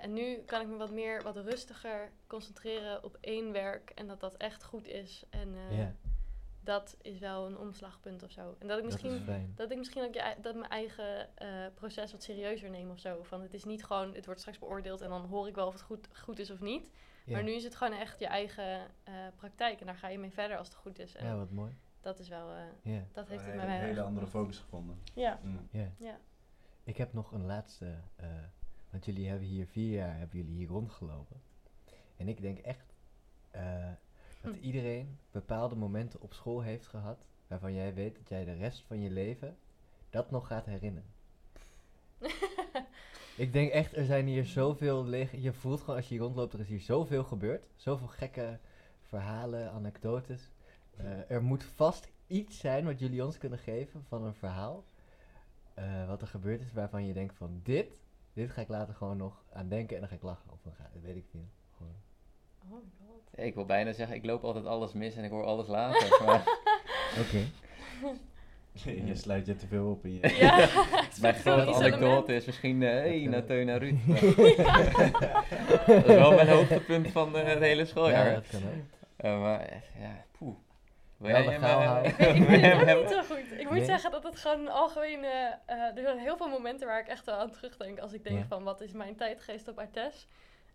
En 0.00 0.12
nu 0.12 0.36
kan 0.36 0.60
ik 0.60 0.66
me 0.66 0.76
wat 0.76 0.90
meer, 0.90 1.22
wat 1.22 1.36
rustiger 1.36 2.10
concentreren 2.26 3.04
op 3.04 3.16
één 3.20 3.52
werk 3.52 3.90
en 3.90 4.06
dat 4.06 4.20
dat 4.20 4.36
echt 4.36 4.64
goed 4.64 4.86
is. 4.86 5.24
En 5.30 5.54
dat 6.60 6.96
is 7.02 7.18
wel 7.18 7.46
een 7.46 7.58
omslagpunt 7.58 8.22
of 8.22 8.30
zo. 8.30 8.56
En 8.58 8.68
dat 8.68 8.76
ik 8.78 8.82
dat 8.82 8.92
misschien 8.92 9.14
is 9.14 9.22
fijn. 9.22 9.52
dat 9.56 9.70
ik 9.70 9.78
misschien 9.78 10.02
ook 10.02 10.14
je, 10.14 10.34
dat 10.40 10.54
mijn 10.54 10.70
eigen 10.70 11.36
eh, 11.36 11.48
proces 11.74 12.12
wat 12.12 12.22
serieuzer 12.22 12.70
neem 12.70 12.90
of 12.90 12.98
zo. 12.98 13.22
Van 13.22 13.40
het 13.42 13.54
is 13.54 13.64
niet 13.64 13.84
gewoon, 13.84 14.14
het 14.14 14.24
wordt 14.24 14.40
straks 14.40 14.58
beoordeeld 14.58 15.00
en 15.00 15.08
dan 15.08 15.26
hoor 15.26 15.48
ik 15.48 15.54
wel 15.54 15.66
of 15.66 15.72
het 15.72 15.82
goed, 15.82 16.08
goed 16.18 16.38
is 16.38 16.50
of 16.50 16.60
niet. 16.60 16.90
Ja. 17.24 17.32
Maar 17.32 17.42
nu 17.42 17.52
is 17.52 17.64
het 17.64 17.74
gewoon 17.74 17.92
echt 17.98 18.18
je 18.18 18.26
eigen 18.26 18.80
eh, 19.04 19.14
praktijk 19.36 19.80
en 19.80 19.86
daar 19.86 19.94
ga 19.96 20.08
je 20.08 20.18
mee 20.18 20.32
verder 20.32 20.56
als 20.56 20.66
het 20.66 20.76
goed 20.76 20.98
is. 20.98 21.14
En 21.14 21.26
ja, 21.26 21.36
wat 21.36 21.50
mooi. 21.50 21.72
dat 22.00 22.18
is 22.18 22.28
wel, 22.28 22.50
eh, 22.52 22.62
Ja, 22.94 23.04
dat 23.12 23.28
heeft 23.28 23.44
het 23.44 23.54
een 23.54 23.60
bij 23.60 23.78
hele, 23.78 24.02
andere 24.02 24.26
focus 24.26 24.58
gevonden. 24.58 24.98
Ja, 25.14 25.40
Mm. 25.42 25.68
ja. 25.70 25.90
ja. 25.98 26.18
Ik 26.84 26.96
heb 26.96 27.12
nog 27.12 27.32
een 27.32 27.46
laatste, 27.46 27.94
eh, 28.16 28.28
want 28.90 29.04
jullie 29.04 29.28
hebben 29.28 29.48
hier 29.48 29.66
vier 29.66 29.92
jaar 29.96 30.18
hebben 30.18 30.36
jullie 30.38 30.54
hier 30.54 30.68
rondgelopen. 30.68 31.40
En 32.16 32.28
ik 32.28 32.40
denk 32.40 32.58
echt 32.58 32.94
eh, 33.50 33.90
dat 34.40 34.54
Hm. 34.54 34.60
iedereen 34.60 35.18
bepaalde 35.30 35.76
momenten 35.76 36.20
op 36.20 36.32
school 36.32 36.60
heeft 36.60 36.86
gehad 36.86 37.18
waarvan 37.46 37.74
jij 37.74 37.94
weet 37.94 38.16
dat 38.16 38.28
jij 38.28 38.44
de 38.44 38.54
rest 38.54 38.82
van 38.86 39.00
je 39.00 39.10
leven 39.10 39.56
dat 40.10 40.30
nog 40.30 40.46
gaat 40.46 40.64
herinneren. 40.66 41.08
Ik 43.36 43.52
denk 43.52 43.70
echt, 43.70 43.96
er 43.96 44.04
zijn 44.04 44.26
hier 44.26 44.44
zoveel 44.46 45.04
lege... 45.04 45.40
Je 45.40 45.52
voelt 45.52 45.80
gewoon 45.80 45.96
als 45.96 46.08
je 46.08 46.14
hier 46.14 46.22
rondloopt, 46.22 46.52
er 46.52 46.60
is 46.60 46.68
hier 46.68 46.80
zoveel 46.80 47.24
gebeurd. 47.24 47.64
Zoveel 47.76 48.06
gekke 48.06 48.58
verhalen, 49.00 49.70
anekdotes. 49.72 50.50
Eh, 50.96 51.30
er 51.30 51.42
moet 51.42 51.64
vast 51.64 52.08
iets 52.26 52.58
zijn 52.58 52.84
wat 52.84 52.98
jullie 52.98 53.24
ons 53.24 53.38
kunnen 53.38 53.58
geven 53.58 54.04
van 54.08 54.24
een 54.24 54.34
verhaal. 54.34 54.84
eh, 55.74 56.06
wat 56.06 56.20
er 56.20 56.26
gebeurd 56.26 56.60
is 56.60 56.72
waarvan 56.72 57.06
je 57.06 57.12
denkt 57.12 57.34
van 57.34 57.60
dit, 57.62 57.86
dit 58.32 58.50
ga 58.50 58.60
ik 58.60 58.68
later 58.68 58.94
gewoon 58.94 59.16
nog 59.16 59.44
aan 59.52 59.68
denken 59.68 59.94
en 59.94 60.00
dan 60.00 60.10
ga 60.10 60.16
ik 60.16 60.22
lachen. 60.22 60.50
Of 60.52 60.62
dan 60.62 60.74
ga, 60.74 60.90
dat 60.92 61.02
weet 61.02 61.16
ik 61.16 61.26
veel. 61.30 61.48
Gewoon. 61.76 61.94
Oh. 62.68 62.99
Ik 63.34 63.54
wil 63.54 63.64
bijna 63.64 63.92
zeggen, 63.92 64.16
ik 64.16 64.24
loop 64.24 64.44
altijd 64.44 64.66
alles 64.66 64.92
mis 64.92 65.16
en 65.16 65.24
ik 65.24 65.30
hoor 65.30 65.44
alles 65.44 65.66
later. 65.66 66.08
Maar 66.26 66.42
Oké. 67.20 67.38
je 69.06 69.14
sluit 69.14 69.46
je 69.46 69.56
te 69.56 69.66
veel 69.66 69.90
op 69.90 70.04
in 70.04 70.12
je... 70.22 70.36
Ja, 70.38 70.68
mijn 71.20 71.34
grote 71.34 71.72
anekdote 71.74 72.34
is 72.34 72.44
misschien, 72.44 72.82
eh 72.82 72.88
hey, 72.90 73.20
Dat, 73.22 73.30
naar 73.30 73.40
eh, 73.40 73.46
Teun 73.46 73.68
en 73.68 73.78
Ruud. 73.78 73.96
dat 75.86 76.04
is 76.04 76.14
wel 76.14 76.34
mijn 76.34 76.48
hoogtepunt 76.48 77.08
van 77.10 77.36
eh, 77.36 77.46
het 77.46 77.58
hele 77.58 77.84
schooljaar. 77.84 78.26
Ja, 78.28 78.34
dat 78.34 78.46
kan 78.50 78.60
ook. 78.62 78.84
Eh, 79.16 79.40
maar 79.40 79.60
eh, 79.60 79.76
ja, 80.00 80.24
poeh. 80.38 80.54
Wil 81.16 81.30
jij 81.30 81.42
hem, 81.42 81.62
eh, 81.62 81.86
houden. 81.86 82.10
ik 82.10 82.14
vind 82.16 82.60
het 82.62 82.96
ook 82.96 83.00
niet 83.02 83.10
zo 83.10 83.22
goed. 83.34 83.44
Ik 83.58 83.64
moet 83.68 83.76
Nee? 83.78 83.84
zeggen 83.84 84.10
dat 84.10 84.22
het 84.22 84.36
gewoon 84.38 84.60
een 84.60 84.68
algemene... 84.70 85.58
eh, 85.66 85.76
er 85.76 86.02
zijn 86.02 86.18
heel 86.18 86.36
veel 86.36 86.48
momenten 86.48 86.86
waar 86.86 87.00
ik 87.00 87.06
echt 87.08 87.26
wel 87.26 87.34
aan 87.34 87.50
terugdenk. 87.50 87.98
Als 87.98 88.12
ik 88.12 88.24
denk 88.24 88.38
Ja. 88.38 88.44
van, 88.48 88.62
wat 88.64 88.80
is 88.80 88.92
mijn 88.92 89.16
tijdgeest 89.16 89.68
op 89.68 89.78
Artes? 89.78 90.26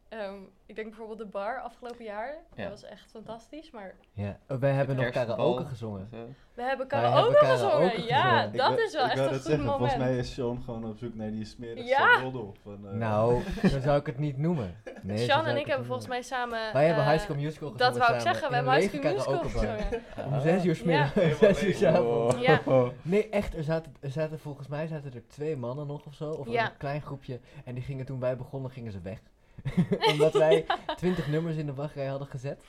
Ehm, 0.10 0.34
ik 0.66 0.76
denk 0.76 0.88
bijvoorbeeld 0.88 1.18
de 1.20 1.26
bar 1.26 1.62
afgelopen 1.62 2.06
jaar. 2.06 2.36
Ja. 2.56 2.62
Dat 2.64 2.72
was 2.72 2.84
echt 2.84 3.12
fantastisch. 3.12 3.72
Maar 3.72 3.96
Ja. 4.14 4.38
Oh, 4.48 4.58
wij 4.60 4.72
hebben 4.72 4.96
nog 4.96 5.10
karaoke 5.10 5.66
gezongen. 5.66 6.08
Zo. 6.12 6.18
we 6.54 6.62
hebben 6.62 6.88
Wij 6.88 7.00
karaoke 7.00 7.22
hebben 7.22 7.58
karaoke 7.58 7.90
gezongen. 7.90 8.08
Ja, 8.08 8.22
gezongen. 8.32 8.54
Ik 8.54 8.58
dat 8.60 8.80
is 8.80 8.94
wel 8.94 9.06
ik 9.06 9.12
echt 9.12 9.20
een 9.20 9.28
goed 9.34 9.42
zeggen, 9.42 9.60
moment. 9.66 9.78
Volgens 9.78 9.98
mij 9.98 10.18
is 10.18 10.34
Sean 10.34 10.62
gewoon 10.66 10.86
op 10.86 10.98
zoek 10.98 11.16
naar 11.16 11.32
die 11.32 11.46
smerigste 11.46 11.88
Ja. 11.88 12.20
roddel 12.22 12.56
van... 12.64 12.88
eh, 12.88 12.94
Nou, 12.94 13.44
dan 13.72 13.82
zou 13.82 14.00
ik 14.00 14.06
het 14.06 14.18
niet 14.20 14.38
noemen. 14.38 14.76
Nee, 15.02 15.18
Sean 15.18 15.46
en 15.46 15.58
ik 15.58 15.66
hebben 15.68 15.86
volgens 15.86 16.08
mij 16.08 16.22
samen... 16.22 16.74
Wij 16.74 16.86
hebben 16.86 17.04
eh, 17.04 17.10
High 17.10 17.24
School 17.24 17.36
Musical 17.38 17.70
gezongen 17.72 17.94
Dat 17.94 17.98
wou 18.08 18.16
ik 18.16 18.22
zeggen, 18.22 18.50
we 18.50 18.56
hebben 18.56 18.74
High 18.74 18.88
School 18.96 19.12
Musical 19.14 19.38
gezongen. 19.44 20.04
Om 20.34 20.40
zes 20.42 20.66
uur 20.66 20.76
's 20.76 20.84
middags, 20.84 21.16
om 21.16 21.32
zes 21.34 21.64
uur. 21.64 21.80
Ja. 21.80 22.62
Nee, 23.02 23.30
echt, 23.30 23.56
er 23.56 23.64
zaten, 23.64 23.96
er 24.00 24.10
zaten 24.12 24.40
volgens 24.40 24.68
mij 24.68 24.88
zaten 24.88 25.14
er 25.14 25.28
twee 25.28 25.58
mannen 25.58 25.88
nog 25.88 26.06
of 26.06 26.14
zo, 26.14 26.30
of 26.32 26.48
Ja. 26.50 26.66
een 26.66 26.78
klein 26.78 27.02
groepje. 27.02 27.40
En 27.66 27.74
die 27.74 27.84
gingen 27.84 28.06
toen 28.06 28.20
wij 28.20 28.38
begonnen, 28.38 28.72
gingen 28.72 28.92
ze 28.92 29.02
weg. 29.02 29.22
Omdat 30.12 30.34
wij 30.34 30.66
20 30.96 31.28
nummers 31.28 31.56
in 31.56 31.66
de 31.66 31.74
wachtrij 31.74 32.06
hadden 32.08 32.28
gezet. 32.28 32.64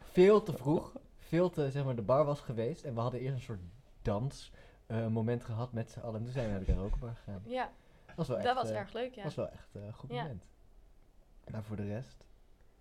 Veel 0.00 0.42
te 0.42 0.52
vroeg. 0.52 0.92
Veel 1.18 1.50
te, 1.50 1.70
zeg 1.70 1.84
maar, 1.84 1.96
de 1.96 2.02
bar 2.02 2.24
was 2.24 2.40
geweest. 2.40 2.84
En 2.84 2.94
we 2.94 3.00
hadden 3.00 3.20
eerst 3.20 3.34
een 3.34 3.42
soort 3.42 3.60
dans 4.02 4.52
eh, 4.86 5.06
gehad 5.38 5.72
met 5.72 5.90
z'n 5.90 6.00
allen. 6.00 6.16
En 6.18 6.22
toen 6.24 6.32
zijn 6.32 6.44
we 6.44 6.50
naar 6.50 6.60
de 6.60 6.66
karaokebar 6.66 7.14
gegaan. 7.14 7.42
Ja, 7.46 7.70
Dat 8.06 8.16
was 8.16 8.28
wel 8.28 8.36
echt, 8.36 8.46
dat 8.46 8.54
was 8.54 8.70
eh, 8.70 8.76
erg 8.76 8.92
leuk, 8.92 9.14
ja. 9.14 9.22
was 9.22 9.34
wel 9.34 9.48
echt 9.50 9.68
eh, 9.74 9.82
een 9.86 9.92
goed 9.92 10.10
Ja. 10.10 10.22
moment. 10.22 10.44
Maar 11.50 11.62
voor 11.62 11.76
de 11.76 11.86
rest... 11.86 12.26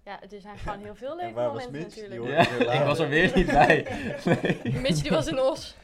Ja, 0.07 0.21
er 0.21 0.41
zijn 0.41 0.57
gewoon 0.67 0.79
heel 0.79 0.95
veel 0.95 1.15
leuke 1.15 1.39
momenten 1.39 1.71
Mitch? 1.71 1.95
Natuurlijk. 1.95 2.49
Ja, 2.59 2.71
ik 2.71 2.85
was 2.85 2.99
er 2.99 3.09
weer 3.09 3.31
niet 3.35 3.45
bij. 3.45 3.85
Nee. 4.25 4.79
Mitch 4.81 5.01
die 5.01 5.11
was 5.11 5.27
in 5.27 5.39
Os. 5.39 5.75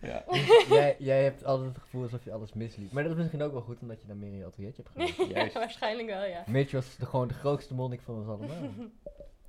Ja. 0.00 0.24
jij, 0.68 0.96
jij 0.98 1.22
hebt 1.22 1.44
altijd 1.44 1.68
het 1.68 1.78
gevoel 1.78 2.02
alsof 2.02 2.24
je 2.24 2.32
alles 2.32 2.52
misliep. 2.52 2.92
Maar 2.92 3.02
dat 3.02 3.12
is 3.12 3.18
misschien 3.18 3.42
ook 3.42 3.52
wel 3.52 3.60
goed, 3.60 3.80
omdat 3.80 4.00
je 4.00 4.06
dan 4.06 4.18
meer 4.18 4.32
in 4.32 4.36
je 4.38 4.44
ateliertje 4.44 4.82
hebt 4.92 5.10
gedaan. 5.10 5.28
Juist. 5.28 5.54
Waarschijnlijk 5.54 6.08
wel, 6.08 6.24
ja. 6.24 6.44
Mitch 6.46 6.72
was 6.72 6.96
de, 6.96 7.06
gewoon 7.06 7.28
de 7.28 7.34
grootste 7.34 7.74
monnik 7.74 8.00
van 8.00 8.14
ons 8.14 8.26
allemaal. 8.26 8.70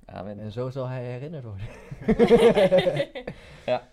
Amen. 0.04 0.38
En 0.38 0.52
zo 0.52 0.70
zal 0.70 0.88
hij 0.88 1.04
herinnerd 1.04 1.44
worden. 1.44 1.66
Ja. 3.66 3.88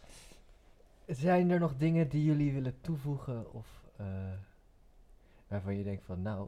Zijn 1.07 1.49
er 1.49 1.59
nog 1.59 1.73
dingen 1.77 2.09
die 2.09 2.23
jullie 2.23 2.53
willen 2.53 2.77
toevoegen 2.81 3.53
of 3.53 3.67
eh, 3.97 4.05
waarvan 5.47 5.77
je 5.77 5.83
denkt 5.83 6.05
van 6.05 6.21
nou, 6.21 6.47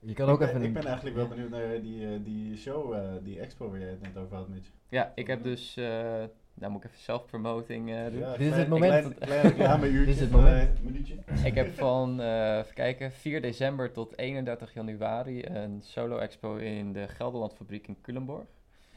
je 0.00 0.12
kan 0.14 0.26
ik 0.26 0.32
ook 0.32 0.38
ben, 0.38 0.48
even 0.48 0.62
Ik 0.62 0.72
ben 0.72 0.84
eigenlijk 0.84 1.16
wel 1.16 1.28
benieuwd 1.28 1.50
naar 1.50 1.80
die, 1.80 2.06
eh, 2.06 2.10
die 2.24 2.56
show, 2.56 2.94
eh, 2.94 3.00
die 3.22 3.40
expo 3.40 3.70
waar 3.70 3.78
jij 3.80 3.88
het 3.88 4.00
net 4.02 4.16
over 4.16 4.36
had, 4.36 4.48
Mitch. 4.48 4.68
Ja, 4.88 5.12
ik 5.14 5.26
heb 5.26 5.42
dus... 5.42 5.76
eh 5.76 6.22
nou 6.54 6.72
moet 6.72 6.84
ik 6.84 6.90
even 6.90 7.02
self-promoting 7.02 7.90
eh, 7.90 8.04
doen. 8.04 8.18
Ja, 8.18 8.30
Dit 8.30 8.40
is 8.40 8.46
klein- 8.46 8.60
het 8.60 8.68
moment. 8.68 9.14
Klein, 9.14 9.14
klein 9.18 9.42
reclameuurtje. 9.42 10.04
Dit 10.06 10.14
is 10.14 10.20
het 10.20 10.30
moment. 10.30 10.78
eh, 10.78 10.84
minuutje. 10.84 11.14
Ik 11.44 11.54
heb 11.54 11.74
van, 11.74 12.20
eh 12.20 12.56
even 12.58 12.74
kijken, 12.74 13.12
4 13.12 13.40
december 13.42 13.92
tot 13.92 14.18
31 14.18 14.74
januari 14.74 15.44
een 15.46 15.80
solo-expo 15.82 16.56
in 16.56 16.92
de 16.92 17.08
Gelderlandfabriek 17.08 17.86
in 17.88 17.96
Culemborg. 18.02 18.44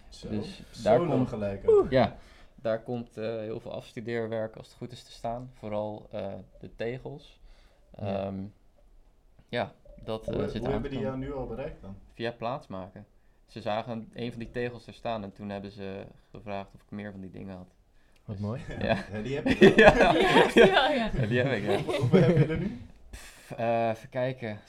Zo, 0.09 0.29
Dus 0.29 0.61
daar 0.83 0.97
solo 0.97 1.09
komt- 1.11 1.29
gelijk. 1.29 1.63
Ja, 1.89 2.15
daar 2.55 2.81
komt 2.81 3.17
eh, 3.17 3.25
heel 3.37 3.59
veel 3.59 3.71
afstudeerwerk 3.73 4.55
als 4.55 4.67
het 4.67 4.75
goed 4.77 4.91
is 4.91 5.03
te 5.03 5.11
staan. 5.11 5.49
Vooral 5.53 6.07
eh, 6.11 6.33
de 6.59 6.75
tegels. 6.75 7.39
Ja. 7.97 8.25
Ehm, 8.25 8.35
ja, 9.49 9.73
dat 10.03 10.27
eh, 10.27 10.33
Hoe, 10.35 10.43
zit 10.49 10.57
hoe 10.57 10.65
aan 10.65 10.71
hebben 10.73 10.91
die 10.91 10.99
jou 10.99 11.17
nu 11.17 11.33
al 11.33 11.47
bereikt 11.47 11.81
dan? 11.81 11.95
Via 12.13 12.31
plaatsmaken. 12.31 13.05
Ze 13.47 13.61
zagen 13.61 14.09
een 14.13 14.29
van 14.29 14.39
die 14.39 14.51
tegels 14.51 14.87
er 14.87 14.93
staan 14.93 15.23
en 15.23 15.33
toen 15.33 15.49
hebben 15.49 15.71
ze 15.71 16.03
gevraagd 16.31 16.69
of 16.75 16.81
ik 16.81 16.91
meer 16.91 17.11
van 17.11 17.21
die 17.21 17.31
dingen 17.31 17.55
had. 17.55 17.67
Wat 18.25 18.39
mooi. 18.39 18.61
Ja. 18.79 18.97
die 19.23 19.35
heb 19.35 19.47
je. 19.59 19.73
ja. 19.75 19.93
Ja, 19.95 20.11
die 21.27 21.33
ja. 21.33 21.43
Heb 21.45 21.51
ik, 21.57 21.65
ja. 21.65 21.97
Hoeveel 21.99 22.21
heb 22.21 22.37
je 22.37 22.45
er 22.45 22.57
nu? 22.57 22.79
Pff, 23.09 23.51
eh, 23.57 23.89
even 23.89 24.09
kijken. 24.09 24.57
700.000. 24.57 24.63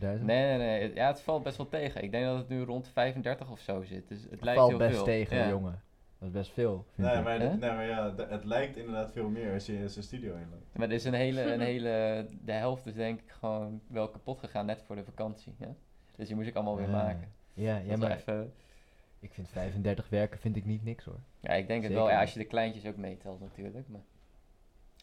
Nee, 0.00 0.20
nee, 0.24 0.56
nee. 0.58 0.82
Het- 0.82 0.94
Ja, 0.94 1.06
het 1.06 1.20
valt 1.20 1.42
best 1.42 1.56
wel 1.56 1.68
tegen. 1.68 2.02
Ik 2.02 2.10
denk 2.10 2.24
dat 2.24 2.36
het 2.38 2.48
nu 2.48 2.62
rond 2.62 2.88
35 2.92 3.50
of 3.50 3.58
zo 3.60 3.82
zit. 3.82 4.08
Dus 4.08 4.18
het 4.30 4.42
lijkt 4.42 4.58
Valt 4.58 4.70
heel 4.70 4.78
best 4.78 4.94
veel. 4.94 5.04
tegen, 5.04 5.36
Ja. 5.36 5.48
jongen. 5.48 5.82
Dat 6.24 6.32
is 6.34 6.38
best 6.38 6.52
veel. 6.52 6.86
vind 6.94 7.06
Nee 7.08 7.16
ik. 7.16 7.24
maar, 7.24 7.40
Hè? 7.40 7.48
nee, 7.56 7.70
maar 7.70 7.86
ja, 7.86 8.14
het 8.28 8.44
lijkt 8.44 8.76
inderdaad 8.76 9.12
veel 9.12 9.28
meer 9.28 9.52
als 9.52 9.66
je 9.66 9.72
in 9.78 9.88
zijn 9.88 10.04
studio 10.04 10.34
inloopt. 10.34 10.76
Maar 10.78 10.88
er 10.88 10.94
is 10.94 11.04
een 11.04 11.14
hele, 11.14 11.52
een 11.52 11.60
hele, 11.72 12.26
de 12.44 12.52
helft 12.52 12.86
is 12.86 12.94
denk 12.94 13.20
ik 13.20 13.30
gewoon 13.30 13.80
wel 13.86 14.08
kapot 14.10 14.38
gegaan 14.38 14.66
net 14.66 14.82
voor 14.82 14.96
de 14.96 15.04
vakantie. 15.04 15.54
Ja? 15.58 15.74
Dus 16.16 16.26
die 16.26 16.36
moest 16.36 16.48
ik 16.48 16.54
allemaal 16.54 16.76
weer 16.76 16.86
Ah, 16.86 16.92
maken. 16.92 17.32
Ja, 17.54 17.76
ja 17.76 17.96
maar 17.96 18.10
even, 18.10 18.52
ik 19.20 19.32
vind 19.32 19.48
35 19.48 20.08
werken 20.08 20.38
vind 20.38 20.56
ik 20.56 20.64
niet 20.64 20.84
niks 20.84 21.04
hoor. 21.04 21.20
ja, 21.40 21.52
ik 21.52 21.66
denk 21.66 21.82
het 21.82 21.92
wel. 21.92 22.08
Ja, 22.10 22.20
als 22.20 22.32
je 22.32 22.38
de 22.38 22.44
kleintjes 22.44 22.86
ook 22.86 22.96
meetelt 22.96 23.40
natuurlijk. 23.40 23.88
Maar 23.88 24.04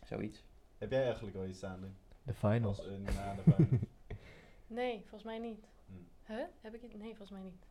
zoiets. 0.06 0.44
Heb 0.78 0.92
jij 0.92 1.04
eigenlijk 1.04 1.36
al 1.38 1.46
iets 1.46 1.58
staan? 1.58 1.96
De 2.24 2.34
finals. 2.34 2.78
Als, 2.78 2.88
eh, 2.88 3.16
na 3.16 3.36
de 3.36 3.42
finals? 3.52 3.82
Nee, 4.68 5.00
volgens 5.00 5.24
mij 5.24 5.40
niet. 5.40 5.66
Hm. 5.88 6.32
Huh? 6.34 6.44
Heb 6.62 6.74
ik 6.74 6.82
het? 6.82 6.98
Nee, 6.98 7.08
volgens 7.16 7.32
mij 7.32 7.42
niet. 7.42 7.66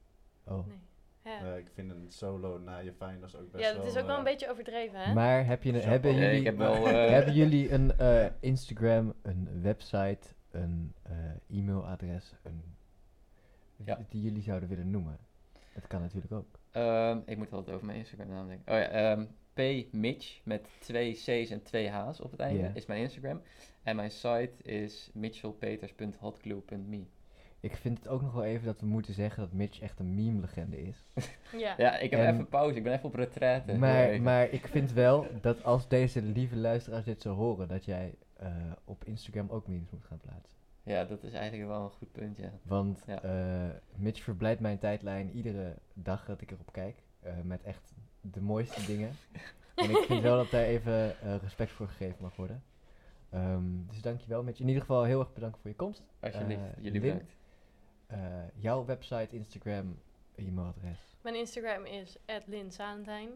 Oh. 0.45 0.67
Nee. 0.67 0.79
Ja, 1.25 1.41
Eh, 1.41 1.57
ik 1.57 1.67
vind 1.75 1.91
een 1.91 2.07
solo 2.09 2.59
na 2.59 2.79
je 2.79 2.93
finals 2.93 3.37
ook 3.37 3.51
best 3.53 3.65
ja 3.65 3.73
wel... 3.73 3.83
dat 3.83 3.93
is 3.95 3.99
ook 4.01 4.07
wel 4.07 4.15
een 4.19 4.25
eh, 4.27 4.31
beetje 4.31 4.51
overdreven, 4.51 5.01
hè? 5.01 5.13
Maar 5.15 5.47
heb 5.47 5.63
je 5.63 5.73
hebben 5.73 6.15
Ja, 6.15 6.21
jullie, 6.21 6.39
ik 6.39 6.45
heb 6.45 6.57
wel... 6.57 6.75
eh, 6.89 7.09
hebben 7.11 7.35
jullie 7.35 7.73
een 7.73 7.99
eh, 7.99 8.27
Instagram, 8.41 9.13
een 9.23 9.63
website, 9.63 10.29
een 10.51 10.95
eh, 11.03 11.59
e-mailadres, 11.59 12.35
een, 12.43 12.63
Ja. 13.85 13.99
die 14.09 14.23
jullie 14.23 14.43
zouden 14.43 14.69
willen 14.69 14.91
noemen? 14.91 15.19
Dat 15.75 15.87
kan 15.87 16.01
natuurlijk 16.01 16.33
ook. 16.33 16.59
ehm, 16.71 17.19
ik 17.27 17.37
moet 17.37 17.53
altijd 17.53 17.75
over 17.75 17.87
mijn 17.87 17.99
Instagram 17.99 18.29
naam 18.29 18.47
denken. 18.49 18.73
Oh 18.73 18.79
ja, 18.79 18.89
ehm 18.89 19.25
P 19.55 19.93
Mitch 19.93 20.41
met 20.45 20.69
twee 20.79 21.13
C's 21.13 21.51
en 21.51 21.63
twee 21.63 21.89
H's 21.91 22.21
op 22.21 22.31
het 22.31 22.41
einde 22.41 22.63
Ja. 22.63 22.71
is 22.75 22.87
mijn 22.87 23.01
Instagram. 23.01 23.43
En 23.83 23.97
mijn 23.97 24.11
site 24.11 24.53
is 24.63 25.11
mitchellpeters.hotglue.me. 25.15 27.05
Ik 27.61 27.77
vind 27.77 27.99
het 27.99 28.09
ook 28.09 28.23
nog 28.23 28.33
wel 28.33 28.45
even 28.45 28.67
dat 28.67 28.81
we 28.81 28.87
moeten 28.87 29.15
zeggen 29.15 29.43
dat 29.43 29.53
Mitch 29.53 29.81
echt 29.81 29.99
een 29.99 30.15
meme-legende 30.15 30.83
is. 30.83 31.05
Ja. 31.57 31.75
Ja, 31.77 31.99
ik 31.99 32.11
heb 32.11 32.21
En- 32.21 32.33
even 32.35 32.49
pauze. 32.49 32.77
Ik 32.77 32.83
ben 32.83 32.93
even 32.93 33.05
op 33.05 33.15
retraite. 33.15 33.73
Maar, 33.75 34.21
maar 34.23 34.49
ik 34.51 34.67
vind 34.67 34.93
wel 34.93 35.27
dat 35.41 35.65
als 35.65 35.89
deze 35.89 36.23
lieve 36.23 36.57
luisteraars 36.57 37.05
dit 37.05 37.23
zo 37.23 37.35
horen, 37.35 37.69
dat 37.69 37.85
jij 37.85 38.15
eh, 38.37 38.49
op 38.85 39.05
Instagram 39.05 39.49
ook 39.51 39.67
memes 39.67 39.91
moet 39.91 40.05
gaan 40.05 40.19
plaatsen. 40.21 40.59
Ja, 40.83 41.05
dat 41.05 41.23
is 41.23 41.33
eigenlijk 41.33 41.69
wel 41.71 41.83
een 41.85 41.91
goed 41.91 42.13
punt, 42.13 42.37
ja. 42.37 42.51
Want 42.63 43.03
Ja. 43.07 43.23
eh, 43.23 43.75
Mitch 43.97 44.23
verblijdt 44.23 44.61
mijn 44.61 44.79
tijdlijn 44.79 45.31
iedere 45.31 45.75
dag 45.95 46.25
dat 46.25 46.41
ik 46.41 46.51
erop 46.51 46.73
kijk. 46.73 47.03
eh, 47.21 47.33
met 47.45 47.63
echt 47.63 47.95
de 48.21 48.41
mooiste 48.41 48.87
dingen. 48.87 49.11
En 49.75 49.91
ik 49.91 49.97
vind 50.07 50.23
wel 50.23 50.37
dat 50.37 50.51
daar 50.51 50.65
even 50.65 51.15
respect 51.43 51.71
voor 51.71 51.89
gegeven 51.89 52.17
mag 52.21 52.37
worden. 52.37 52.63
Ehm, 53.31 53.63
dus 53.87 54.01
dankjewel 54.03 54.43
Mitch. 54.43 54.61
In 54.61 54.67
ieder 54.67 54.81
geval 54.83 55.05
heel 55.05 55.21
erg 55.21 55.33
bedankt 55.33 55.59
voor 55.61 55.71
je 55.71 55.77
komst. 55.77 56.03
Alsjeblieft, 56.21 56.61
jullie 56.81 57.01
bedankt. 57.01 57.39
Eh, 58.11 58.19
jouw 58.55 58.85
website, 58.85 59.37
Instagram, 59.37 59.99
e-mailadres. 60.35 60.99
Mijn 61.21 61.35
Instagram 61.35 61.85
is 61.85 62.17
@linsalentijn 62.47 63.29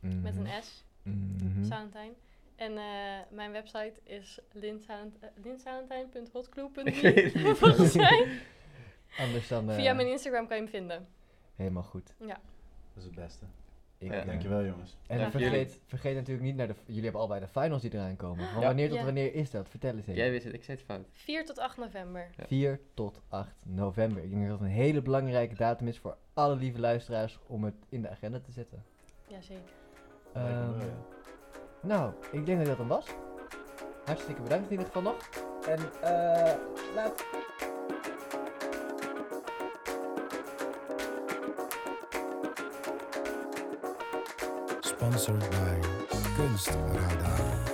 met 0.00 0.36
een 0.36 0.62
S, 0.62 0.84
Mhm. 1.02 1.64
Salentijn. 1.64 2.12
En 2.56 2.76
eh, 2.78 2.84
mijn 3.30 3.52
website 3.52 3.92
is 4.02 4.38
linsalent- 4.52 5.18
eh, 5.18 5.28
volgens 7.62 7.94
mij. 7.94 8.40
Anders 9.18 9.48
dan... 9.48 9.70
eh, 9.70 9.76
Via 9.76 9.92
mijn 9.94 10.08
Instagram 10.08 10.46
kan 10.46 10.56
je 10.56 10.62
hem 10.62 10.70
vinden. 10.72 11.06
Helemaal 11.54 11.82
goed. 11.82 12.14
Ja. 12.18 12.26
Dat 12.94 12.96
is 12.96 13.04
het 13.04 13.14
beste. 13.14 13.44
Ik, 14.04 14.12
Ja. 14.12 14.24
Dankjewel 14.24 14.64
jongens. 14.64 14.96
En 15.06 15.30
vergeet, 15.30 15.80
vergeet 15.86 16.14
natuurlijk 16.14 16.44
niet 16.46 16.56
naar 16.56 16.66
de... 16.66 16.74
Jullie 16.86 17.02
hebben 17.02 17.20
allebei 17.20 17.40
de 17.40 17.48
finals 17.60 17.82
die 17.82 17.94
eraan 17.94 18.16
komen. 18.16 18.48
Van 18.48 18.60
Ja. 18.60 18.66
wanneer 18.66 18.88
tot 18.88 18.98
Ja. 18.98 19.04
wanneer 19.04 19.34
is 19.34 19.50
dat? 19.50 19.68
Vertel 19.68 19.90
eens 19.90 20.00
even. 20.00 20.14
Jij 20.14 20.30
wist 20.30 20.44
het, 20.44 20.54
ik 20.54 20.64
zei 20.64 20.76
het 20.76 20.86
fout. 20.86 21.06
4 21.10 21.44
tot 21.44 21.58
8 21.58 21.76
november. 21.76 22.30
Ja. 22.36 22.44
4 22.46 22.80
tot 22.94 23.20
8 23.28 23.54
november. 23.64 24.22
Ik 24.24 24.30
denk 24.30 24.42
dat 24.48 24.58
het 24.58 24.68
een 24.68 24.74
hele 24.74 25.02
belangrijke 25.02 25.54
datum 25.54 25.88
is 25.88 25.98
voor 25.98 26.16
alle 26.34 26.56
lieve 26.56 26.80
luisteraars 26.80 27.38
om 27.46 27.64
het 27.64 27.74
in 27.88 28.02
de 28.02 28.08
agenda 28.10 28.40
te 28.40 28.52
zetten. 28.52 28.84
Jazeker. 29.26 29.62
Ehm, 30.32 30.78
ja. 30.78 30.84
nou, 31.82 32.12
ik 32.32 32.46
denk 32.46 32.58
dat 32.58 32.66
dat 32.66 32.76
dan 32.76 32.88
was. 32.88 33.06
Hartstikke 34.04 34.42
bedankt 34.42 34.64
in 34.64 34.70
ieder 34.70 34.86
geval 34.86 35.02
nog. 35.02 35.28
En 35.68 35.78
eh 36.02 36.54
laat... 36.94 37.24
Sponsored 45.04 45.50
by 45.50 45.80
Kunstradar. 46.34 47.64